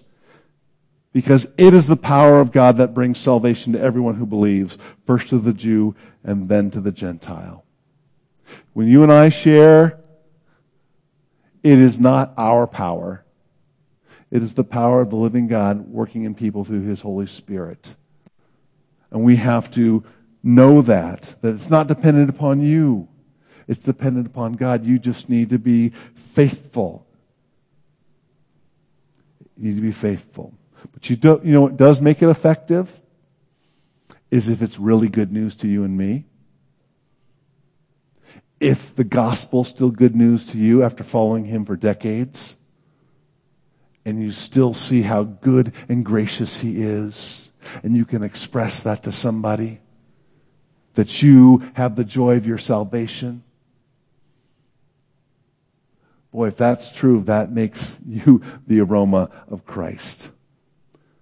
Because 1.12 1.46
it 1.58 1.74
is 1.74 1.86
the 1.86 1.96
power 1.96 2.40
of 2.40 2.52
God 2.52 2.78
that 2.78 2.94
brings 2.94 3.18
salvation 3.18 3.74
to 3.74 3.80
everyone 3.80 4.14
who 4.14 4.24
believes, 4.24 4.78
first 5.06 5.28
to 5.28 5.38
the 5.38 5.52
Jew 5.52 5.94
and 6.24 6.48
then 6.48 6.70
to 6.70 6.80
the 6.80 6.92
Gentile. 6.92 7.64
When 8.72 8.88
you 8.88 9.02
and 9.02 9.12
I 9.12 9.28
share, 9.28 10.00
it 11.62 11.78
is 11.78 11.98
not 11.98 12.32
our 12.36 12.66
power. 12.66 13.24
It 14.30 14.42
is 14.42 14.54
the 14.54 14.64
power 14.64 15.02
of 15.02 15.10
the 15.10 15.16
living 15.16 15.46
God 15.46 15.86
working 15.88 16.24
in 16.24 16.34
people 16.34 16.64
through 16.64 16.82
His 16.82 17.02
Holy 17.02 17.26
Spirit. 17.26 17.94
And 19.10 19.22
we 19.22 19.36
have 19.36 19.70
to 19.72 20.02
know 20.42 20.80
that, 20.82 21.36
that 21.42 21.54
it's 21.54 21.70
not 21.70 21.86
dependent 21.86 22.30
upon 22.30 22.62
you. 22.62 23.08
It's 23.68 23.80
dependent 23.80 24.26
upon 24.26 24.54
God. 24.54 24.84
You 24.84 24.98
just 24.98 25.28
need 25.28 25.50
to 25.50 25.58
be 25.58 25.92
faithful. 26.14 27.06
You 29.56 29.68
need 29.68 29.76
to 29.76 29.82
be 29.82 29.92
faithful. 29.92 30.54
But 30.92 31.08
you 31.08 31.16
don't, 31.16 31.44
you 31.44 31.52
know 31.52 31.62
what 31.62 31.76
does 31.76 32.00
make 32.00 32.22
it 32.22 32.28
effective? 32.28 32.92
Is 34.30 34.48
if 34.48 34.62
it's 34.62 34.78
really 34.78 35.08
good 35.08 35.32
news 35.32 35.54
to 35.56 35.68
you 35.68 35.84
and 35.84 35.96
me. 35.96 36.24
If 38.58 38.94
the 38.94 39.04
gospel's 39.04 39.68
still 39.68 39.90
good 39.90 40.14
news 40.14 40.46
to 40.46 40.58
you 40.58 40.82
after 40.82 41.04
following 41.04 41.44
him 41.44 41.64
for 41.64 41.76
decades, 41.76 42.56
and 44.04 44.22
you 44.22 44.32
still 44.32 44.74
see 44.74 45.02
how 45.02 45.24
good 45.24 45.72
and 45.88 46.04
gracious 46.04 46.58
he 46.58 46.80
is, 46.82 47.48
and 47.82 47.96
you 47.96 48.04
can 48.04 48.22
express 48.22 48.82
that 48.82 49.04
to 49.04 49.12
somebody, 49.12 49.80
that 50.94 51.22
you 51.22 51.62
have 51.74 51.96
the 51.96 52.04
joy 52.04 52.36
of 52.36 52.46
your 52.46 52.58
salvation. 52.58 53.42
Boy, 56.32 56.48
if 56.48 56.56
that's 56.56 56.90
true, 56.90 57.22
that 57.24 57.52
makes 57.52 57.98
you 58.06 58.42
the 58.66 58.80
aroma 58.80 59.30
of 59.48 59.64
Christ. 59.64 60.30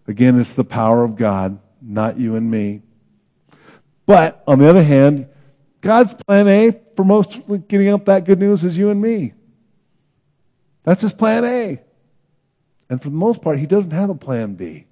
Again, 0.07 0.41
it's 0.41 0.55
the 0.55 0.65
power 0.65 1.05
of 1.05 1.17
God, 1.17 1.59
not 1.83 2.19
you 2.19 2.37
and 2.37 2.51
me. 2.51 2.83
But 4.07 4.43
on 4.47 4.59
the 4.59 4.69
other 4.69 4.83
hand, 4.83 5.29
God's 5.81 6.15
plan 6.15 6.49
A 6.49 6.81
for 6.97 7.05
most 7.05 7.39
getting 7.69 7.89
up 7.89 8.07
that 8.07 8.25
good 8.25 8.39
news 8.39 8.65
is 8.65 8.77
you 8.77 8.91
and 8.91 9.01
me. 9.01 9.35
That's 10.83 11.03
his 11.03 11.13
plan 11.13 11.45
A. 11.45 11.81
And 12.89 13.01
for 13.01 13.09
the 13.09 13.17
most 13.17 13.41
part, 13.41 13.59
he 13.59 13.67
doesn't 13.67 13.93
have 13.93 14.11
a 14.11 14.15
plan 14.15 14.55
B. 14.55 14.87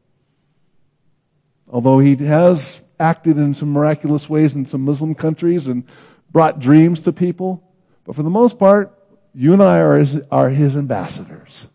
Although 1.69 1.99
he 1.99 2.15
has 2.17 2.81
acted 3.01 3.39
in 3.39 3.55
some 3.55 3.73
miraculous 3.73 4.29
ways 4.29 4.55
in 4.55 4.67
some 4.67 4.83
Muslim 4.83 5.15
countries 5.15 5.67
and 5.67 5.85
brought 6.31 6.59
dreams 6.59 7.01
to 7.01 7.13
people. 7.13 7.63
But 8.05 8.17
for 8.17 8.23
the 8.23 8.31
most 8.31 8.59
part, 8.59 8.98
you 9.35 9.53
and 9.53 9.63
I 9.63 9.79
are 9.81 9.99
his, 9.99 10.21
are 10.31 10.51
his 10.51 10.77
ambassadors. 10.77 11.69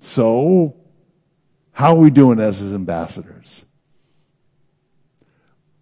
So, 0.00 0.76
how 1.72 1.94
are 1.94 1.98
we 1.98 2.10
doing 2.10 2.40
as 2.40 2.58
his 2.58 2.72
ambassadors? 2.72 3.64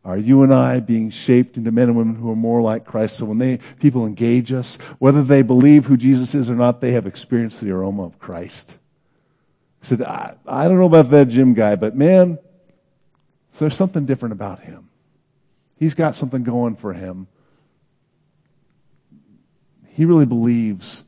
Are 0.07 0.17
you 0.17 0.45
and 0.45 0.55
I 0.55 0.79
being 0.79 1.11
shaped 1.11 1.57
into 1.57 1.73
men 1.73 1.89
and 1.89 1.97
women 1.97 2.15
who 2.15 2.31
are 2.31 2.37
more 2.37 2.63
like 2.63 2.85
Christ? 2.85 3.17
So 3.17 3.25
when 3.25 3.39
they, 3.39 3.59
people 3.81 4.07
engage 4.07 4.53
us, 4.53 4.77
whether 5.01 5.21
they 5.21 5.43
believe 5.43 5.87
who 5.87 5.97
Jesus 5.97 6.33
is 6.33 6.49
or 6.49 6.55
not, 6.55 6.81
they 6.81 6.93
have 6.93 7.09
experienced 7.09 7.61
the 7.61 7.73
aroma 7.73 8.05
of 8.05 8.21
Christ. 8.21 8.77
I 9.83 9.87
said, 9.87 10.03
I, 10.03 10.37
I 10.47 10.69
don't 10.69 10.79
know 10.79 10.87
about 10.87 11.11
that 11.11 11.29
Jim 11.29 11.55
guy, 11.55 11.75
but 11.75 11.97
man, 11.97 12.39
there's 13.59 13.75
something 13.75 14.07
different 14.07 14.33
about 14.33 14.61
him. 14.61 14.91
He's 15.77 15.95
got 15.95 16.15
something 16.15 16.45
going 16.45 16.77
for 16.77 16.93
him. 16.93 17.27
He 19.97 20.05
really 20.05 20.27
believes 20.27 21.05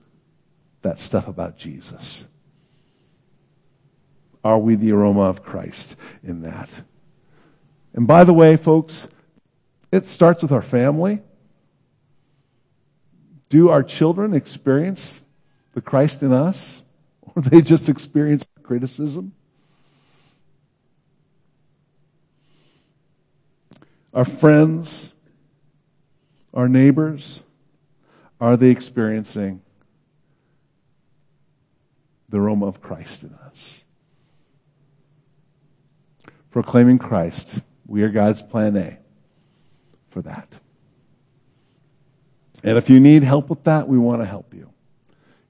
that 0.80 0.99
stuff 0.99 1.28
about 1.28 1.59
Jesus. 1.59 2.24
Are 4.43 4.59
we 4.59 4.76
the 4.76 4.93
aroma 4.93 5.24
of 5.24 5.43
Christ 5.43 5.95
in 6.24 6.41
that? 6.41 6.70
And 7.93 8.07
by 8.07 8.24
the 8.24 8.32
way, 8.32 8.57
folks, 8.57 9.07
it 9.93 10.09
starts 10.09 10.41
with 10.41 10.53
our 10.53 10.62
family. 10.62 11.20
Do 13.51 13.68
our 13.68 13.82
children 13.82 14.32
experience 14.32 15.20
the 15.74 15.82
Christ 15.82 16.22
in 16.22 16.32
us? 16.32 16.80
Or 17.36 17.43
they 17.43 17.61
just 17.61 17.91
experience 17.91 18.47
criticism? 18.62 19.32
Our 24.14 24.24
friends, 24.24 25.12
our 26.55 26.70
neighbors, 26.70 27.43
are 28.41 28.57
they 28.57 28.70
experiencing 28.70 29.62
the 32.28 32.39
aroma 32.39 32.66
of 32.66 32.80
Christ 32.80 33.22
in 33.22 33.34
us? 33.34 33.80
Proclaiming 36.51 36.99
Christ 36.99 37.61
we 37.89 38.03
are 38.03 38.11
God's 38.11 38.43
plan 38.43 38.76
A 38.76 38.99
for 40.11 40.22
that. 40.22 40.59
And 42.62 42.76
if 42.76 42.91
you 42.91 43.01
need 43.01 43.24
help 43.24 43.49
with 43.49 43.64
that, 43.64 43.89
we 43.89 43.99
want 43.99 44.20
to 44.20 44.26
help 44.26 44.55
you. 44.55 44.70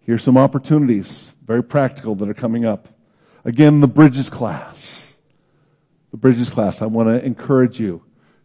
Here's 0.01 0.23
some 0.23 0.39
opportunities, 0.39 1.33
very 1.45 1.63
practical, 1.63 2.15
that 2.15 2.29
are 2.29 2.35
coming 2.35 2.65
up. 2.65 2.89
Again, 3.45 3.81
the 3.81 3.89
Bridges 3.89 4.31
class. 4.31 5.15
The 6.13 6.17
Bridges 6.17 6.49
class. 6.49 6.81
I 6.81 6.87
want 6.87 7.09
to 7.09 7.25
encourage 7.25 7.81
you. 7.81 8.03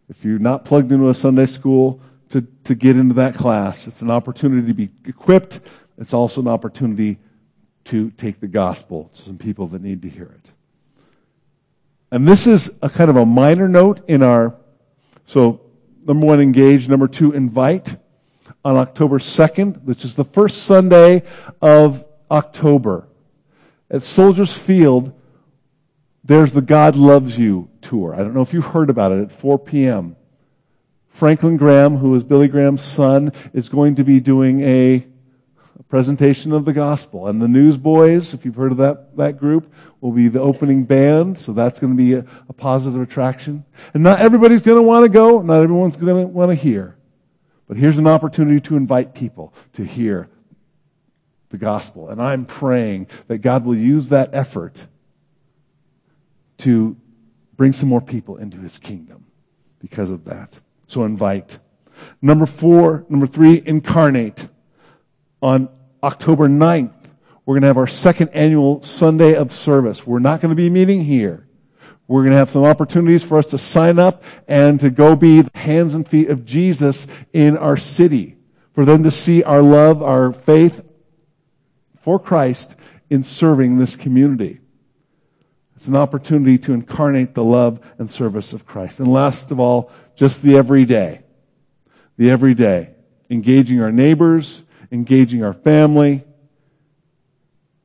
If 0.08 0.24
you're 0.24 0.38
not 0.38 0.64
plugged 0.64 0.92
into 0.92 1.08
a 1.08 1.14
Sunday 1.14 1.46
school, 1.46 2.00
to, 2.34 2.44
to 2.64 2.74
get 2.74 2.96
into 2.96 3.14
that 3.14 3.36
class. 3.36 3.86
It's 3.86 4.02
an 4.02 4.10
opportunity 4.10 4.66
to 4.66 4.74
be 4.74 4.90
equipped. 5.06 5.60
It's 5.98 6.12
also 6.12 6.40
an 6.40 6.48
opportunity 6.48 7.20
to 7.84 8.10
take 8.10 8.40
the 8.40 8.48
gospel 8.48 9.12
to 9.14 9.22
some 9.22 9.38
people 9.38 9.68
that 9.68 9.80
need 9.80 10.02
to 10.02 10.08
hear 10.08 10.34
it. 10.34 10.50
And 12.10 12.26
this 12.26 12.48
is 12.48 12.72
a 12.82 12.90
kind 12.90 13.08
of 13.08 13.14
a 13.14 13.24
minor 13.24 13.68
note 13.68 14.08
in 14.10 14.24
our, 14.24 14.56
so 15.26 15.60
number 16.04 16.26
one, 16.26 16.40
engage. 16.40 16.88
Number 16.88 17.06
two, 17.06 17.30
invite 17.30 17.94
on 18.64 18.76
October 18.76 19.20
2nd, 19.20 19.84
which 19.84 20.04
is 20.04 20.16
the 20.16 20.24
first 20.24 20.64
Sunday 20.64 21.22
of 21.62 22.04
October. 22.32 23.06
At 23.88 24.02
Soldiers 24.02 24.52
Field, 24.52 25.12
there's 26.24 26.50
the 26.50 26.62
God 26.62 26.96
Loves 26.96 27.38
You 27.38 27.70
tour. 27.80 28.12
I 28.12 28.18
don't 28.18 28.34
know 28.34 28.42
if 28.42 28.52
you've 28.52 28.64
heard 28.64 28.90
about 28.90 29.12
it 29.12 29.20
at 29.22 29.30
4 29.30 29.56
p.m. 29.56 30.16
Franklin 31.14 31.56
Graham, 31.56 31.96
who 31.96 32.12
is 32.16 32.24
Billy 32.24 32.48
Graham's 32.48 32.82
son, 32.82 33.32
is 33.52 33.68
going 33.68 33.94
to 33.94 34.04
be 34.04 34.18
doing 34.18 34.62
a 34.62 35.06
presentation 35.88 36.50
of 36.50 36.64
the 36.64 36.72
gospel. 36.72 37.28
And 37.28 37.40
the 37.40 37.46
Newsboys, 37.46 38.34
if 38.34 38.44
you've 38.44 38.56
heard 38.56 38.72
of 38.72 38.78
that, 38.78 39.16
that 39.16 39.38
group, 39.38 39.72
will 40.00 40.10
be 40.10 40.26
the 40.26 40.40
opening 40.40 40.82
band. 40.82 41.38
So 41.38 41.52
that's 41.52 41.78
going 41.78 41.92
to 41.92 41.96
be 41.96 42.14
a, 42.14 42.26
a 42.48 42.52
positive 42.52 43.00
attraction. 43.00 43.64
And 43.94 44.02
not 44.02 44.18
everybody's 44.18 44.62
going 44.62 44.76
to 44.76 44.82
want 44.82 45.04
to 45.04 45.08
go. 45.08 45.40
Not 45.40 45.62
everyone's 45.62 45.94
going 45.94 46.20
to 46.20 46.26
want 46.26 46.50
to 46.50 46.56
hear. 46.56 46.96
But 47.68 47.76
here's 47.76 47.98
an 47.98 48.08
opportunity 48.08 48.60
to 48.62 48.76
invite 48.76 49.14
people 49.14 49.54
to 49.74 49.84
hear 49.84 50.28
the 51.50 51.58
gospel. 51.58 52.08
And 52.08 52.20
I'm 52.20 52.44
praying 52.44 53.06
that 53.28 53.38
God 53.38 53.64
will 53.64 53.76
use 53.76 54.08
that 54.08 54.30
effort 54.32 54.84
to 56.58 56.96
bring 57.56 57.72
some 57.72 57.88
more 57.88 58.00
people 58.00 58.36
into 58.36 58.56
his 58.56 58.78
kingdom 58.78 59.26
because 59.78 60.10
of 60.10 60.24
that. 60.24 60.58
So 60.86 61.04
invite. 61.04 61.58
Number 62.20 62.46
four, 62.46 63.04
number 63.08 63.26
three, 63.26 63.62
incarnate 63.64 64.48
on 65.42 65.68
October 66.02 66.48
9th, 66.48 66.92
we're 67.44 67.54
going 67.54 67.62
to 67.62 67.68
have 67.68 67.76
our 67.76 67.86
second 67.86 68.28
annual 68.30 68.82
Sunday 68.82 69.34
of 69.34 69.52
service. 69.52 70.06
We're 70.06 70.18
not 70.18 70.40
going 70.40 70.50
to 70.50 70.56
be 70.56 70.70
meeting 70.70 71.04
here. 71.04 71.46
We're 72.06 72.22
going 72.22 72.32
to 72.32 72.38
have 72.38 72.50
some 72.50 72.64
opportunities 72.64 73.22
for 73.22 73.38
us 73.38 73.46
to 73.46 73.58
sign 73.58 73.98
up 73.98 74.22
and 74.46 74.80
to 74.80 74.90
go 74.90 75.16
be 75.16 75.42
the 75.42 75.58
hands 75.58 75.94
and 75.94 76.08
feet 76.08 76.28
of 76.28 76.44
Jesus 76.44 77.06
in 77.32 77.56
our 77.56 77.76
city. 77.76 78.36
For 78.72 78.84
them 78.84 79.04
to 79.04 79.10
see 79.10 79.42
our 79.42 79.62
love, 79.62 80.02
our 80.02 80.32
faith 80.32 80.82
for 82.02 82.18
Christ 82.18 82.76
in 83.08 83.22
serving 83.22 83.78
this 83.78 83.96
community. 83.96 84.60
It's 85.76 85.86
an 85.86 85.96
opportunity 85.96 86.58
to 86.58 86.72
incarnate 86.72 87.34
the 87.34 87.44
love 87.44 87.80
and 87.98 88.10
service 88.10 88.52
of 88.52 88.66
Christ. 88.66 89.00
And 89.00 89.12
last 89.12 89.50
of 89.50 89.60
all, 89.60 89.90
just 90.16 90.42
the 90.42 90.56
everyday. 90.56 91.22
The 92.16 92.30
everyday. 92.30 92.90
Engaging 93.30 93.80
our 93.80 93.92
neighbors, 93.92 94.62
engaging 94.92 95.42
our 95.42 95.52
family, 95.52 96.24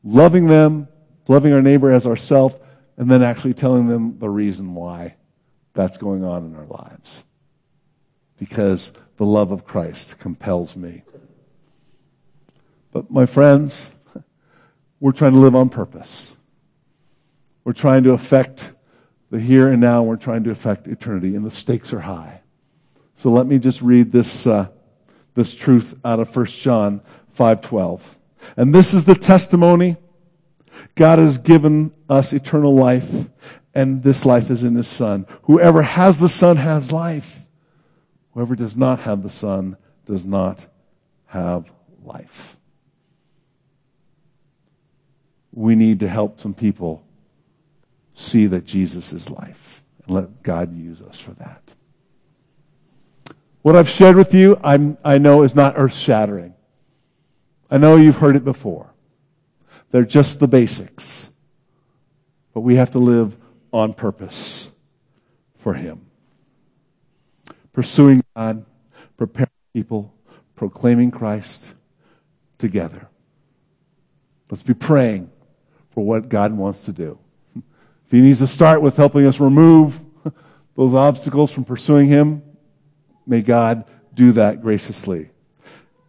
loving 0.04 0.48
them, 0.48 0.88
loving 1.28 1.54
our 1.54 1.62
neighbor 1.62 1.92
as 1.92 2.06
ourselves, 2.06 2.56
and 2.98 3.10
then 3.10 3.24
actually 3.24 3.54
telling 3.54 3.88
them 3.88 4.20
the 4.20 4.30
reason 4.30 4.76
why 4.76 5.16
that's 5.74 5.98
going 5.98 6.24
on 6.24 6.46
in 6.46 6.56
our 6.56 6.66
lives. 6.66 7.24
Because 8.38 8.92
the 9.18 9.26
love 9.26 9.52
of 9.52 9.66
Christ 9.66 10.20
compels 10.20 10.76
me. 10.76 11.04
But 12.92 13.12
my 13.12 13.26
friends, 13.26 13.92
we're 15.00 15.12
trying 15.12 15.34
to 15.34 15.40
live 15.40 15.56
on 15.56 15.70
purpose. 15.70 16.36
We're 17.64 17.74
trying 17.74 18.04
to 18.04 18.12
affect 18.12 18.72
the 19.30 19.40
here 19.40 19.70
and 19.70 19.82
now. 19.82 20.04
We're 20.04 20.16
trying 20.16 20.44
to 20.46 20.52
affect 20.52 20.88
eternity, 20.88 21.36
and 21.36 21.46
the 21.46 21.52
stakes 21.52 21.94
are 21.94 22.02
high. 22.02 22.42
So 23.16 23.32
let 23.32 23.48
me 23.48 23.60
just 23.60 23.82
read 23.82 24.12
this 24.12 24.48
uh, 24.48 24.70
this 25.36 25.54
truth 25.54 26.00
out 26.04 26.20
of 26.20 26.36
1 26.36 26.46
John 26.48 27.02
5:12. 27.38 28.02
And 28.58 28.74
this 28.74 28.94
is 28.94 29.06
the 29.06 29.16
testimony 29.16 29.98
God 30.96 31.20
has 31.20 31.38
given 31.38 31.92
us 32.10 32.34
eternal 32.34 32.76
life, 32.76 33.10
and 33.74 34.04
this 34.04 34.26
life 34.26 34.50
is 34.50 34.64
in 34.64 34.76
his 34.76 34.88
son. 34.88 35.26
Whoever 35.44 35.82
has 35.82 36.20
the 36.20 36.30
son 36.30 36.58
has 36.58 36.92
life. 36.92 37.42
Whoever 38.34 38.56
does 38.56 38.78
not 38.78 39.00
have 39.02 39.24
the 39.24 39.30
son 39.30 39.78
does 40.06 40.26
not 40.26 40.66
have 41.26 41.70
life. 42.04 42.58
We 45.52 45.76
need 45.76 46.00
to 46.00 46.08
help 46.08 46.40
some 46.40 46.54
people 46.54 47.04
see 48.20 48.48
that 48.48 48.66
Jesus 48.66 49.14
is 49.14 49.30
life 49.30 49.84
and 50.06 50.16
let 50.16 50.44
God 50.44 50.76
use 50.76 51.02
us 51.02 51.20
for 51.20 51.32
that. 51.32 51.74
What 53.62 53.76
I've 53.76 53.90
shared 53.90 54.16
with 54.16 54.34
you, 54.34 54.58
I'm, 54.64 54.98
I 55.04 55.18
know 55.18 55.44
is 55.44 55.56
not 55.56 55.76
earth 55.78 55.94
shattering. 55.94 56.54
I 57.70 57.78
know 57.78 57.96
you've 57.98 58.18
heard 58.18 58.36
it 58.36 58.46
before. 58.46 58.94
They're 59.92 60.06
just 60.06 60.40
the 60.40 60.48
basics. 60.48 61.28
but 62.54 62.62
we 62.62 62.76
have 62.76 62.92
to 62.92 63.00
live 63.00 63.36
on 63.72 63.94
purpose 63.94 64.70
for 65.58 65.74
Him. 65.74 66.06
Pursuing 67.74 68.24
God, 68.36 68.66
preparing 69.18 69.50
people, 69.74 70.14
proclaiming 70.56 71.12
Christ 71.12 71.74
together. 72.58 73.08
Let's 74.50 74.64
be 74.64 74.74
praying 74.74 75.30
for 75.92 76.04
what 76.04 76.28
God 76.28 76.54
wants 76.54 76.86
to 76.86 76.92
do. 76.92 77.20
If 78.10 78.14
He 78.14 78.22
needs 78.22 78.40
to 78.40 78.48
start 78.48 78.82
with 78.82 78.98
helping 78.98 79.28
us 79.28 79.40
remove 79.40 80.04
those 80.76 80.96
obstacles 80.96 81.52
from 81.52 81.64
pursuing 81.64 82.08
Him, 82.08 82.42
may 83.28 83.44
God 83.44 83.86
do 84.16 84.32
that 84.32 84.64
graciously. 84.64 85.30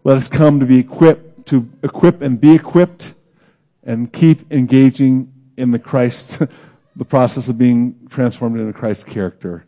Let 0.03 0.16
us 0.16 0.26
come 0.26 0.61
to 0.61 0.66
be 0.66 0.78
equipped, 0.78 1.48
to 1.48 1.68
equip 1.82 2.22
and 2.22 2.40
be 2.40 2.55
equipped, 2.55 3.12
and 3.84 4.11
keep 4.11 4.51
engaging 4.51 5.30
in 5.59 5.72
the 5.72 5.78
Christ, 5.78 6.38
the 6.96 7.05
process 7.05 7.51
of 7.51 7.59
being 7.59 8.09
transformed 8.09 8.59
into 8.59 8.72
Christ's 8.72 9.05
character. 9.05 9.66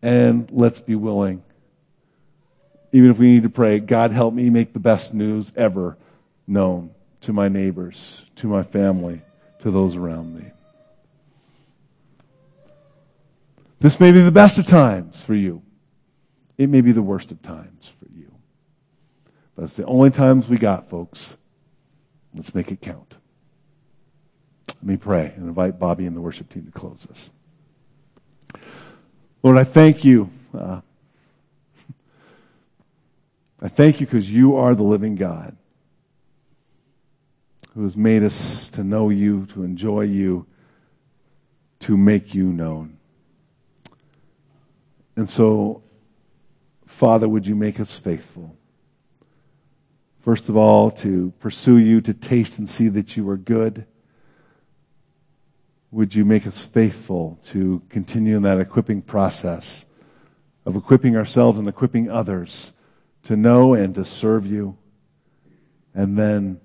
And 0.00 0.48
let's 0.50 0.80
be 0.80 0.94
willing, 0.94 1.42
even 2.90 3.10
if 3.10 3.18
we 3.18 3.26
need 3.32 3.42
to 3.42 3.50
pray, 3.50 3.80
God 3.80 4.12
help 4.12 4.32
me 4.32 4.48
make 4.48 4.72
the 4.72 4.78
best 4.78 5.12
news 5.12 5.52
ever 5.56 5.98
known 6.46 6.94
to 7.20 7.34
my 7.34 7.48
neighbors, 7.48 8.22
to 8.36 8.46
my 8.46 8.62
family, 8.62 9.20
to 9.60 9.70
those 9.70 9.94
around 9.94 10.34
me. 10.34 10.52
This 13.80 14.00
may 14.00 14.10
be 14.10 14.20
the 14.20 14.32
best 14.32 14.58
of 14.58 14.66
times 14.66 15.22
for 15.22 15.34
you. 15.34 15.62
It 16.56 16.68
may 16.68 16.80
be 16.80 16.92
the 16.92 17.02
worst 17.02 17.30
of 17.30 17.40
times 17.42 17.92
for 17.98 18.08
you. 18.12 18.32
But 19.54 19.64
it's 19.64 19.76
the 19.76 19.84
only 19.86 20.10
times 20.10 20.48
we 20.48 20.58
got, 20.58 20.90
folks. 20.90 21.36
Let's 22.34 22.54
make 22.54 22.72
it 22.72 22.80
count. 22.80 23.14
Let 24.68 24.82
me 24.82 24.96
pray 24.96 25.32
and 25.36 25.46
invite 25.46 25.78
Bobby 25.78 26.06
and 26.06 26.16
the 26.16 26.20
worship 26.20 26.48
team 26.50 26.66
to 26.66 26.72
close 26.72 27.06
this. 27.08 27.30
Lord, 29.42 29.56
I 29.56 29.64
thank 29.64 30.04
you. 30.04 30.30
Uh, 30.56 30.80
I 33.62 33.68
thank 33.68 34.00
you 34.00 34.06
because 34.06 34.30
you 34.30 34.56
are 34.56 34.74
the 34.74 34.82
living 34.82 35.14
God 35.14 35.56
who 37.74 37.84
has 37.84 37.96
made 37.96 38.24
us 38.24 38.70
to 38.70 38.82
know 38.82 39.08
you, 39.08 39.46
to 39.46 39.62
enjoy 39.62 40.00
you, 40.02 40.46
to 41.80 41.96
make 41.96 42.34
you 42.34 42.44
known. 42.44 42.97
And 45.18 45.28
so, 45.28 45.82
Father, 46.86 47.28
would 47.28 47.44
you 47.44 47.56
make 47.56 47.80
us 47.80 47.98
faithful? 47.98 48.56
First 50.20 50.48
of 50.48 50.56
all, 50.56 50.92
to 50.92 51.32
pursue 51.40 51.78
you, 51.78 52.00
to 52.02 52.14
taste 52.14 52.60
and 52.60 52.68
see 52.68 52.86
that 52.86 53.16
you 53.16 53.28
are 53.28 53.36
good. 53.36 53.84
Would 55.90 56.14
you 56.14 56.24
make 56.24 56.46
us 56.46 56.62
faithful 56.62 57.40
to 57.46 57.82
continue 57.88 58.36
in 58.36 58.42
that 58.42 58.60
equipping 58.60 59.02
process 59.02 59.86
of 60.64 60.76
equipping 60.76 61.16
ourselves 61.16 61.58
and 61.58 61.66
equipping 61.66 62.08
others 62.08 62.70
to 63.24 63.34
know 63.34 63.74
and 63.74 63.96
to 63.96 64.04
serve 64.04 64.46
you, 64.46 64.78
and 65.94 66.16
then 66.16 66.60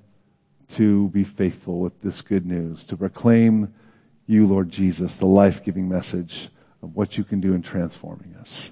to 0.67 1.09
be 1.09 1.23
faithful 1.23 1.79
with 1.79 1.99
this 2.03 2.21
good 2.21 2.45
news, 2.45 2.83
to 2.83 2.97
proclaim 2.97 3.73
you, 4.27 4.45
Lord 4.45 4.69
Jesus, 4.69 5.15
the 5.15 5.25
life 5.25 5.63
giving 5.63 5.89
message 5.89 6.49
of 6.83 6.95
what 6.95 7.17
you 7.17 7.23
can 7.23 7.39
do 7.39 7.53
in 7.53 7.61
transforming 7.61 8.35
us. 8.35 8.71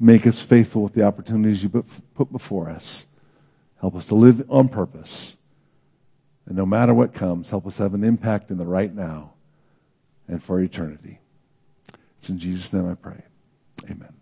Make 0.00 0.26
us 0.26 0.40
faithful 0.40 0.82
with 0.82 0.94
the 0.94 1.04
opportunities 1.04 1.62
you 1.62 1.68
put 1.68 2.32
before 2.32 2.70
us. 2.70 3.04
Help 3.80 3.94
us 3.94 4.06
to 4.06 4.14
live 4.14 4.42
on 4.50 4.68
purpose. 4.68 5.36
And 6.46 6.56
no 6.56 6.64
matter 6.64 6.94
what 6.94 7.12
comes, 7.12 7.50
help 7.50 7.66
us 7.66 7.76
have 7.78 7.92
an 7.92 8.02
impact 8.02 8.50
in 8.50 8.56
the 8.56 8.66
right 8.66 8.92
now 8.92 9.34
and 10.26 10.42
for 10.42 10.58
eternity. 10.60 11.20
It's 12.18 12.30
in 12.30 12.38
Jesus' 12.38 12.72
name 12.72 12.90
I 12.90 12.94
pray. 12.94 13.22
Amen. 13.90 14.19